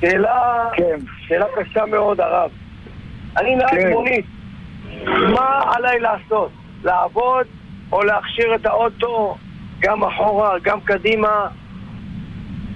שאלה, 0.00 0.64
כן. 0.77 0.98
שאלה 1.27 1.46
קשה 1.57 1.87
מאוד, 1.87 2.20
הרב. 2.20 2.50
אני 3.37 3.57
נהג 3.57 3.70
כן. 3.70 3.90
מונית, 3.90 4.27
מה 5.05 5.61
עליי 5.77 6.00
לעשות? 6.00 6.50
לעבוד 6.85 7.46
או 7.92 8.03
להכשיר 8.03 8.55
את 8.55 8.66
האוטו 8.66 9.37
גם 9.81 10.05
אחורה, 10.05 10.59
גם 10.62 10.81
קדימה? 10.81 11.46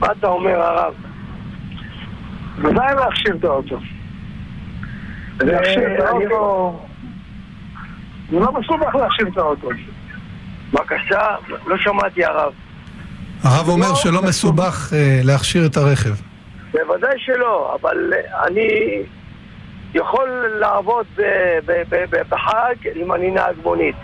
מה 0.00 0.06
אתה 0.18 0.26
אומר, 0.26 0.62
הרב? 0.62 0.94
בוודאי 2.56 2.94
להכשיר 2.94 3.36
את 3.36 3.44
האוטו. 3.44 3.78
להכשיר 5.40 5.94
את 5.94 6.00
האוטו... 6.00 6.80
זה 8.30 8.38
לא 8.38 8.52
מסובך 8.52 8.94
להכשיר 8.94 9.28
את 9.32 9.36
האוטו. 9.36 9.68
בבקשה, 10.72 11.26
לא 11.66 11.76
שמעתי 11.78 12.24
הרב. 12.24 12.52
הרב 13.42 13.68
אומר 13.68 13.88
לא, 13.88 13.94
שלא 13.94 14.22
מסובך 14.22 14.92
אה, 14.92 15.20
להכשיר 15.24 15.66
את 15.66 15.76
הרכב. 15.76 16.14
בוודאי 16.72 17.18
שלא, 17.18 17.76
אבל 17.80 18.12
אה, 18.12 18.46
אני 18.46 19.02
יכול 19.94 20.28
לעבוד 20.60 21.06
בחג 22.28 22.74
אם 22.96 23.12
אני 23.12 23.30
נהג 23.30 23.54
מונית. 23.62 23.96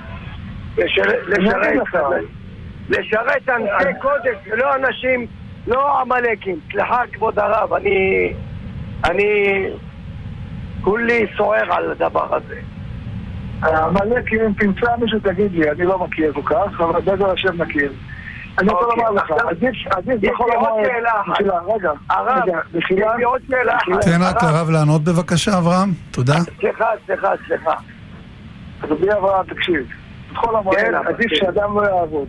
לשרת 2.89 3.49
אנשי 3.49 4.01
קודש, 4.01 4.37
לא 4.47 4.75
אנשים, 4.75 5.27
לא 5.67 6.01
עמלקים. 6.01 6.61
סליחה, 6.73 7.03
כבוד 7.13 7.39
הרב, 7.39 7.73
אני... 7.73 8.33
אני... 9.05 9.25
כולי 10.81 11.27
סוער 11.37 11.73
על 11.73 11.91
הדבר 11.91 12.37
הזה. 12.37 12.61
עמלק, 13.63 14.33
אם 14.33 14.53
תמצא 14.59 14.97
מישהו 15.01 15.19
תגיד 15.19 15.53
לי, 15.53 15.71
אני 15.71 15.85
לא 15.85 15.99
מכיר 15.99 16.33
כל 16.33 16.43
כך, 16.45 16.81
אבל 16.81 17.01
בעזר 17.01 17.31
השם 17.31 17.63
מכיר. 17.63 17.93
אני 18.59 18.73
רוצה 18.73 18.85
אוקיי, 18.85 19.05
לומר 19.05 19.11
לך, 19.11 19.31
עדיף 19.31 19.77
בכל 20.21 20.51
המועד, 20.57 20.87
רגע, 21.41 21.59
רגע, 21.67 22.59
מחילה, 22.75 23.13
תן 24.01 24.23
רק 24.23 24.43
לרב 24.43 24.71
לענות 24.71 25.05
בבקשה, 25.05 25.59
אברהם, 25.59 25.91
תודה. 26.11 26.35
סליחה, 26.61 26.87
סליחה, 27.07 27.29
סליחה. 27.47 27.75
אדוני 28.85 29.13
אברהם, 29.13 29.47
תקשיב, 29.47 29.87
בכל 30.33 30.57
המועד 30.57 30.79
כן, 30.79 30.95
עדיף 30.95 31.31
כן. 31.31 31.37
שאדם 31.37 31.77
לא 31.77 31.83
יעבוד. 31.83 32.29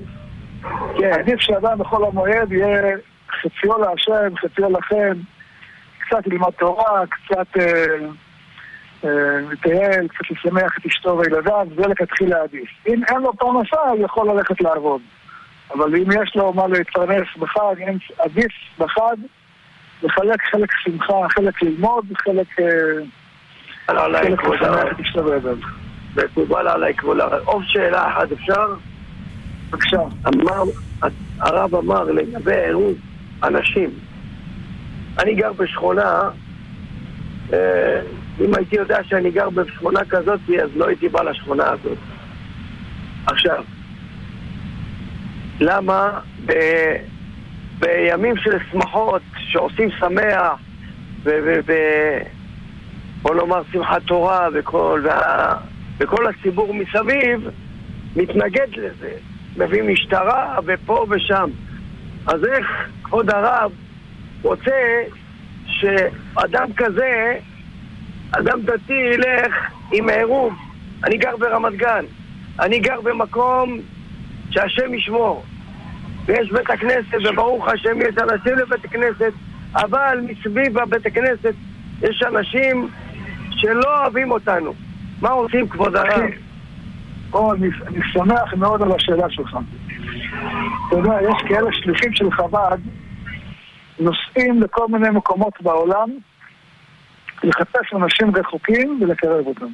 כן. 0.97 1.11
עדיף 1.19 1.39
שאדם 1.39 1.77
בכל 1.77 2.05
המועד 2.05 2.51
יהיה 2.51 2.81
חציו 3.29 3.77
להשם, 3.77 4.35
חציו 4.37 4.71
לכם, 4.71 5.13
קצת 5.99 6.27
ללמוד 6.27 6.53
תורה, 6.53 7.01
קצת... 7.09 7.57
אה, 7.57 9.39
לטייל, 9.51 10.07
קצת 10.07 10.31
לשמח 10.31 10.77
את 10.77 10.85
אשתו 10.85 11.17
וילדיו, 11.17 11.67
זה 11.75 11.87
לכתחילה 11.87 12.41
עדיף. 12.43 12.69
אם 12.87 13.01
אין 13.09 13.21
לו 13.21 13.33
פרנסה, 13.33 13.81
הוא 13.89 14.05
יכול 14.05 14.29
ללכת 14.29 14.61
לעבוד. 14.61 15.01
אבל 15.73 15.95
אם 15.95 16.11
יש 16.11 16.35
לו 16.35 16.53
מה 16.53 16.67
להתפרנס 16.67 17.27
בחג, 17.39 17.75
עדיף 18.19 18.51
בחג 18.77 19.15
לחלק 20.03 20.41
חלק 20.51 20.69
שמחה, 20.83 21.13
חלק 21.29 21.61
ללמוד, 21.61 22.05
חלק... 22.17 22.47
חלק 23.87 24.43
לשמח 24.43 24.83
את 24.91 24.99
אשתו 24.99 25.25
וילדיו. 25.25 25.57
מקובל 26.15 26.67
עליי 26.67 26.93
כבוד 26.93 27.19
הרב. 27.19 27.41
עוד 27.45 27.63
שאלה 27.67 28.07
אחת 28.07 28.31
אפשר? 28.31 28.73
בבקשה. 29.69 30.01
הרב 31.39 31.75
אמר 31.75 32.03
לגבי 32.03 32.55
עירוב 32.55 32.93
אנשים. 33.43 33.89
אני 35.19 35.35
גר 35.35 35.53
בשכונה, 35.53 36.19
אה, 37.53 38.01
אם 38.41 38.55
הייתי 38.55 38.75
יודע 38.75 39.03
שאני 39.03 39.31
גר 39.31 39.49
בשכונה 39.49 39.99
כזאת, 40.09 40.39
אז 40.63 40.69
לא 40.75 40.87
הייתי 40.87 41.09
בא 41.09 41.23
לשכונה 41.23 41.69
הזאת. 41.69 41.97
עכשיו, 43.25 43.63
למה 45.59 46.19
ב, 46.45 46.53
בימים 47.79 48.37
של 48.37 48.57
שמחות, 48.71 49.21
שעושים 49.37 49.89
שמח, 49.99 50.59
וב... 51.23 51.69
בוא 53.21 53.35
נאמר 53.35 53.61
שמחת 53.71 54.01
תורה 54.01 54.47
וכל, 54.53 55.01
וה, 55.03 55.53
וכל 55.97 56.27
הציבור 56.27 56.73
מסביב 56.73 57.49
מתנגד 58.15 58.67
לזה. 58.77 59.11
מביא 59.57 59.83
משטרה 59.83 60.57
ופה 60.65 61.05
ושם. 61.09 61.49
אז 62.27 62.45
איך 62.45 62.67
כבוד 63.03 63.29
הרב 63.29 63.71
רוצה 64.41 65.03
שאדם 65.65 66.73
כזה, 66.77 67.37
אדם 68.31 68.61
דתי 68.61 68.93
ילך 69.13 69.55
עם 69.93 70.09
עירוב? 70.09 70.53
אני 71.03 71.17
גר 71.17 71.37
ברמת 71.37 71.73
גן. 71.73 72.05
אני 72.59 72.79
גר 72.79 73.01
במקום 73.01 73.79
שהשם 74.49 74.93
ישמור. 74.93 75.43
ויש 76.25 76.51
בית 76.51 76.69
הכנסת, 76.69 77.29
וברוך 77.29 77.67
השם 77.67 78.01
יש 78.01 78.15
אנשים 78.17 78.57
לבית 78.57 78.85
הכנסת, 78.85 79.33
אבל 79.75 80.19
מסביב 80.29 80.77
הבית 80.77 81.05
הכנסת 81.05 81.53
יש 82.01 82.23
אנשים 82.27 82.87
שלא 83.51 84.01
אוהבים 84.01 84.31
אותנו. 84.31 84.73
מה 85.21 85.29
עושים, 85.29 85.67
כבוד 85.67 85.95
הרב? 85.95 86.21
אני, 87.33 87.69
אני 87.87 87.99
שמח 88.13 88.53
מאוד 88.53 88.81
על 88.81 88.91
השאלה 88.91 89.29
שלך. 89.29 89.57
אתה 90.87 90.95
יודע, 90.95 91.17
יש 91.21 91.43
כאלה 91.47 91.69
שליחים 91.73 92.13
של 92.13 92.31
חב"ד 92.31 92.77
נוסעים 93.99 94.61
לכל 94.61 94.87
מיני 94.87 95.09
מקומות 95.09 95.61
בעולם 95.61 96.09
לחפש 97.43 97.93
אנשים 97.93 98.35
רחוקים 98.35 98.99
ולקרב 99.01 99.47
אותם. 99.47 99.67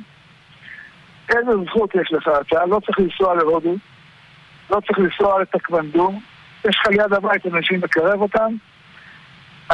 איזה 1.29 1.51
זכות 1.65 1.95
יש 1.95 2.11
לך? 2.11 2.29
אתה 2.47 2.65
לא 2.65 2.79
צריך 2.85 2.99
לנסוע 2.99 3.35
להודו, 3.35 3.75
לא 4.69 4.79
צריך 4.87 4.99
לנסוע 4.99 5.41
לטקוונדו, 5.41 6.11
יש 6.69 6.79
לך 6.79 6.87
ליד 6.87 7.13
הבית 7.13 7.45
אנשים 7.45 7.79
לקרב 7.83 8.21
אותם. 8.21 8.55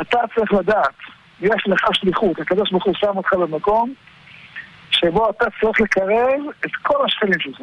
אתה 0.02 0.20
צריך 0.36 0.54
לדעת, 0.54 0.96
יש 1.42 1.64
לך 1.68 1.88
שליחות, 1.94 2.40
הקדוש 2.40 2.72
ברוך 2.72 2.86
הוא 2.86 2.96
שם 2.96 3.18
אותך 3.18 3.34
במקום 3.34 3.94
שבו 4.92 5.30
אתה 5.30 5.46
צריך 5.62 5.82
לקרב 5.82 6.40
את 6.66 6.72
כל 6.82 7.06
השכנים 7.06 7.40
שלך. 7.40 7.62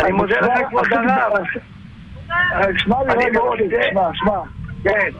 אני 0.00 0.12
מודה 0.12 0.40
לך 0.40 0.68
כבוד 0.68 0.86
הרב. 0.92 1.44
שמע 2.78 2.96
לי 3.02 3.14
רגע, 3.14 3.40
שמע, 3.90 4.10
שמע. 4.14 4.40
כן, 4.84 5.10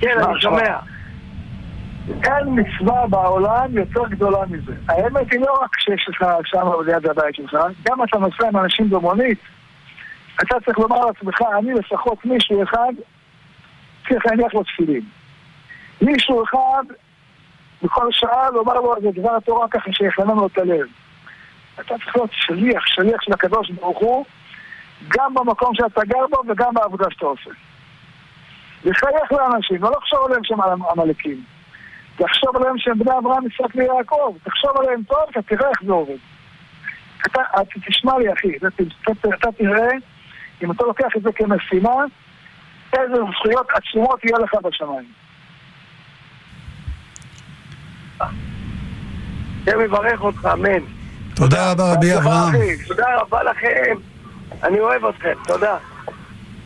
כן, 0.00 0.16
אני 0.24 0.40
שומע. 0.40 0.76
אין 2.08 2.46
מצווה 2.46 3.06
בעולם 3.06 3.78
יותר 3.78 4.08
גדולה 4.08 4.38
מזה. 4.50 4.72
האמת 4.88 5.32
היא 5.32 5.40
לא 5.40 5.58
רק 5.62 5.78
שיש 5.78 6.06
לך 6.08 6.26
שם 6.44 6.66
ליד 6.86 7.06
הבית 7.06 7.34
שלך, 7.34 7.56
גם 7.88 8.02
אתה 8.02 8.18
נוסע 8.18 8.48
עם 8.48 8.56
אנשים 8.56 8.90
במונית, 8.90 9.38
אתה 10.42 10.60
צריך 10.64 10.78
לומר 10.78 11.06
לעצמך, 11.06 11.42
אני 11.58 11.74
לפחות 11.74 12.24
מישהו 12.24 12.62
אחד 12.62 12.92
צריך 14.08 14.26
להניח 14.26 14.54
לו 14.54 14.62
תפילין. 14.62 15.02
מישהו 16.02 16.44
אחד 16.44 16.84
בכל 17.82 18.08
שעה 18.10 18.50
לומר 18.50 18.74
לו 18.74 18.96
איזה 18.96 19.08
דבר 19.20 19.36
התורה 19.36 19.68
ככה 19.68 19.92
שיחנן 19.92 20.36
לו 20.36 20.46
את 20.46 20.58
הלב. 20.58 20.86
אתה 21.80 21.94
צריך 21.98 22.16
להיות 22.16 22.30
שליח, 22.32 22.86
שליח 22.86 23.22
של 23.22 23.32
הקדוש 23.32 23.70
ברוך 23.70 23.98
הוא, 23.98 24.24
גם 25.08 25.34
במקום 25.34 25.74
שאתה 25.74 26.04
גר 26.04 26.26
בו 26.30 26.42
וגם 26.48 26.74
בעבודה 26.74 27.04
שאתה 27.10 27.26
עושה. 27.26 27.50
לחייך 28.84 29.32
לאנשים, 29.32 29.82
לא 29.82 29.90
לחשוב 29.90 30.18
עליהם 30.26 30.44
שהם 30.44 30.60
עמלקים. 30.90 31.42
תחשוב 32.16 32.56
עליהם 32.56 32.78
שהם 32.78 32.98
בני 32.98 33.18
אברהם, 33.18 33.46
יצחק 33.46 33.74
ויעקב. 33.74 34.36
תחשוב 34.42 34.70
עליהם 34.80 35.02
טוב, 35.02 35.18
אתה 35.30 35.42
תראה 35.42 35.68
איך 35.68 35.82
זה 35.86 35.92
עובד. 35.92 36.16
אתה, 37.26 37.40
תשמע 37.86 38.18
לי 38.18 38.32
אחי, 38.32 38.56
אתה, 38.56 38.66
אתה, 39.02 39.28
אתה 39.34 39.52
תראה, 39.52 39.88
אם 40.62 40.70
אתה 40.70 40.84
לוקח 40.84 41.16
את 41.16 41.22
זה 41.22 41.32
כמשימה, 41.32 42.04
איזה 42.92 43.14
זכויות 43.32 43.66
עצומות 43.74 44.24
יהיה 44.24 44.38
לך 44.38 44.54
בשמיים. 44.62 45.12
השם 49.68 49.80
יברך 49.84 50.20
אותך, 50.20 50.48
אמן. 50.52 50.97
תודה 51.38 51.72
רבה 51.72 51.92
רבי 51.92 52.16
אברהם. 52.16 52.54
תודה 52.88 53.06
רבה 53.20 53.42
לכם. 53.42 53.94
אני 54.62 54.80
אוהב 54.80 55.04
אתכם, 55.04 55.32
תודה. 55.46 55.76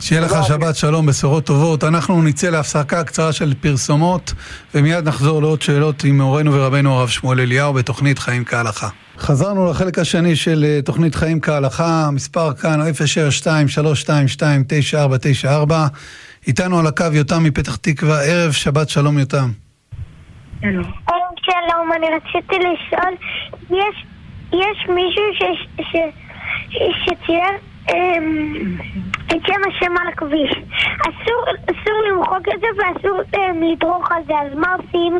שיהיה 0.00 0.20
לך 0.20 0.32
שבת 0.48 0.76
שלום, 0.76 1.06
בשורות 1.06 1.44
טובות. 1.46 1.84
אנחנו 1.84 2.22
נצא 2.22 2.50
להפסקה 2.50 3.04
קצרה 3.04 3.32
של 3.32 3.54
פרסומות, 3.60 4.32
ומיד 4.74 5.08
נחזור 5.08 5.42
לעוד 5.42 5.62
שאלות 5.62 6.04
עם 6.04 6.20
מורנו 6.20 6.52
ורבנו 6.54 6.92
הרב 6.94 7.08
שמואל 7.08 7.40
אליהו 7.40 7.72
בתוכנית 7.72 8.18
חיים 8.18 8.44
כהלכה. 8.44 8.88
חזרנו 9.18 9.70
לחלק 9.70 9.98
השני 9.98 10.36
של 10.36 10.64
אה, 10.68 10.82
תוכנית 10.82 11.14
חיים 11.14 11.40
כהלכה, 11.40 12.04
המספר 12.06 12.54
כאן 12.54 12.80
062-322-9494. 15.68 15.72
איתנו 16.46 16.78
על 16.78 16.86
הקו 16.86 17.04
יותם 17.12 17.44
מפתח 17.44 17.76
תקווה, 17.76 18.22
ערב 18.22 18.52
שבת 18.52 18.88
שלום 18.88 19.18
יותם. 19.18 19.48
שלום, 21.42 21.92
אני 21.96 22.06
רציתי 22.06 22.56
לשאול, 22.58 23.14
יש, 23.70 24.04
יש 24.52 24.88
מישהו 24.88 25.24
שצייר 27.04 27.50
אמ, 27.90 28.54
את 29.26 29.46
שם 29.46 29.60
השם 29.68 29.92
על 30.00 30.08
הכביש. 30.08 30.50
אסור, 31.00 31.44
למחוק 32.08 32.48
את 32.54 32.60
זה 32.60 32.66
ואסור 32.76 33.20
אמ, 33.36 33.62
לדרוך 33.62 34.12
על 34.12 34.22
זה, 34.26 34.32
אז 34.40 34.58
מה 34.58 34.74
עושים? 34.74 35.18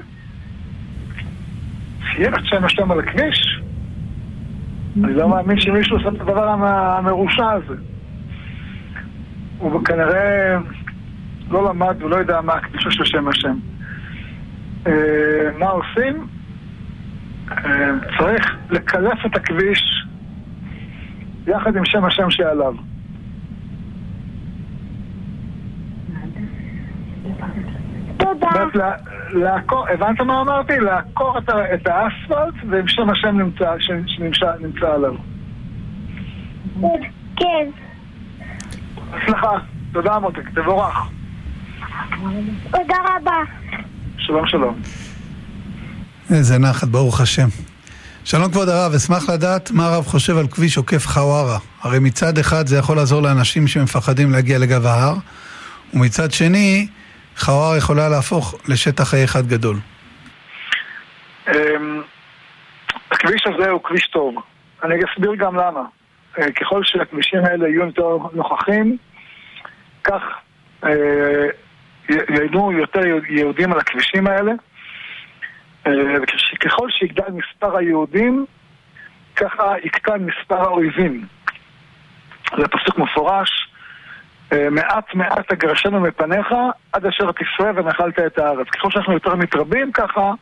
צייר 2.17 2.35
את 2.35 2.45
שם 2.45 2.65
השם 2.65 2.91
על 2.91 3.01
הכביש? 3.01 3.61
אני 5.05 5.15
לא 5.15 5.29
מאמין 5.29 5.61
שמישהו 5.61 5.97
עושה 5.97 6.09
את 6.09 6.21
הדבר 6.21 6.49
המרושע 6.49 7.51
הזה. 7.51 7.75
הוא 9.59 9.85
כנראה 9.85 10.57
לא 11.51 11.69
למד, 11.69 12.03
הוא 12.03 12.11
לא 12.11 12.17
יודע 12.17 12.41
מה 12.41 12.53
הקדישה 12.55 12.91
של 12.91 13.05
שם 13.05 13.29
השם. 13.29 13.57
אה, 14.87 14.93
מה 15.59 15.67
עושים? 15.67 16.27
אה, 17.65 17.91
צריך 18.19 18.57
לקלף 18.71 19.27
את 19.27 19.37
הכביש 19.37 20.07
יחד 21.47 21.77
עם 21.77 21.85
שם 21.85 22.05
השם 22.05 22.31
שעליו. 22.31 22.75
תודה. 28.17 28.91
לעקור, 29.33 29.89
הבנת 29.89 30.21
מה 30.21 30.41
אמרתי? 30.41 30.81
לעקור 30.81 31.39
את, 31.39 31.51
את 31.75 31.87
האספלט 31.87 32.55
ועם 32.71 32.89
שם 32.89 33.11
השם 33.11 33.39
נמצא, 33.39 33.75
שנמצא 33.79 34.53
נמצא 34.61 34.93
עליו. 34.95 35.15
כן. 37.37 37.71
סליחה, 39.27 39.59
תודה 39.93 40.19
מותק, 40.19 40.49
תבורך. 40.55 41.11
תודה 42.71 42.97
רבה. 43.17 43.37
שלום 44.19 44.47
שלום. 44.47 44.75
איזה 46.35 46.59
נחת, 46.59 46.89
ברוך 46.89 47.21
השם. 47.21 47.49
שלום 48.25 48.51
כבוד 48.53 48.69
הרב, 48.69 48.95
אשמח 48.95 49.31
לדעת 49.31 49.71
מה 49.71 49.87
הרב 49.87 50.05
חושב 50.05 50.37
על 50.37 50.47
כביש 50.47 50.77
עוקף 50.77 51.07
חווארה. 51.07 51.59
הרי 51.83 51.99
מצד 51.99 52.39
אחד 52.39 52.67
זה 52.67 52.77
יכול 52.79 52.97
לעזור 52.97 53.23
לאנשים 53.23 53.67
שמפחדים 53.67 54.33
להגיע 54.33 54.59
לגב 54.59 54.87
ההר, 54.87 55.15
ומצד 55.95 56.33
שני, 56.33 56.87
חווארה 57.37 57.77
יכולה 57.77 58.09
להפוך 58.09 58.55
לשטח 58.69 59.05
חי 59.05 59.25
אחד 59.25 59.47
גדול. 59.47 59.77
אמ, 61.49 62.03
הכביש 63.11 63.43
הזה 63.47 63.71
הוא 63.71 63.81
כביש 63.85 64.07
טוב. 64.07 64.35
אני 64.83 64.95
אסביר 64.95 65.35
גם 65.35 65.57
למה. 65.57 65.83
אה, 66.39 66.53
ככל 66.53 66.81
שהכבישים 66.85 67.45
האלה 67.45 67.69
יהיו 67.69 67.87
יותר 67.87 68.17
נוכחים, 68.33 68.97
כך 70.05 70.23
אה, 70.85 71.47
ייהנו 72.09 72.73
יותר 72.73 73.01
יהודים 73.29 73.73
על 73.73 73.79
הכבישים 73.79 74.27
האלה. 74.27 74.53
אה, 75.87 75.93
וככל 76.23 76.91
שיגדל 76.91 77.31
מספר 77.33 77.77
היהודים, 77.77 78.47
ככה 79.37 79.75
יקטן 79.85 80.27
מספר 80.27 80.61
האויבים. 80.61 81.27
זה 82.57 82.69
פסוק 82.69 82.99
מפורש, 82.99 83.69
אה, 84.53 84.71
מעט 84.71 85.15
מעט 85.15 85.53
אגרשנו 85.53 86.01
מפניך 86.01 86.47
עד 86.93 87.07
אשר 87.07 87.33
תפרה 87.33 87.71
ונחלת 87.75 88.19
את 88.19 88.39
הארץ. 88.39 88.67
ככל 88.69 88.91
שאנחנו 88.91 89.13
יותר 89.13 89.35
מתרבים 89.35 89.93
ככה, 89.93 90.33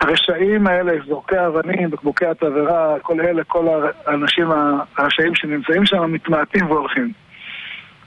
הרשעים 0.00 0.66
האלה, 0.66 0.92
זורקי 1.06 1.36
האבנים, 1.36 1.90
בקבוקי 1.90 2.26
התבערה, 2.26 3.00
כל 3.02 3.20
אלה, 3.20 3.44
כל 3.44 3.66
האנשים 4.06 4.48
הרשעים 4.96 5.34
שנמצאים 5.34 5.86
שם 5.86 6.12
מתמעטים 6.12 6.70
והולכים. 6.70 7.12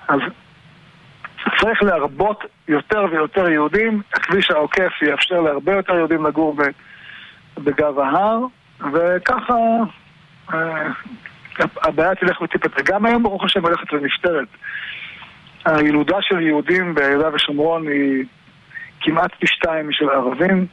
אז 0.08 0.20
צריך 1.60 1.84
להרבות 1.84 2.46
יותר 2.68 3.06
ויותר 3.12 3.50
יהודים, 3.50 4.02
הכביש 4.14 4.52
העוקף 4.52 4.92
יאפשר 5.02 5.42
להרבה 5.42 5.74
יותר 5.74 5.94
יהודים 5.94 6.26
לגור 6.26 6.56
בגב 7.58 8.00
ההר, 8.00 8.40
וככה 8.94 9.56
אה, 10.54 10.88
הבעיה 11.60 12.16
תלך 12.16 12.42
ותיפתר. 12.42 12.82
גם 12.86 13.06
היום 13.06 13.24
ברוך 13.24 13.44
השם 13.44 13.66
הולכת 13.66 13.94
ונפתרת. 13.94 14.48
הילודה 15.66 16.18
של 16.22 16.42
יהודים 16.42 16.96
ביהודה 16.96 17.34
ושומרון 17.34 17.88
היא 17.88 18.26
כמעט 19.02 19.32
פי 19.40 19.48
שתיים 19.48 19.90
משל 19.90 20.10
ערבים. 20.10 20.66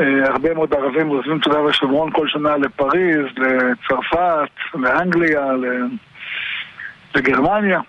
אה, 0.00 0.26
הרבה 0.26 0.54
מאוד 0.54 0.74
ערבים 0.74 1.08
עוזבים 1.08 1.38
את 1.38 1.46
יהודה 1.46 1.62
ושומרון 1.62 2.10
כל 2.12 2.28
שנה 2.28 2.56
לפריז, 2.56 3.26
לצרפת, 3.36 4.50
לאנגליה, 4.74 5.46
לגרמניה. 7.14 7.80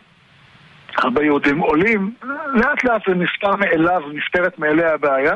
הרבה 1.04 1.24
יהודים 1.24 1.60
עולים, 1.60 2.14
לאט 2.54 2.84
לאט 2.84 3.02
זה 3.08 3.16
נפתר 3.16 3.56
מאליו, 3.56 4.02
נפתרת 4.14 4.60
מאליה 4.60 4.94
הבעיה. 4.94 5.34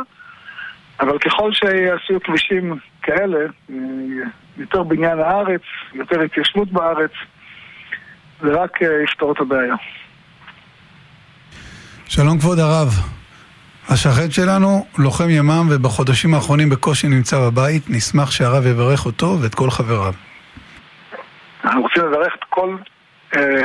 אבל 0.99 1.19
ככל 1.19 1.51
שיעשו 1.53 2.19
כבישים 2.23 2.77
כאלה, 3.01 3.39
אה, 3.69 3.75
יותר 4.57 4.83
בניין 4.83 5.19
הארץ, 5.19 5.61
יותר 5.93 6.21
התיישבות 6.21 6.71
בארץ, 6.71 7.11
זה 8.41 8.49
רק 8.61 8.83
אה, 8.83 9.03
יפתור 9.03 9.31
את 9.31 9.39
הבעיה. 9.39 9.75
שלום 12.07 12.39
כבוד 12.39 12.59
הרב. 12.59 12.89
השכן 13.89 14.31
שלנו 14.31 14.85
לוחם 14.97 15.29
ימ"מ 15.29 15.67
ובחודשים 15.71 16.33
האחרונים 16.33 16.69
בקושי 16.69 17.07
נמצא 17.07 17.37
בבית, 17.39 17.83
נשמח 17.89 18.31
שהרב 18.31 18.65
יברך 18.65 19.05
אותו 19.05 19.37
ואת 19.41 19.55
כל 19.55 19.69
חבריו. 19.69 20.13
אנחנו 21.63 21.81
רוצים 21.81 22.03
לברך 22.03 22.33
את 22.39 22.43
כל 22.49 22.75
אה, 23.35 23.61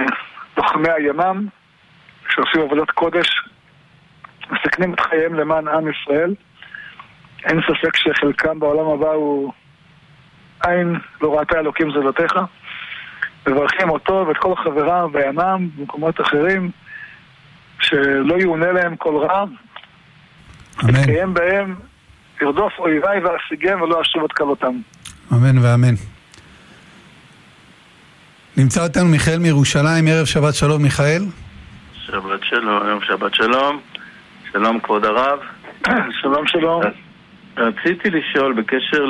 לוחמי 0.57 0.89
הימ"מ 0.91 1.47
שעושים 2.35 2.61
עבודת 2.61 2.91
קודש, 2.91 3.43
מסכנים 4.51 4.95
את 4.95 5.01
חייהם 5.01 5.35
למען 5.35 5.69
עם 5.69 5.85
ישראל. 5.91 6.35
אין 7.45 7.61
ספק 7.63 7.97
שחלקם 7.97 8.61
בעולם 8.61 8.87
הבא 8.87 9.11
הוא 9.11 9.53
עין 10.67 10.97
לא 11.21 11.39
ראתה 11.39 11.59
אלוקים 11.59 11.91
זולתך. 11.91 12.33
מברכים 13.47 13.91
אותו 13.91 14.25
ואת 14.29 14.37
כל 14.37 14.55
חבריו 14.57 15.09
בימ"מ, 15.13 15.69
במקומות 15.77 16.21
אחרים, 16.21 16.71
שלא 17.81 18.35
יאונה 18.41 18.73
להם 18.73 18.97
כל 18.97 19.17
רע. 19.17 19.45
אמן. 20.85 20.91
יתקיים 20.91 21.35
בהם, 21.35 21.75
ירדוף 22.43 22.73
אויביי 22.79 23.21
ואשיגם 23.25 23.83
ולא 23.83 24.03
אשוב 24.03 24.25
את 24.25 24.33
כלותם. 24.33 24.75
אמן 25.33 25.59
ואמן. 25.59 25.95
נמצא 28.57 28.83
אותנו 28.83 29.05
מיכאל 29.05 29.39
מירושלים, 29.39 30.07
ערב 30.09 30.27
שבת 30.27 30.55
שלום 30.55 30.83
מיכאל. 30.83 31.23
שבת 32.11 32.45
שלום, 32.45 32.89
יום 32.89 33.01
שבת 33.03 33.35
שלום. 33.35 33.81
שלום 34.53 34.81
כבוד 34.81 35.05
הרב. 35.05 35.39
שלום 36.21 36.47
שלום. 36.47 36.83
רציתי 37.57 38.11
לשאול 38.11 38.53
בקשר 38.53 39.05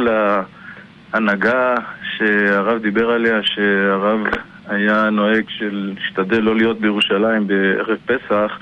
להנהגה 1.15 1.75
שהרב 2.03 2.83
דיבר 2.83 3.11
עליה, 3.11 3.41
שהרב 3.43 4.21
היה 4.67 5.11
נוהג 5.11 5.45
של 5.49 5.93
להשתדל 5.95 6.41
לא 6.41 6.57
להיות 6.57 6.81
בירושלים 6.81 7.47
בערב 7.47 7.99
פסח, 8.07 8.59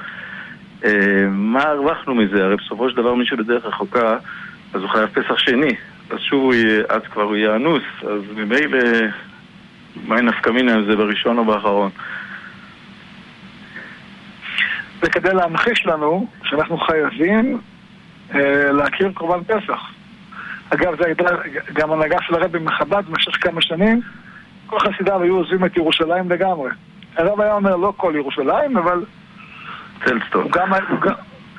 אה, 0.85 1.27
מה 1.31 1.63
הרווחנו 1.63 2.15
מזה? 2.15 2.45
הרי 2.45 2.57
בסופו 2.57 2.91
של 2.91 2.97
דבר 2.97 3.15
מי 3.15 3.27
שבדרך 3.27 3.65
רחוקה, 3.65 4.17
אז 4.75 4.81
הוא 4.83 4.91
חייב 4.91 5.07
פסח 5.07 5.39
שני. 5.39 5.77
אז 6.11 6.19
שוב 6.19 6.43
הוא 6.43 6.55
יהיה, 6.55 6.83
אז 6.89 7.03
כבר 7.13 7.23
הוא 7.23 7.37
יהיה 7.37 7.57
אנוס, 7.57 7.85
אז 8.03 8.21
ממילא, 8.37 8.79
מה 10.07 10.21
נפקא 10.21 10.51
מינה 10.51 10.75
אם 10.75 10.85
זה 10.85 10.97
בראשון 10.97 11.39
או 11.39 11.45
באחרון? 11.45 11.91
זה 15.07 15.11
כדי 15.11 15.35
להמחיש 15.35 15.87
לנו 15.87 16.27
שאנחנו 16.45 16.79
חייבים 16.79 17.59
אה, 18.35 18.73
להכיר 18.73 19.13
קורבן 19.15 19.45
פסח. 19.45 19.81
אגב, 20.71 20.97
זה 20.99 21.07
הייתה 21.07 21.25
גם 21.73 21.93
הנהגה 21.93 22.17
של 22.23 22.35
הרבי 22.35 22.59
מחב"ד 22.59 23.03
במשך 23.09 23.45
כמה 23.45 23.63
שנים. 23.63 24.01
כל 24.67 24.79
חסידיו 24.79 25.23
היו 25.23 25.37
עוזבים 25.37 25.65
את 25.65 25.77
ירושלים 25.77 26.31
לגמרי. 26.31 26.71
הרב 27.17 27.41
היה 27.41 27.55
אומר 27.55 27.77
לא 27.77 27.93
כל 27.97 28.13
ירושלים, 28.17 28.77
אבל... 28.77 29.05
צלסטון. 30.05 30.43
הוא 30.43 30.53
גם, 30.53 30.73
הוא 30.89 31.01
גם, 31.01 31.15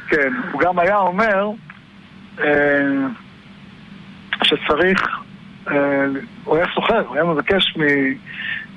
כן, 0.07 0.33
הוא 0.51 0.61
גם 0.61 0.79
היה 0.79 0.97
אומר 0.97 1.49
אה, 2.39 2.45
שצריך... 4.43 5.07
אה, 5.71 6.05
הוא 6.43 6.57
היה 6.57 6.65
סוחר, 6.75 6.99
הוא 7.07 7.15
היה 7.15 7.23
מבקש 7.23 7.77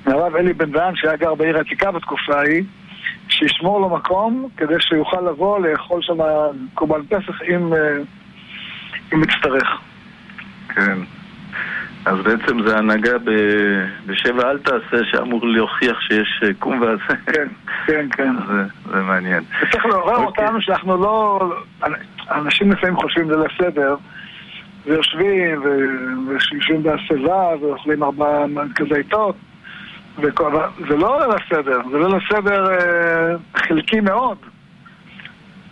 מהרב 0.07 0.37
אלי 0.37 0.53
בן 0.53 0.73
דהן, 0.73 0.97
שהיה 0.97 1.17
גר 1.17 1.35
בעיר 1.35 1.57
העתיקה 1.57 1.91
בתקופה 1.91 2.35
ההיא, 2.39 2.65
שישמור 3.41 3.81
לו 3.81 3.89
מקום 3.89 4.49
כדי 4.57 4.75
שיוכל 4.81 5.21
לבוא 5.21 5.59
לאכול 5.59 6.03
שם 6.03 6.19
קורבן 6.75 7.03
פסח 7.07 7.43
אם, 7.43 7.73
אה, 7.75 7.97
אם 9.15 9.23
יצטרך. 9.23 9.81
כן. 10.69 10.99
אז 12.05 12.19
בעצם 12.19 12.63
זה 12.67 12.79
הנהגה 12.79 13.19
ב... 13.19 13.31
בשבע 14.07 14.51
אל 14.51 14.59
תעשה 14.59 15.05
שאמור 15.11 15.47
להוכיח 15.47 16.01
שיש 16.01 16.41
אה, 16.45 16.49
קום 16.59 16.81
ועשה. 16.81 17.15
כן, 17.27 17.49
כן, 17.87 18.07
כן. 18.13 18.33
זה, 18.49 18.63
זה 18.93 19.03
מעניין. 19.03 19.43
וצריך 19.63 19.87
לעורר 19.87 20.17
okay. 20.17 20.21
אוקיי. 20.21 20.45
אותנו 20.45 20.61
שאנחנו 20.61 20.97
לא... 20.97 21.41
אנשים 22.31 22.73
לפעמים 22.73 22.97
חושבים 22.97 23.29
זה 23.29 23.37
לסדר, 23.37 23.97
ויושבים, 24.87 25.63
ויושבים 26.29 26.83
בהסבה, 26.83 27.49
ואוכלים 27.61 28.03
ארבע 28.03 28.45
כזיתות. 28.75 29.37
זה 30.89 30.97
לא 30.97 31.29
לסדר, 31.29 31.81
זה 31.91 31.99
לא 31.99 32.09
לסדר 32.09 32.71
אה, 32.71 33.35
חלקי 33.57 34.01
מאוד. 34.01 34.39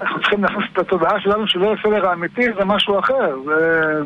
אנחנו 0.00 0.20
צריכים 0.20 0.42
להכניס 0.42 0.66
את 0.72 0.78
התודעה 0.78 1.20
שלנו 1.20 1.46
שלא 1.46 1.74
לסדר 1.74 2.08
האמיתי 2.08 2.44
זה 2.58 2.64
משהו 2.64 2.98
אחר. 2.98 3.36
זה... 3.44 4.02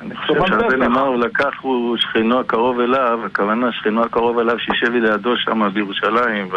אני 0.00 0.16
חושב 0.16 0.70
זה 0.70 0.76
נאמר, 0.76 1.00
הוא 1.00 1.16
לקח 1.16 1.50
הוא 1.60 1.96
שכנו 1.96 2.40
הקרוב 2.40 2.80
אליו, 2.80 3.20
הכוונה 3.26 3.72
שכנו 3.72 4.02
הקרוב 4.02 4.38
אליו 4.38 4.58
שישב 4.58 4.92
לידו 4.92 5.36
שם 5.36 5.68
בירושלים, 5.72 6.48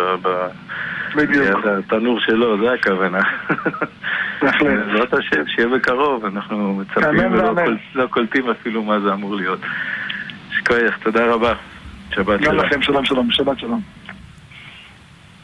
בדיוק. 1.16 1.66
התנור 1.66 2.20
שלו, 2.20 2.58
זה 2.58 2.74
הכוונה. 2.74 3.22
בעזרת 4.42 5.14
השם, 5.14 5.48
שיהיה 5.48 5.68
בקרוב, 5.68 6.26
אנחנו 6.26 6.74
מצפים 6.74 7.34
ולא 7.34 7.54
לא 7.96 8.08
קולטים 8.08 8.50
אפילו 8.50 8.84
מה 8.84 9.00
זה 9.00 9.14
אמור 9.14 9.36
להיות. 9.36 9.60
שכוייך, 10.52 10.98
תודה 11.04 11.26
רבה. 11.26 11.54
שבת 12.18 12.40
שלום. 12.44 12.58
גם 12.58 12.66
לכם 12.66 12.82
שלום 12.82 13.06
שלום, 13.06 13.32
שבת 13.32 13.60
שלום. 13.60 13.82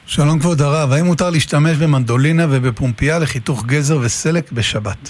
שלום 0.06 0.40
כבוד 0.40 0.62
הרב, 0.62 0.92
האם 0.92 1.06
מותר 1.06 1.30
להשתמש 1.30 1.78
במנדולינה 1.78 2.44
ובפומפייה 2.50 3.20
לחיתוך 3.20 3.66
גזר 3.66 3.98
וסלק 3.98 4.52
בשבת? 4.52 5.10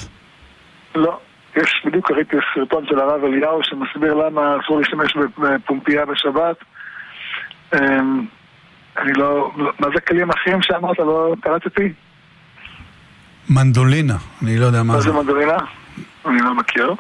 לא. 0.96 1.20
יש, 1.56 1.84
בדיוק 1.86 2.12
ראיתי 2.12 2.38
סרטון 2.56 2.86
של 2.86 3.00
הרב 3.00 3.24
אליהו 3.24 3.60
שמסביר 3.64 4.14
למה 4.14 4.56
אסור 4.64 4.80
להשתמש 4.80 5.14
בפומפייה 5.38 6.06
בשבת. 6.06 6.56
אמ, 7.76 8.26
אני 8.98 9.14
לא... 9.14 9.52
מה 9.80 9.88
זה 9.96 10.02
כלים 10.02 10.30
אחרים 10.30 10.62
שאמרת? 10.62 11.00
לא 11.00 11.34
קלטתי? 11.42 11.94
מנדולינה, 13.50 14.16
אני 14.44 14.58
לא 14.58 14.66
יודע 14.66 14.84
מה 14.84 15.02
זה. 15.02 15.12
מה 15.12 15.18
זה 15.18 15.24
מנדולינה? 15.24 15.58
אני 16.26 16.42
לא 16.42 16.56
מכיר. 16.56 16.96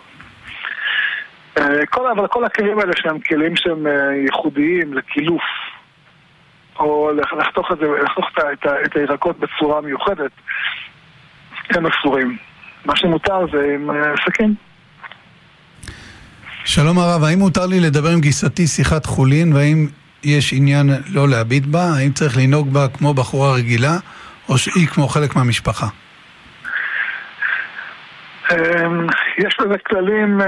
אה, 1.57 1.85
כל, 1.85 2.11
אבל 2.11 2.27
כל 2.27 2.45
הכלים 2.45 2.79
האלה 2.79 2.93
שהם 2.95 3.19
כלים 3.19 3.55
שהם 3.55 3.87
אה, 3.87 4.15
ייחודיים 4.25 4.93
לקילוף 4.93 5.43
או 6.79 7.11
לחתוך 7.37 7.71
את, 7.71 7.77
זה, 7.77 7.85
לחתוך 8.03 8.25
את, 8.53 8.65
את 8.85 8.95
הירקות 8.95 9.39
בצורה 9.39 9.81
מיוחדת 9.81 10.31
הם 11.69 11.85
אסורים. 11.85 12.37
מה 12.85 12.95
שמותר 12.95 13.45
זה 13.51 13.73
עם 13.75 13.91
אה, 13.91 14.13
סכין. 14.25 14.53
שלום 16.65 16.99
הרב, 16.99 17.23
האם 17.23 17.39
מותר 17.39 17.65
לי 17.65 17.79
לדבר 17.79 18.09
עם 18.09 18.21
גיסתי 18.21 18.67
שיחת 18.67 19.05
חולין 19.05 19.53
והאם 19.53 19.87
יש 20.23 20.53
עניין 20.53 20.89
לא 21.13 21.29
להביט 21.29 21.65
בה? 21.65 21.83
האם 21.97 22.11
צריך 22.11 22.37
לנהוג 22.37 22.73
בה 22.73 22.87
כמו 22.87 23.13
בחורה 23.13 23.53
רגילה 23.53 23.97
או 24.49 24.57
שהיא 24.57 24.87
כמו 24.87 25.07
חלק 25.07 25.35
מהמשפחה? 25.35 25.87
אמ, 28.51 29.07
יש 29.37 29.57
לזה 29.59 29.77
כללים 29.77 30.41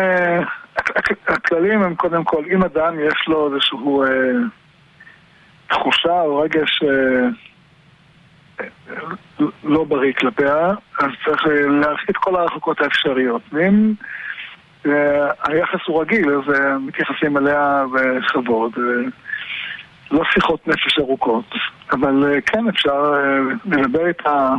הכללים 1.27 1.83
הם 1.83 1.95
קודם 1.95 2.23
כל, 2.23 2.43
אם 2.53 2.63
אדם 2.63 2.99
יש 2.99 3.27
לו 3.27 3.53
איזשהו 3.53 4.03
אה, 4.03 4.07
תחושה 5.67 6.21
או 6.21 6.37
רגש 6.37 6.83
אה, 6.83 7.27
לא 9.63 9.83
בריא 9.83 10.13
כלפיה, 10.13 10.73
אז 10.99 11.09
צריך 11.25 11.45
להרחיק 11.69 12.09
את 12.09 12.17
כל 12.17 12.35
הרחוקות 12.35 12.81
האפשריות. 12.81 13.41
ואם 13.51 13.93
אה, 14.85 15.31
היחס 15.47 15.79
הוא 15.87 16.01
רגיל, 16.01 16.29
אז 16.29 16.53
אה, 16.55 16.77
מתייחסים 16.77 17.37
אליה 17.37 17.85
בכבוד. 17.93 18.71
אה, 18.77 19.09
לא 20.11 20.23
שיחות 20.33 20.67
נפש 20.67 20.99
ארוכות, 20.99 21.55
אבל 21.91 22.33
אה, 22.33 22.41
כן 22.41 22.67
אפשר 22.67 23.13
אה, 23.15 23.77
לדבר 23.77 24.07
איתה 24.07 24.49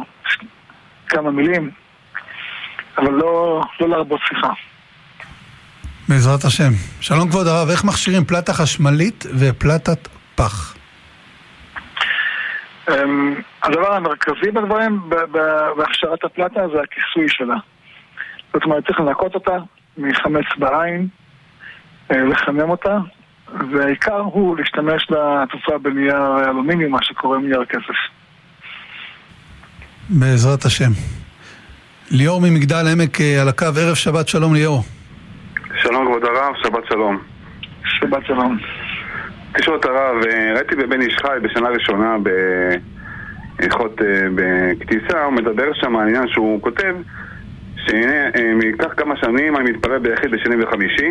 כמה 1.09 1.31
מילים, 1.31 1.71
אבל 2.99 3.13
לא, 3.13 3.63
לא 3.81 3.89
להרבות 3.89 4.21
שיחה. 4.29 4.53
בעזרת 6.09 6.45
השם. 6.45 6.73
שלום 7.01 7.29
כבוד 7.31 7.47
הרב, 7.47 7.69
איך 7.71 7.85
מכשירים 7.85 8.25
פלטה 8.25 8.53
חשמלית 8.53 9.27
ופלטת 9.39 10.09
פח? 10.35 10.77
אמ, 12.91 13.35
הדבר 13.63 13.93
המרכזי 13.95 14.51
בדברים, 14.55 15.11
בהכשרת 15.77 16.25
הפלטה 16.25 16.61
זה 16.75 16.79
הכיסוי 16.83 17.29
שלה. 17.29 17.57
זאת 18.53 18.65
אומרת, 18.65 18.87
צריך 18.87 19.01
לנקות 19.01 19.35
אותה 19.35 19.57
מחמץ 19.99 20.45
בעין, 20.59 21.09
לחמם 22.11 22.71
אותה, 22.71 22.99
והעיקר 23.73 24.19
הוא 24.19 24.57
להשתמש 24.59 25.07
בתרופה 25.11 25.79
בנייר 25.79 26.45
אלומיניום, 26.45 26.93
מה 26.93 26.99
שקוראים 27.03 27.49
נייר 27.49 27.65
כסף. 27.65 27.97
בעזרת 30.09 30.65
השם. 30.65 30.91
ליאור 32.11 32.41
ממגדל 32.41 32.85
עמק 32.93 33.21
על 33.41 33.49
הקו, 33.49 33.67
ערב 33.77 33.95
שבת 33.95 34.29
שלום 34.29 34.55
ליאור. 34.55 34.96
כבוד 36.07 36.25
הרב, 36.25 36.55
שבת 36.63 36.87
שלום. 36.89 37.19
שבת 37.85 38.27
שלום. 38.27 38.59
תשאול 39.53 39.77
את 39.77 39.85
הרב, 39.85 40.17
ראיתי 40.55 40.77
בבן 40.77 41.01
איש 41.01 41.17
חי 41.17 41.39
בשנה 41.43 41.69
ראשונה 41.69 42.17
בהלכות 43.59 44.01
בכתיסה, 44.35 45.25
הוא 45.25 45.33
מדבר 45.33 45.73
שם 45.75 45.97
על 45.97 46.09
עניין 46.09 46.29
שהוא 46.29 46.63
כותב 46.63 46.95
שהנה, 47.77 48.31
מכך 48.55 48.93
כמה 48.97 49.17
שנים 49.17 49.57
אני 49.57 49.71
מתפרע 49.71 49.99
ביחיד 49.99 50.31
בשני 50.31 50.65
וחמישי 50.65 51.11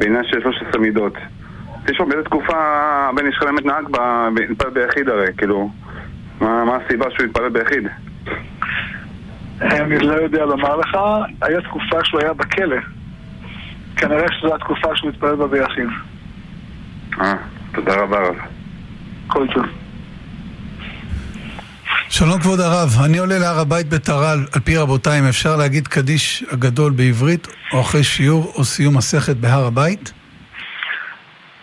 בעניין 0.00 0.24
של 0.24 0.40
13 0.40 0.80
מידות. 0.80 1.14
תשאול 1.86 2.08
באיזה 2.08 2.24
תקופה 2.24 2.56
בן 3.14 3.26
איש 3.26 3.36
חי 3.38 3.44
באמת 3.44 3.64
נהג 3.64 3.84
להתפרע 4.36 4.70
ביחיד 4.70 5.08
הרי, 5.08 5.26
כאילו, 5.36 5.70
מה, 6.40 6.64
מה 6.64 6.76
הסיבה 6.76 7.06
שהוא 7.10 7.26
התפרע 7.26 7.48
ביחיד? 7.48 7.88
אני 9.60 9.98
לא 9.98 10.12
יודע 10.12 10.44
לומר 10.44 10.76
לך, 10.76 10.98
היה 11.42 11.60
תקופה 11.60 12.04
שהוא 12.04 12.20
היה 12.20 12.32
בכלא. 12.32 12.76
כנראה 13.96 14.26
שזו 14.38 14.54
התקופה 14.54 14.96
שהוא 14.96 15.10
התפלל 15.10 15.34
בה 15.34 15.46
ביחיד. 15.46 15.88
אה, 17.20 17.34
תודה 17.74 17.94
רבה 17.94 18.28
רב. 18.28 18.36
כל 19.26 19.46
טוב. 19.54 19.64
שלום 22.08 22.40
כבוד 22.40 22.60
הרב, 22.60 22.88
אני 23.04 23.18
עולה 23.18 23.38
להר 23.38 23.60
הבית 23.60 23.88
בטרל, 23.88 24.38
על 24.54 24.60
פי 24.60 24.76
רבותיי, 24.76 25.20
אם 25.20 25.24
אפשר 25.28 25.56
להגיד 25.56 25.88
קדיש 25.88 26.44
הגדול 26.52 26.92
בעברית, 26.92 27.48
או 27.72 27.80
אחרי 27.80 28.04
שיעור 28.04 28.52
או 28.54 28.64
סיום 28.64 28.96
מסכת 28.96 29.36
בהר 29.36 29.66
הבית? 29.66 30.12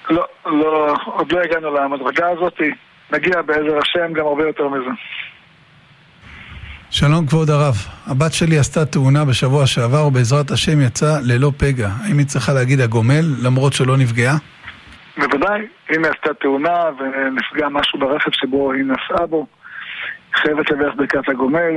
לא, 0.10 0.26
לא, 0.46 0.96
עוד 1.06 1.32
לא 1.32 1.40
הגענו 1.42 1.74
למדרגה 1.74 2.30
הזאת, 2.30 2.62
נגיע 3.12 3.42
בעזר 3.42 3.78
השם 3.82 4.14
גם 4.14 4.26
הרבה 4.26 4.48
יותר 4.48 4.68
מזה. 4.68 4.92
שלום 6.96 7.28
כבוד 7.28 7.50
הרב, 7.50 7.76
הבת 8.08 8.34
שלי 8.34 8.58
עשתה 8.58 8.86
תאונה 8.86 9.26
בשבוע 9.26 9.68
שעבר 9.68 10.08
ובעזרת 10.08 10.52
השם 10.52 10.82
יצאה 10.82 11.18
ללא 11.22 11.52
פגע. 11.58 11.90
האם 12.04 12.18
היא 12.18 12.26
צריכה 12.28 12.54
להגיד 12.54 12.80
הגומל 12.82 13.26
למרות 13.44 13.74
שלא 13.74 13.98
נפגעה? 13.98 14.38
בוודאי, 15.18 15.62
אם 15.96 16.04
היא 16.04 16.12
עשתה 16.12 16.34
תאונה 16.34 16.84
ונפגע 17.00 17.70
משהו 17.70 18.00
ברכב 18.00 18.32
שבו 18.32 18.72
היא 18.72 18.84
נסעה 18.84 19.28
בו, 19.28 19.48
חייבת 20.34 20.72
לברך 20.72 20.94
ברכת 20.96 21.30
הגומל, 21.30 21.74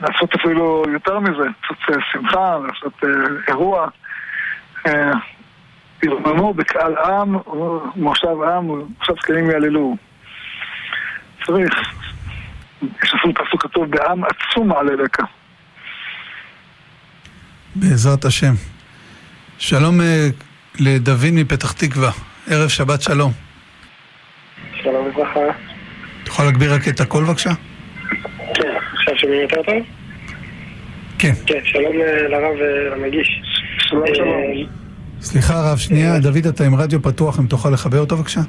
לעשות 0.00 0.34
אפילו 0.34 0.84
יותר 0.92 1.18
מזה, 1.18 1.44
לעשות 1.62 2.02
שמחה, 2.12 2.58
לעשות 2.66 3.04
אירוע. 3.48 3.88
ירממו 6.02 6.54
בקהל 6.54 6.96
עם, 6.96 7.36
מושב 7.96 8.42
עם, 8.42 8.66
מושב 8.98 9.14
זקנים 9.20 9.50
יעללו. 9.50 9.96
צריך. 11.46 12.04
יש 12.82 13.14
אפילו 13.20 13.34
פסוק 13.34 13.62
כתוב 13.62 13.90
בעם 13.90 14.22
עצום 14.24 14.68
מעלה 14.68 14.92
לקה. 15.04 15.22
בעזרת 17.74 18.24
השם. 18.24 18.54
שלום 19.58 20.00
לדוד 20.80 21.30
מפתח 21.32 21.72
תקווה, 21.72 22.10
ערב 22.50 22.68
שבת 22.68 23.02
שלום. 23.02 23.32
שלום 24.82 25.06
וברכה. 25.06 25.40
תוכל 26.24 26.44
להגביר 26.44 26.74
רק 26.74 26.88
את 26.88 27.00
הקול 27.00 27.24
בבקשה? 27.24 27.50
כן, 28.54 28.74
עכשיו 28.92 29.16
שומעים 29.16 29.40
יותר 29.40 29.62
טוב? 29.62 29.76
כן. 31.18 31.32
כן, 31.46 31.60
שלום 31.64 31.96
לרב 32.30 32.56
המגיש. 32.92 33.42
שלום 33.78 34.02
שלום. 34.14 34.38
סליחה 35.20 35.54
הרב, 35.54 35.78
שנייה, 35.78 36.18
דוד 36.18 36.46
אתה 36.46 36.64
עם 36.64 36.74
רדיו 36.74 37.02
פתוח, 37.02 37.38
אם 37.38 37.46
תוכל 37.46 37.70
לחבר 37.70 37.98
אותו 37.98 38.16
בבקשה? 38.16 38.40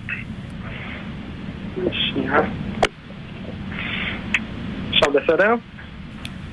שנייה. 1.91 2.64
עכשיו 4.95 5.13
בסדר? 5.13 5.53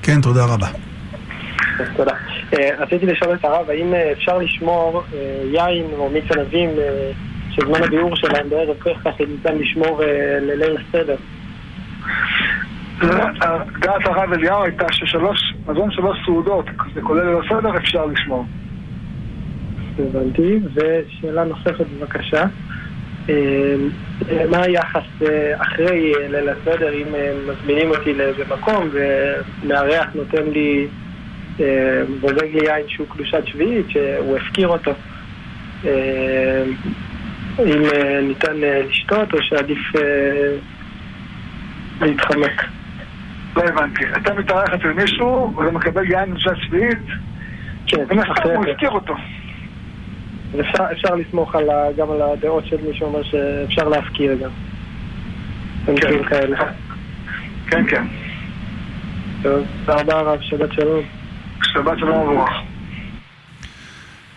כן, 0.01 0.21
תודה 0.21 0.45
רבה. 0.45 0.67
תודה. 1.95 2.13
רציתי 2.79 3.05
לשאול 3.05 3.35
את 3.35 3.45
הרב, 3.45 3.69
האם 3.69 3.93
אפשר 4.11 4.37
לשמור 4.37 5.03
יין 5.53 5.85
או 5.97 6.09
מיץ 6.09 6.23
ענבים 6.37 6.69
שזמן 7.51 7.83
הביאור 7.83 8.15
שלהם 8.15 8.49
בערב 8.49 8.75
פסח, 8.77 9.19
ניתן 9.19 9.57
לשמור 9.57 10.01
לליל 10.41 10.77
הסדר? 10.77 11.15
דעת 13.79 14.05
הרב 14.05 14.33
אליהו 14.33 14.63
הייתה 14.63 14.85
ששלוש, 14.91 15.53
מזון 15.67 15.91
שלוש 15.91 16.17
סעודות, 16.25 16.65
זה 16.93 17.01
כולל 17.01 17.25
ליל 17.25 17.37
הסדר, 17.45 17.77
אפשר 17.77 18.05
לשמור. 18.05 18.45
הבנתי, 19.99 20.59
ושאלה 20.73 21.43
נוספת 21.43 21.85
בבקשה. 21.99 22.43
מה 24.49 24.61
היחס 24.61 25.03
אחרי 25.57 26.13
ליל 26.29 26.49
הסדר, 26.49 26.93
אם 26.93 27.07
מזמינים 27.47 27.89
אותי 27.89 28.13
לאיזה 28.13 28.43
מקום 28.49 28.89
ומארח 28.91 30.07
נותן 30.15 30.43
לי, 30.43 30.87
בוזג 32.21 32.55
לי 32.55 32.65
יין 32.65 32.87
שהוא 32.87 33.07
קדושת 33.09 33.47
שביעית, 33.47 33.89
שהוא 33.89 34.37
הפקיר 34.37 34.67
אותו. 34.67 34.91
אם 37.59 37.81
ניתן 38.27 38.53
לשתות 38.55 39.33
או 39.33 39.41
שעדיף 39.41 39.91
להתחמק. 42.01 42.63
לא 43.55 43.61
הבנתי. 43.61 44.05
אתה 44.17 44.33
מתארח 44.33 44.69
אצל 44.73 44.93
מישהו 44.93 45.53
ואתה 45.57 45.71
מקבל 45.71 46.11
יין 46.11 46.31
קדושת 46.31 46.55
שביעית, 46.67 46.97
כן, 47.87 48.03
ומן 48.09 48.23
הסתם 48.31 48.49
הוא 48.49 48.65
הפקיר 48.65 48.89
אותו. 48.89 49.15
אפשר, 50.59 50.83
אפשר 50.91 51.15
לסמוך 51.15 51.55
על 51.55 51.69
ה, 51.69 51.91
גם 51.97 52.11
על 52.11 52.21
הדעות 52.21 52.65
של 52.65 52.77
מי 52.87 52.97
שאומר 52.97 53.23
שאפשר 53.23 53.89
להפקיר 53.89 54.35
גם. 54.35 54.49
במקרים 55.85 56.23
כאלה. 56.23 56.57
כן, 57.67 57.87
כן. 57.87 58.05
טוב, 59.43 59.65
תודה 59.85 60.01
רבה 60.01 60.19
הרב, 60.19 60.41
שבת 60.41 60.73
שלום. 60.73 61.01
שבת 61.63 61.99
שלום 61.99 62.17
וברוך. 62.17 62.49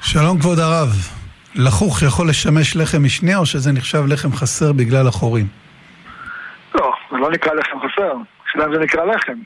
שלום 0.00 0.38
כבוד 0.38 0.58
הרב, 0.58 0.88
לחוך 1.54 2.02
יכול 2.02 2.28
לשמש 2.28 2.76
לחם 2.76 3.04
משנה 3.04 3.36
או 3.36 3.46
שזה 3.46 3.72
נחשב 3.72 4.02
לחם 4.06 4.32
חסר 4.32 4.72
בגלל 4.72 5.08
החורים? 5.08 5.46
לא, 6.74 6.92
זה 7.10 7.16
לא 7.16 7.30
נקרא 7.30 7.52
לחם 7.54 7.76
חסר, 7.78 8.12
השאלה 8.48 8.64
אם 8.66 8.74
זה 8.74 8.80
נקרא 8.80 9.04
לחם. 9.04 9.38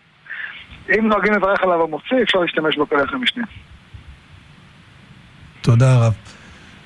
אם 0.98 1.08
נוהגים 1.08 1.32
לברך 1.32 1.62
עליו 1.62 1.82
המוציא, 1.82 2.22
אפשר 2.22 2.38
להשתמש 2.38 2.76
בו 2.76 2.88
כלחם 2.88 3.22
משנה. 3.22 3.44
תודה 5.60 5.94
הרב. 5.94 6.12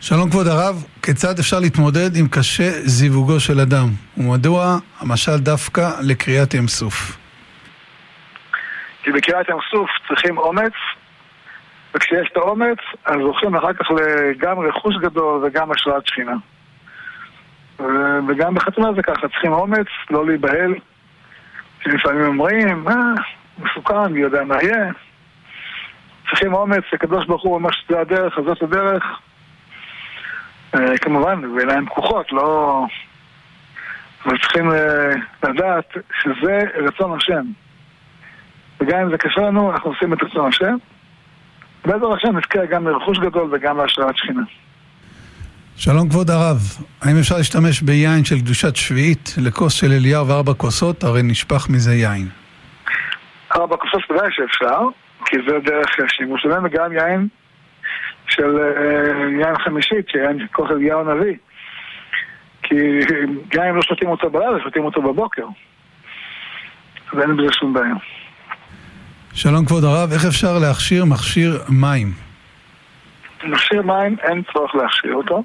שלום 0.09 0.31
כבוד 0.31 0.47
הרב, 0.47 0.85
כיצד 1.03 1.39
אפשר 1.39 1.61
להתמודד 1.61 2.17
עם 2.17 2.29
קשה 2.29 2.71
זיווגו 2.71 3.41
של 3.41 3.61
אדם? 3.61 3.89
ומדוע 4.17 4.77
המשל 5.01 5.37
דווקא 5.37 5.91
לקריאת 6.03 6.55
ים 6.55 6.69
סוף? 6.69 7.17
כי 9.03 9.11
בקריאת 9.13 9.49
ים 9.49 9.57
סוף 9.71 9.91
צריכים 10.09 10.39
אומץ, 10.39 10.73
וכשיש 11.95 12.29
את 12.33 12.37
האומץ, 12.37 12.79
אז 13.05 13.17
זוכים 13.27 13.57
אחר 13.57 13.73
כך 13.73 13.87
גם 14.39 14.59
רכוש 14.59 14.95
גדול 14.97 15.45
וגם 15.45 15.73
השראת 15.73 16.07
שכינה. 16.07 16.37
וגם 18.29 18.55
בחתונה 18.55 18.93
זה 18.97 19.03
ככה, 19.03 19.29
צריכים 19.29 19.53
אומץ, 19.53 19.87
לא 20.11 20.27
להיבהל. 20.27 20.75
שלפעמים 21.83 22.27
אומרים, 22.27 22.89
אה, 22.89 22.95
מסוכן, 23.59 24.13
מי 24.13 24.21
יודע 24.21 24.45
מה 24.45 24.63
יהיה. 24.63 24.93
צריכים 26.29 26.55
אומץ, 26.55 26.85
הקדוש 26.93 27.27
ברוך 27.27 27.43
הוא 27.43 27.55
אומר 27.55 27.71
שזה 27.71 28.01
הדרך, 28.01 28.39
אז 28.39 28.45
זאת 28.45 28.63
הדרך. 28.63 29.05
כמובן, 31.01 31.57
בעיניים 31.57 31.87
פקוחות, 31.87 32.33
לא... 32.33 32.85
אבל 34.27 34.39
צריכים 34.39 34.71
לדעת 35.45 35.97
שזה 36.23 36.59
רצון 36.87 37.17
השם. 37.17 37.45
וגם 38.81 38.99
אם 39.01 39.11
זה 39.11 39.19
קשה 39.19 39.41
לנו, 39.41 39.73
אנחנו 39.73 39.91
עושים 39.91 40.13
את 40.13 40.23
רצון 40.23 40.49
השם. 40.49 40.77
בעזר 41.85 42.13
השם 42.15 42.37
נזכה 42.37 42.67
גם 42.71 42.89
לרכוש 42.89 43.19
גדול 43.19 43.49
וגם 43.53 43.77
להשראת 43.79 44.17
שכינה. 44.17 44.43
שלום 45.77 46.09
כבוד 46.09 46.31
הרב, 46.31 46.59
האם 47.03 47.17
אפשר 47.21 47.37
להשתמש 47.37 47.83
ביין 47.83 48.25
של 48.25 48.39
קדושת 48.39 48.77
שביעית 48.77 49.35
לכוס 49.43 49.73
של 49.73 49.93
אליהו 49.93 50.29
וארבע 50.29 50.55
כוסות? 50.55 51.05
הרי 51.05 51.23
נשפך 51.23 51.69
מזה 51.71 51.95
יין. 51.95 52.29
ארבע 53.57 53.77
כוסות 53.77 54.03
בוודאי 54.09 54.29
שאפשר, 54.31 54.81
כי 55.25 55.37
זה 55.49 55.59
דרך 55.65 55.87
שימוש 56.09 56.43
שלהם, 56.43 56.65
וגם 56.65 56.93
יין 56.93 57.29
של 58.29 58.59
יין 59.41 59.59
חמישית, 59.59 60.09
שיין 60.09 60.47
כוח 60.53 60.71
אליהו 60.71 61.01
הנביא. 61.01 61.37
כי 62.63 62.75
גם 63.49 63.65
אם 63.65 63.77
לא 63.77 63.83
שותים 63.83 64.09
אותו 64.09 64.31
בלילה, 64.31 64.63
שותים 64.63 64.85
אותו 64.85 65.03
בבוקר. 65.03 65.47
ואין 67.13 67.37
בזה 67.37 67.53
שום 67.53 67.73
בעיה. 67.73 67.95
שלום 69.35 69.67
כבוד 69.67 69.85
הרב, 69.85 70.13
איך 70.13 70.25
אפשר 70.25 70.59
להכשיר 70.59 71.05
מכשיר 71.05 71.63
מים? 71.69 72.13
מכשיר 73.45 73.83
מים 73.83 74.17
אין 74.23 74.43
צורך 74.53 74.75
להכשיר 74.75 75.15
אותו, 75.15 75.43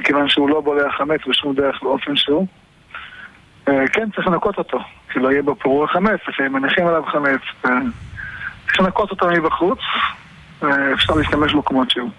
מכיוון 0.00 0.28
שהוא 0.28 0.48
לא 0.48 0.60
בולע 0.60 0.92
חמץ 0.92 1.20
בשום 1.28 1.54
דרך 1.54 1.82
באופן 1.82 2.16
שהוא. 2.16 2.46
כן, 3.66 4.10
צריך 4.14 4.26
לנקות 4.26 4.58
אותו, 4.58 4.78
כי 5.12 5.18
לא 5.18 5.30
יהיה 5.30 5.42
בו 5.42 5.54
פירור 5.54 5.86
חמץ, 5.86 6.20
לפעמים 6.28 6.52
מניחים 6.52 6.86
עליו 6.86 7.02
חמץ. 7.06 7.40
צריך 8.66 8.80
לנקות 8.80 9.10
אותו 9.10 9.28
מבחוץ, 9.28 9.78
אפשר 10.94 11.14
להשתמש 11.14 11.52
בו 11.52 11.64
כמות 11.64 11.90
שהוא. 11.90 12.10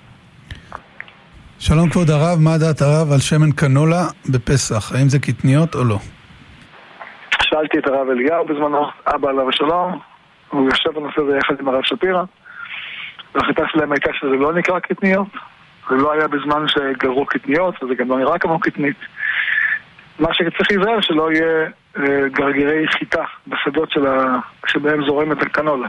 שלום 1.60 1.89
כבוד 1.89 2.10
הרב, 2.10 2.39
מה 2.39 2.58
דעת 2.58 2.82
הרב 2.82 3.12
על 3.12 3.20
שמן 3.20 3.52
קנולה 3.52 4.04
בפסח? 4.30 4.91
האם 4.96 5.10
זה 5.10 5.20
קטניות 5.20 5.76
או 5.76 5.84
לא? 5.84 5.98
שאלתי 7.44 7.78
את 7.80 7.88
הרב 7.88 8.10
אליהו 8.10 8.46
בזמנו, 8.46 8.86
אבא 9.08 9.30
עליו 9.30 9.50
השלום, 9.50 10.00
הוא 10.50 10.70
יושב 10.70 10.89
בנושא 10.89 11.22
הזה 11.22 11.38
יחד 11.38 11.60
עם 11.60 11.68
הרב 11.68 11.84
שפירא, 11.84 12.24
והחלטה 13.36 13.64
שלהם 13.72 13.91
הייתה 13.91 14.10
שזה 14.14 14.36
לא 14.39 14.54
נקרא 14.54 14.80
קטניות, 14.80 15.28
זה 15.89 15.96
לא 15.96 16.14
היה 16.14 16.28
בזמן 16.28 16.66
שגרו 16.68 17.26
קטניות, 17.26 17.84
וזה 17.84 17.96
גם 17.96 18.10
לא 18.10 18.18
נראה 18.18 18.39
כמו 18.39 18.60
קטנית. 18.60 18.98
מה 20.20 20.34
שצריך 20.34 20.72
להיזהר 20.72 21.02
שלא 21.02 21.32
יהיה 21.32 21.68
אה, 21.98 22.30
גרגירי 22.32 22.88
חיטה 22.88 23.24
בשדות 23.48 23.91
של 23.91 24.08
ה... 24.08 24.39
שבהם 24.68 25.06
זורם 25.06 25.32
את 25.32 25.41
הקנולה. 25.41 25.88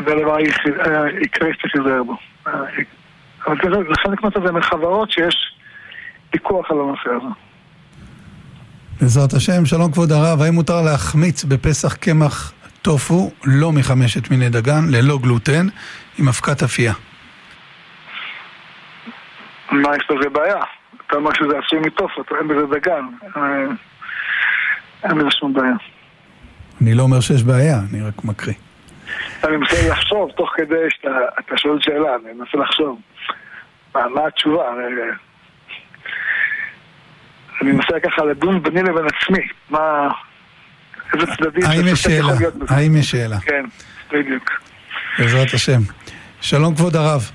אה, 0.00 0.04
זה 0.04 0.12
הדבר 0.12 0.34
העיקרי 0.34 1.52
שצריך 1.54 1.74
להיזהר 1.74 2.02
בו. 2.02 2.16
אה, 2.46 2.52
אבל 3.46 3.90
לכן 3.90 4.10
לקנות 4.12 4.36
את 4.36 4.42
זה 4.46 4.52
מחברות 4.52 5.10
שיש 5.10 5.36
פיקוח 6.30 6.70
על 6.70 6.76
הנושא 6.80 7.10
הזה. 7.10 7.34
בעזרת 9.00 9.32
השם, 9.32 9.66
שלום 9.66 9.92
כבוד 9.92 10.12
הרב, 10.12 10.42
האם 10.42 10.54
מותר 10.54 10.82
להחמיץ 10.82 11.44
בפסח 11.44 11.94
קמח 11.94 12.52
טופו, 12.82 13.30
לא 13.44 13.72
מחמשת 13.72 14.30
מיני 14.30 14.48
דגן, 14.48 14.84
ללא 14.88 15.18
גלוטן, 15.18 15.66
עם 16.18 16.28
אבקת 16.28 16.62
אפייה? 16.62 16.92
מה 19.70 19.96
יש 19.96 20.06
בזה 20.10 20.28
בעיה? 20.28 20.60
אתה 21.06 21.16
אומר 21.16 21.30
שזה 21.34 21.58
עשוי 21.66 21.78
מטופו, 21.78 22.22
אין 22.38 22.48
בזה 22.48 22.66
דגן. 22.66 23.04
אה, 23.36 23.42
אין 25.04 25.18
בזה 25.18 25.30
שום 25.30 25.54
בעיה. 25.54 25.74
אני 26.82 26.94
לא 26.94 27.02
אומר 27.02 27.20
שיש 27.20 27.42
בעיה, 27.42 27.78
אני 27.90 28.02
רק 28.02 28.24
מקריא. 28.24 28.54
אני 29.44 29.56
מנסה 29.56 29.88
לחשוב 29.90 30.30
תוך 30.36 30.50
כדי 30.56 30.90
שאתה 30.90 31.56
שואל 31.56 31.80
שאלה, 31.80 32.14
אני 32.14 32.32
מנסה 32.32 32.58
לחשוב. 32.58 33.00
מה, 33.94 34.08
מה 34.08 34.26
התשובה? 34.26 34.62
אני 37.62 37.72
מנסה 37.72 38.00
ככה 38.00 38.24
לדון 38.24 38.62
ביני 38.62 38.82
לבין 38.82 39.04
עצמי. 39.06 39.48
מה... 39.70 40.08
איזה 41.14 41.26
צדדים... 41.26 41.62
האם 41.66 41.86
יש 41.86 42.02
שאלה? 42.02 42.32
האם 42.68 42.96
יש 42.96 43.10
שאלה? 43.10 43.36
כן, 43.40 43.64
בדיוק. 44.12 44.50
בעזרת 45.18 45.54
השם. 45.54 45.80
שלום 46.40 46.74
כבוד 46.74 46.96
הרב. 46.96 47.30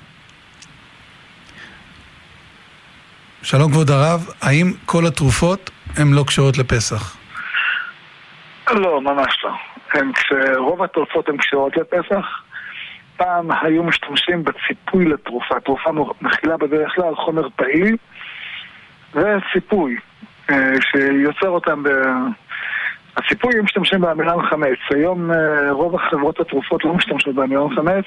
שלום 3.44 3.72
כבוד 3.72 3.90
הרב, 3.90 4.30
האם 4.42 4.74
כל 4.86 5.06
התרופות 5.08 5.70
הן 5.98 6.14
לא 6.14 6.24
קשרות 6.28 6.58
לפסח? 6.58 7.18
לא, 8.72 9.02
ממש 9.02 9.38
לא. 9.44 9.52
הם, 9.94 10.12
רוב 10.58 10.84
התרופות 10.84 11.30
הן 11.30 11.38
קשרות 11.38 11.78
לפסח. 11.78 12.44
פעם 13.18 13.50
היו 13.62 13.84
משתמשים 13.84 14.44
בציפוי 14.44 15.06
לתרופה. 15.06 15.60
תרופה 15.60 15.92
מכילה 16.22 16.58
בדרך 16.58 16.96
כלל 16.96 17.16
חומר 17.16 17.50
פעיל 17.56 17.98
וציפוי, 19.14 19.98
אה, 20.50 20.74
שיוצר 20.82 21.50
אותם 21.50 21.84
ב... 21.84 21.90
הציפוי 23.18 23.54
הם 23.58 23.64
משתמשים 23.64 24.02
בעמילן 24.02 24.42
חמץ. 24.50 24.78
היום 24.90 25.32
אה, 25.32 25.72
רוב 25.72 25.96
החברות 25.96 26.40
התרופות 26.40 26.86
לא 26.86 26.94
משתמשות 26.94 27.36
בעמילן 27.36 27.76
חמץ, 27.76 28.06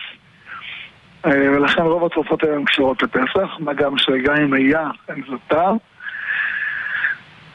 אה, 1.27 1.51
ולכן 1.57 1.83
רוב 1.83 2.05
התרופות 2.05 2.43
היום 2.45 2.65
קשורות 2.65 3.03
לפסח, 3.03 3.49
מה 3.59 3.73
גם 3.73 3.99
שגם 3.99 4.37
אם 4.37 4.53
היה, 4.53 4.91
אין 5.09 5.23
זוטר. 5.29 5.73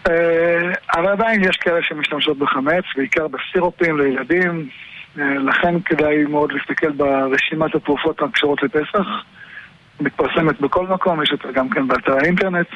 אבל 0.05 1.07
עדיין 1.11 1.43
יש 1.43 1.57
כאלה 1.57 1.83
שמשתמשות 1.83 2.37
בחמץ, 2.37 2.83
בעיקר 2.95 3.27
בסירופים 3.27 3.97
לילדים, 3.97 4.69
אה, 5.19 5.33
לכן 5.33 5.79
כדאי 5.79 6.23
מאוד 6.23 6.51
להסתכל 6.51 6.91
ברשימת 6.91 7.75
התרופות 7.75 8.21
הקשורות 8.21 8.63
לפסח. 8.63 9.07
מתפרסמת 9.99 10.61
בכל 10.61 10.87
מקום, 10.87 11.23
יש 11.23 11.31
אותה 11.31 11.51
גם 11.51 11.69
כן 11.69 11.87
באתר 11.87 12.17
האינטרנט. 12.17 12.67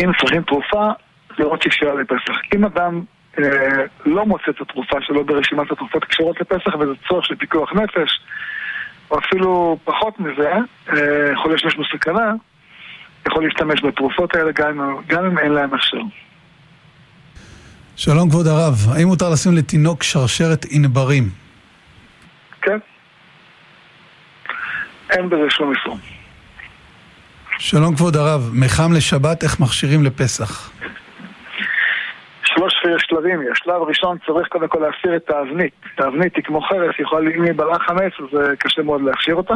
אם 0.00 0.10
צריכים 0.20 0.42
תרופה, 0.42 0.90
לראות 1.38 1.62
שהיא 1.62 1.90
לפסח. 1.90 2.34
אם 2.54 2.64
אדם 2.64 3.02
אה, 3.38 3.84
לא 4.06 4.26
מוצא 4.26 4.50
את 4.50 4.60
התרופה 4.60 4.96
שלו 5.00 5.24
ברשימת 5.24 5.70
התרופות 5.70 6.02
הקשורות 6.02 6.40
לפסח 6.40 6.74
וזה 6.74 6.92
צורך 7.08 7.26
של 7.26 7.36
פיקוח 7.36 7.72
נפש, 7.72 8.20
או 9.10 9.18
אפילו 9.18 9.78
פחות 9.84 10.20
מזה, 10.20 10.52
אה, 10.88 11.36
חולה 11.36 11.58
שיש 11.58 11.76
לו 11.76 11.84
סכנה, 11.84 12.32
יכול 13.26 13.44
להשתמש 13.44 13.84
בתרופות 13.84 14.34
האלה 14.34 14.52
גם, 14.52 14.96
גם 15.06 15.24
אם 15.24 15.38
אין 15.38 15.52
להם 15.52 15.74
הכשר. 15.74 16.02
שלום 17.96 18.30
כבוד 18.30 18.46
הרב, 18.46 18.74
האם 18.94 19.06
מותר 19.06 19.30
לשים 19.30 19.56
לתינוק 19.56 20.02
שרשרת 20.02 20.66
ענברים? 20.70 21.28
כן. 22.62 22.78
אין 25.10 25.28
בזה 25.28 25.50
שום 25.50 25.72
איסור. 25.76 25.98
שלום 27.58 27.96
כבוד 27.96 28.16
הרב, 28.16 28.50
מחם 28.54 28.92
לשבת, 28.92 29.42
איך 29.42 29.60
מכשירים 29.60 30.04
לפסח? 30.04 30.70
שלוש 32.44 32.74
שלבים 32.98 33.42
יש. 33.42 33.58
שלב 33.64 33.82
ראשון 33.82 34.18
צריך 34.26 34.48
קודם 34.48 34.68
כל 34.68 34.78
להסיר 34.78 35.16
את 35.16 35.30
האבנית. 35.30 35.72
האבנית 35.98 36.36
היא 36.36 36.44
כמו 36.44 36.60
חרס, 36.60 36.94
יכולה, 36.98 37.30
אם 37.36 37.42
היא 37.42 37.52
בלעה 37.52 37.78
חמץ, 37.78 38.12
אז 38.18 38.38
קשה 38.58 38.82
מאוד 38.82 39.02
להכשיר 39.02 39.34
אותה. 39.34 39.54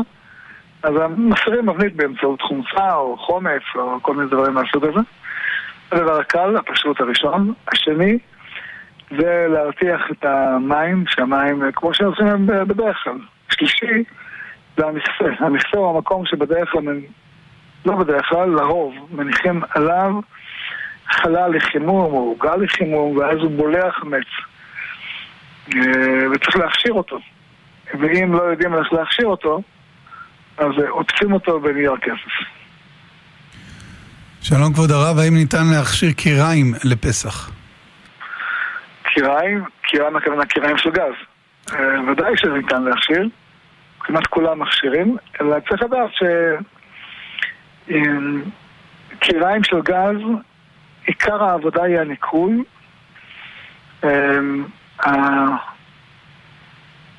אז 0.83 0.93
מסירים 1.17 1.69
אבנית 1.69 1.97
באמצעות 1.97 2.43
חומצה 2.43 2.95
או 2.95 3.17
חומץ 3.17 3.63
או 3.75 3.99
כל 4.03 4.15
מיני 4.15 4.31
דברים 4.31 4.55
מהסוג 4.55 4.85
הזה. 4.85 5.01
הדבר 5.93 6.21
הקל, 6.21 6.57
הפשוט 6.57 7.01
הראשון. 7.01 7.53
השני, 7.73 8.19
זה 9.11 9.47
להרתיח 9.51 10.01
את 10.11 10.25
המים, 10.25 11.05
שהמים, 11.09 11.63
כמו 11.75 11.95
שעושים 11.95 12.47
בדרך 12.47 12.97
כלל. 13.05 13.19
שלישי, 13.51 14.05
זה 14.77 14.87
המכסה. 14.87 15.45
המכסה 15.45 15.79
הוא 15.79 15.97
המקום 15.97 16.27
שבדרך 16.27 16.71
כלל, 16.71 17.01
לא 17.87 17.97
בדרך 17.97 18.29
כלל, 18.29 18.49
לרוב, 18.49 18.95
מניחים 19.11 19.63
עליו 19.71 20.13
חלה 21.11 21.49
לחימום 21.49 22.13
או 22.13 22.19
עוגה 22.19 22.57
לחימום, 22.57 23.17
ואז 23.17 23.39
הוא 23.39 23.51
בולע 23.51 23.91
חמץ. 23.91 24.27
אה, 25.75 26.31
וצריך 26.33 26.57
להכשיר 26.57 26.93
אותו. 26.93 27.19
ואם 28.01 28.33
לא 28.33 28.43
יודעים 28.43 28.75
איך 28.75 28.93
להכשיר 28.93 29.27
אותו, 29.27 29.61
אז 30.59 30.73
עוטפים 30.89 31.33
אותו 31.33 31.61
בנייר 31.61 31.97
כסף. 31.97 32.33
שלום 34.43 34.73
כבוד 34.73 34.91
הרב, 34.91 35.19
האם 35.19 35.35
ניתן 35.35 35.67
להכשיר 35.77 36.13
קיריים 36.13 36.75
לפסח? 36.85 37.51
קיריים, 39.03 39.65
קיריים 39.83 40.17
הכוונה 40.17 40.47
קיריים 40.47 40.79
של 40.79 40.91
גז. 40.91 41.15
אה, 41.73 42.11
ודאי 42.13 42.37
שזה 42.37 42.53
ניתן 42.53 42.83
להכשיר, 42.83 43.29
כמעט 44.01 44.27
כולם 44.27 44.59
מכשירים, 44.59 45.17
אלא 45.41 45.57
צריך 45.69 45.83
לדעת 45.83 46.11
שקיריים 49.21 49.65
של 49.65 49.81
גז, 49.81 50.21
עיקר 51.07 51.45
העבודה 51.45 51.83
היא 51.83 51.99
הניקוי. 51.99 52.63
אה, 54.05 54.39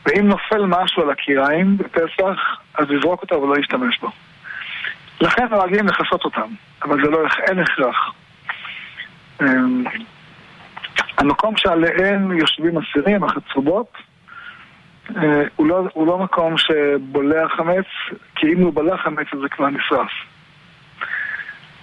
ואם 0.05 0.27
נופל 0.27 0.65
משהו 0.65 1.03
על 1.03 1.09
הקיריים 1.09 1.77
בפסח, 1.77 2.39
אז 2.77 2.85
לזרוק 2.89 3.21
אותו 3.21 3.41
ולא 3.41 3.55
להשתמש 3.55 3.99
בו. 3.99 4.11
לכן 5.21 5.47
נוהגים 5.51 5.87
לכסות 5.87 6.25
אותם, 6.25 6.47
אבל 6.83 7.03
זה 7.03 7.11
לא, 7.11 7.19
אין 7.47 7.59
הכרח. 7.59 8.13
אמ, 9.41 9.83
המקום 11.17 11.57
שעליהם 11.57 12.31
יושבים 12.31 12.77
אסירים, 12.77 13.23
החצובות, 13.23 13.97
אה, 15.15 15.43
הוא 15.55 15.67
לא, 15.67 15.83
הוא 15.93 16.07
לא 16.07 16.17
מקום 16.17 16.55
שבולע 16.57 17.47
חמץ, 17.49 17.85
כי 18.35 18.53
אם 18.53 18.61
הוא 18.61 18.73
בולע 18.73 18.97
חמץ 18.97 19.27
אז 19.33 19.39
זה 19.39 19.49
כבר 19.49 19.69
נשרף. 19.69 20.11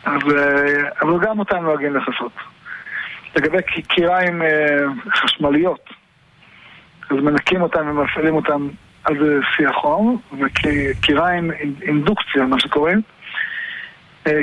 אז, 0.05 0.23
אה, 0.37 0.89
אבל 1.03 1.27
גם 1.27 1.39
אותם 1.39 1.63
נוהגים 1.63 1.97
לכסות. 1.97 2.33
לגבי 3.37 3.63
קיריים 3.89 4.43
אה, 4.43 4.77
חשמליות, 5.15 5.91
אז 7.11 7.17
מנקים 7.17 7.63
אותם 7.63 7.89
ומפעילים 7.89 8.35
אותם 8.35 8.69
על 9.05 9.25
זה 9.25 9.39
שיא 9.57 9.69
החום, 9.69 10.21
וקיריים 10.41 11.51
אינדוקציה, 11.83 12.45
מה 12.45 12.61
שקוראים, 12.61 13.01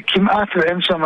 כמעט 0.07 0.49
ואין 0.55 0.82
שם 0.82 1.01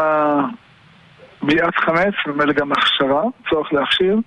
בליעת 1.42 1.76
חמץ, 1.76 2.14
וממילא 2.28 2.54
גם 2.54 2.72
הכשרה, 2.72 3.24
צורך 3.50 3.74
להכשיר. 3.74 4.18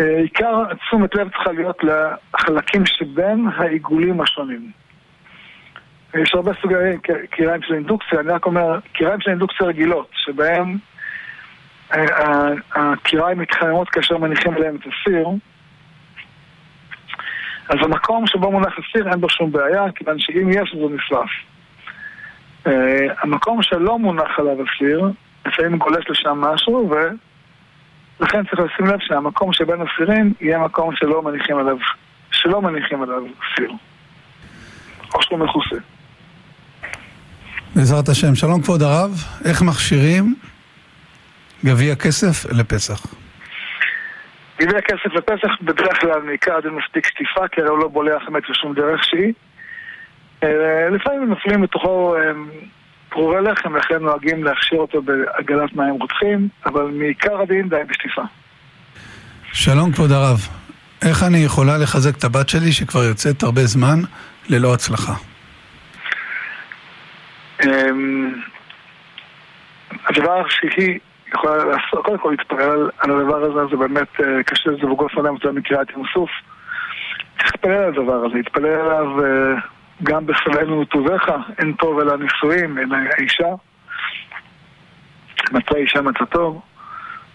אה, 0.00 0.18
עיקר 0.18 0.74
תשומת 0.74 1.14
לב 1.14 1.28
צריכה 1.28 1.52
להיות 1.52 1.78
לחלקים 1.84 2.86
שבין 2.86 3.46
העיגולים 3.56 4.20
השונים. 4.20 4.70
יש 6.14 6.34
הרבה 6.34 6.52
סוגי 6.62 6.74
קיריים 7.30 7.62
של 7.62 7.74
אינדוקציה, 7.74 8.20
אני 8.20 8.28
רק 8.28 8.46
אומר, 8.46 8.78
קיריים 8.92 9.20
של 9.20 9.30
אינדוקציה 9.30 9.66
רגילות, 9.66 10.10
שבהם 10.14 10.78
אה, 11.94 12.48
הקיריים 12.74 13.38
מתחממות 13.38 13.88
כאשר 13.88 14.18
מניחים 14.18 14.54
עליהם 14.54 14.76
את 14.76 14.80
הסיר, 14.80 15.28
אז 17.68 17.76
המקום 17.82 18.26
שבו 18.26 18.52
מונח 18.52 18.72
הסיר 18.78 19.10
אין 19.10 19.20
בו 19.20 19.28
שום 19.28 19.52
בעיה, 19.52 19.82
כיוון 19.94 20.18
שאם 20.18 20.50
יש 20.50 20.74
אז 20.74 20.80
הוא 20.80 20.90
נשרף. 20.90 21.30
אה, 22.66 23.06
המקום 23.22 23.62
שלא 23.62 23.98
מונח 23.98 24.38
עליו 24.38 24.52
הסיר, 24.52 25.10
לפעמים 25.46 25.78
גולש 25.78 26.04
לשם 26.10 26.40
משהו, 26.40 26.90
ולכן 26.90 28.44
צריך 28.44 28.60
לשים 28.60 28.86
לב 28.86 28.98
שהמקום 29.00 29.52
שבין 29.52 29.78
הסירים 29.80 30.32
יהיה 30.40 30.58
מקום 30.58 30.96
שלא 30.96 31.22
מניחים 31.22 31.58
עליו, 31.58 31.76
שלא 32.30 32.62
מניחים 32.62 33.02
עליו 33.02 33.22
סיר. 33.56 33.70
או 35.14 35.22
שהוא 35.22 35.38
מכוסה. 35.38 35.76
בעזרת 37.76 38.08
השם. 38.08 38.34
שלום 38.34 38.62
כבוד 38.62 38.82
הרב, 38.82 39.10
איך 39.44 39.62
מכשירים 39.62 40.34
גביע 41.64 41.94
כסף 41.94 42.52
לפסח? 42.52 43.25
גביע 44.60 44.80
כסף 44.80 45.14
לפסח 45.14 45.62
בדרך 45.62 46.00
כלל 46.00 46.20
נקרא 46.34 46.56
עד 46.56 46.66
מספיק 46.66 47.06
שטיפה, 47.06 47.48
כי 47.48 47.60
הרי 47.60 47.70
הוא 47.70 47.78
לא 47.78 47.88
בולע 47.88 48.20
חמץ 48.26 48.42
בשום 48.50 48.74
דרך 48.74 49.04
שהיא. 49.04 49.32
אה, 50.42 50.90
לפעמים 50.90 51.28
נופלים 51.28 51.62
בתוכו 51.62 52.16
אה, 52.16 52.20
פירורי 53.08 53.42
לחם, 53.42 53.76
לכן 53.76 53.98
נוהגים 53.98 54.44
להכשיר 54.44 54.78
אותו 54.78 55.02
בעגלת 55.02 55.72
מים 55.76 55.94
רותחים, 55.94 56.48
אבל 56.66 56.82
מעיקר 56.82 57.40
הדין 57.40 57.68
די 57.68 57.76
בשטיפה. 57.88 58.22
שלום 59.52 59.92
כבוד 59.92 60.12
הרב, 60.12 60.38
איך 61.02 61.22
אני 61.22 61.38
יכולה 61.38 61.78
לחזק 61.78 62.16
את 62.18 62.24
הבת 62.24 62.48
שלי 62.48 62.72
שכבר 62.72 63.04
יוצאת 63.04 63.42
הרבה 63.42 63.64
זמן 63.64 63.98
ללא 64.48 64.74
הצלחה? 64.74 65.12
אמ, 67.64 68.34
הדבר 70.06 70.42
שהיא 70.48 70.98
יכולה 71.34 71.56
לעשות, 71.56 72.04
קודם 72.04 72.18
כל 72.18 72.30
להתפלל 72.30 72.90
על 72.98 73.10
הדבר 73.10 73.36
הזה, 73.36 73.60
זה 73.70 73.76
באמת 73.76 74.20
אה, 74.20 74.42
קשה 74.42 74.70
לזווגות 74.70 75.12
עליהם, 75.16 75.34
זה 75.44 75.52
מקריאת 75.52 75.90
ים 75.90 76.02
סוף. 76.14 76.30
צריך 77.38 77.52
להתפלל 77.52 77.72
על 77.72 77.88
הדבר 77.88 78.24
הזה, 78.24 78.34
להתפלל 78.34 78.66
עליו 78.66 79.24
אה, 79.24 79.54
גם 80.02 80.26
בסבלנו 80.26 80.80
וטובך, 80.80 81.28
אין 81.58 81.72
טוב 81.72 81.98
אלא 82.00 82.16
נישואים, 82.16 82.78
אלא 82.78 82.96
האישה. 83.18 83.54
מצא 85.52 85.74
אישה 85.76 86.02
מצא 86.02 86.24
טוב. 86.24 86.60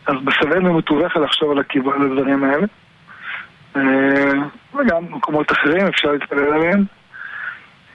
אז 0.06 0.16
בסבלנו 0.24 0.78
וטובך 0.78 1.16
לחשוב 1.16 1.52
על 1.52 1.60
הכיוון 1.60 2.02
לדברים 2.02 2.44
האלה. 2.44 2.68
אה, 3.76 4.34
וגם 4.74 5.08
במקומות 5.08 5.52
אחרים 5.52 5.88
אפשר 5.88 6.12
להתפלל 6.12 6.54
עליהם. 6.54 6.84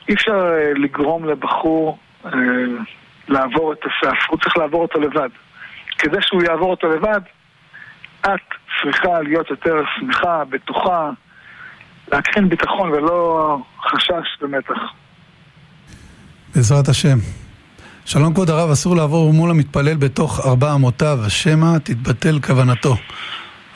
אי 0.08 0.14
אפשר 0.14 0.50
לגרום 0.76 1.24
לבחור 1.24 1.98
לעבור 3.28 3.72
את 3.72 3.78
הסף, 3.84 4.18
הוא 4.28 4.38
צריך 4.38 4.56
לעבור 4.56 4.82
אותו 4.82 5.00
לבד. 5.00 5.28
כדי 5.98 6.16
שהוא 6.20 6.42
יעבור 6.42 6.70
אותו 6.70 6.88
לבד, 6.88 7.20
את 8.20 8.40
צריכה 8.82 9.20
להיות 9.22 9.50
יותר 9.50 9.74
שמחה, 9.98 10.44
בטוחה, 10.44 11.10
להקרין 12.12 12.48
ביטחון 12.48 12.90
ולא 12.92 13.58
חשש 13.82 14.42
ומתח. 14.42 14.78
בעזרת 16.54 16.88
השם. 16.88 17.18
שלום 18.04 18.34
כבוד 18.34 18.50
הרב, 18.50 18.70
אסור 18.70 18.96
לעבור 18.96 19.32
מול 19.32 19.50
המתפלל 19.50 19.96
בתוך 19.96 20.46
ארבע 20.46 20.74
אמותיו, 20.74 21.18
שמא 21.28 21.78
תתבטל 21.82 22.40
כוונתו. 22.46 22.96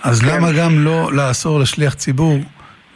אז 0.03 0.21
כן. 0.21 0.29
למה 0.29 0.53
גם 0.53 0.85
לא 0.85 1.13
לאסור 1.13 1.61
לשליח 1.61 1.95
ציבור 1.95 2.39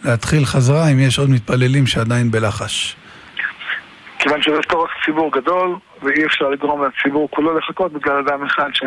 להתחיל 0.05 0.45
חזרה 0.45 0.89
אם 0.89 1.01
יש 1.01 1.19
עוד 1.19 1.31
מתפללים 1.31 1.87
שעדיין 1.87 2.31
בלחש? 2.31 2.97
כיוון 4.25 4.43
שזה 4.43 4.63
תורך 4.69 4.91
ציבור 5.05 5.33
גדול, 5.33 5.77
ואי 6.03 6.27
אפשר 6.27 6.49
לגרום 6.49 6.85
לציבור 6.85 7.29
כולו 7.31 7.59
לחכות 7.59 7.93
בגלל 7.93 8.19
אדם 8.19 8.45
אחד 8.45 8.69
ש... 8.73 8.83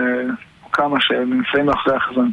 כמה 0.72 1.02
שנמצאים 1.02 1.66
מאחורי 1.66 1.96
החזון. 1.96 2.32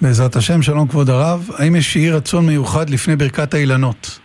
בעזרת 0.00 0.36
השם, 0.36 0.62
שלום 0.62 0.88
כבוד 0.88 1.10
הרב. 1.10 1.48
האם 1.58 1.76
יש 1.76 1.96
יהי 1.96 2.10
רצון 2.10 2.46
מיוחד 2.46 2.90
לפני 2.90 3.16
ברכת 3.16 3.54
האילנות? 3.54 4.18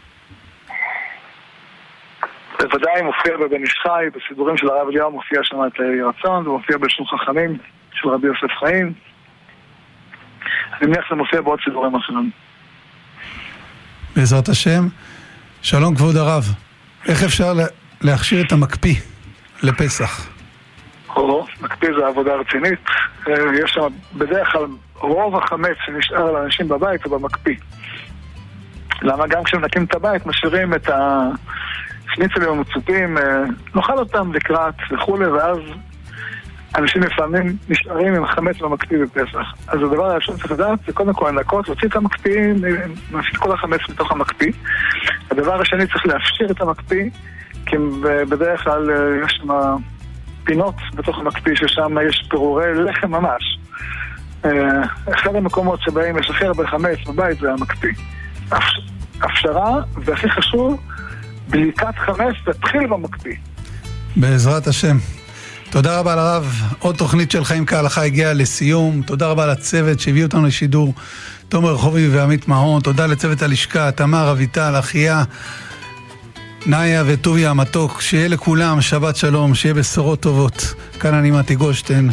בוודאי 2.59 3.01
מופיע 3.01 3.37
בבן 3.37 3.63
איש 3.63 3.75
חי, 3.83 4.05
בסידורים 4.15 4.57
של 4.57 4.69
הרב 4.69 4.87
אליהו 4.87 5.11
מופיע 5.11 5.39
שם 5.43 5.57
את 5.67 5.79
יהי 5.79 6.01
רצון, 6.01 6.43
זה 6.43 6.49
מופיע 6.49 6.77
בשלום 6.77 7.07
חכמים 7.07 7.57
של 7.93 8.09
רבי 8.09 8.27
יוסף 8.27 8.53
חיים. 8.59 8.93
אני 10.81 10.89
מניח 10.89 11.05
שזה 11.07 11.15
מופיע 11.15 11.41
בעוד 11.41 11.59
סידורים 11.65 11.95
אחרים. 11.95 12.31
בעזרת 14.15 14.49
השם. 14.49 14.87
שלום 15.61 15.95
כבוד 15.95 16.15
הרב. 16.15 16.66
איך 17.07 17.23
אפשר 17.23 17.53
להכשיר 18.01 18.45
את 18.45 18.51
המקפיא 18.51 18.95
לפסח? 19.63 20.27
או, 21.15 21.45
מקפיא 21.61 21.89
זה 21.99 22.07
עבודה 22.07 22.35
רצינית. 22.35 22.79
אה, 23.27 23.33
יש 23.63 23.71
שם 23.71 23.87
בדרך 24.17 24.51
כלל 24.51 24.65
רוב 24.95 25.35
החמץ 25.35 25.77
שנשאר 25.85 26.31
לאנשים 26.31 26.67
בבית 26.67 27.03
הוא 27.03 27.19
במקפיא. 27.19 27.55
למה 29.01 29.27
גם 29.27 29.43
כשמנקים 29.43 29.83
את 29.83 29.95
הבית 29.95 30.25
משאירים 30.25 30.73
את 30.73 30.89
השניצלים 30.89 32.49
המצופים, 32.49 33.17
אה, 33.17 33.43
נאכל 33.75 33.97
אותם 33.97 34.33
לקראת 34.33 34.75
וכולי, 34.91 35.27
ואז 35.27 35.57
אנשים 36.75 37.01
לפעמים 37.01 37.57
נשארים 37.69 38.15
עם 38.15 38.27
חמץ 38.27 38.59
במקפיא 38.59 38.97
בפסח. 38.97 39.53
אז 39.67 39.79
הדבר 39.83 40.05
הראשון 40.05 40.37
שצריך 40.37 40.51
לדעת 40.51 40.79
זה 40.87 40.93
קודם 40.93 41.13
כל 41.13 41.29
לנקות, 41.29 41.67
להוציא 41.67 41.87
את 41.87 41.95
המקפיא, 41.95 42.53
להוציא 43.11 43.29
את 43.33 43.37
כל 43.37 43.51
החמץ 43.51 43.79
מתוך 43.89 44.11
המקפיא. 44.11 44.51
הדבר 45.31 45.61
השני 45.61 45.87
צריך 45.87 46.05
להפשיר 46.05 46.51
את 46.51 46.61
המקפיא, 46.61 47.09
כי 47.65 47.75
בדרך 48.29 48.63
כלל 48.63 48.91
אה, 48.91 49.25
יש 49.25 49.39
שם 49.41 49.47
פינות 50.43 50.75
בתוך 50.95 51.19
המקפיא 51.19 51.55
ששם 51.55 51.95
יש 52.09 52.25
פירורי 52.29 52.73
לחם 52.73 53.11
ממש. 53.11 53.59
אה, 54.45 54.51
אחד 55.13 55.35
המקומות 55.35 55.81
שבהם 55.81 56.17
יש 56.17 56.29
הכי 56.29 56.45
הרבה 56.45 56.67
חמץ 56.67 56.97
בבית 57.07 57.39
זה 57.39 57.51
המקפיא. 57.51 57.93
הפשרה, 59.21 59.81
והכי 59.95 60.29
חשוב, 60.29 60.81
בליקת 61.49 61.95
חמץ 61.95 62.35
תתחיל 62.45 62.87
במקפיא. 62.87 63.35
בעזרת 64.15 64.67
השם. 64.67 65.16
תודה 65.69 65.99
רבה 65.99 66.15
לרב. 66.15 66.61
עוד 66.79 66.95
תוכנית 66.95 67.31
של 67.31 67.43
חיים 67.43 67.65
כהלכה 67.65 68.03
הגיעה 68.03 68.33
לסיום. 68.33 69.01
תודה 69.01 69.27
רבה 69.27 69.45
לצוות 69.45 69.99
שהביא 69.99 70.23
אותנו 70.23 70.45
לשידור. 70.45 70.93
תומר 71.49 71.73
רחובי 71.73 72.09
ועמית 72.09 72.47
מהון. 72.47 72.81
תודה 72.81 73.05
לצוות 73.05 73.41
הלשכה, 73.41 73.91
תמר, 73.91 74.31
אביטל, 74.31 74.75
אחיה, 74.79 75.23
נאיה 76.65 77.03
וטוביה 77.07 77.49
המתוק. 77.49 78.01
שיהיה 78.01 78.27
לכולם 78.27 78.81
שבת 78.81 79.15
שלום, 79.15 79.55
שיהיה 79.55 79.73
בשורות 79.73 80.19
טובות. 80.19 80.73
כאן 80.99 81.13
אני 81.13 81.31
מתי 81.31 81.55
גושטיין. 81.55 82.11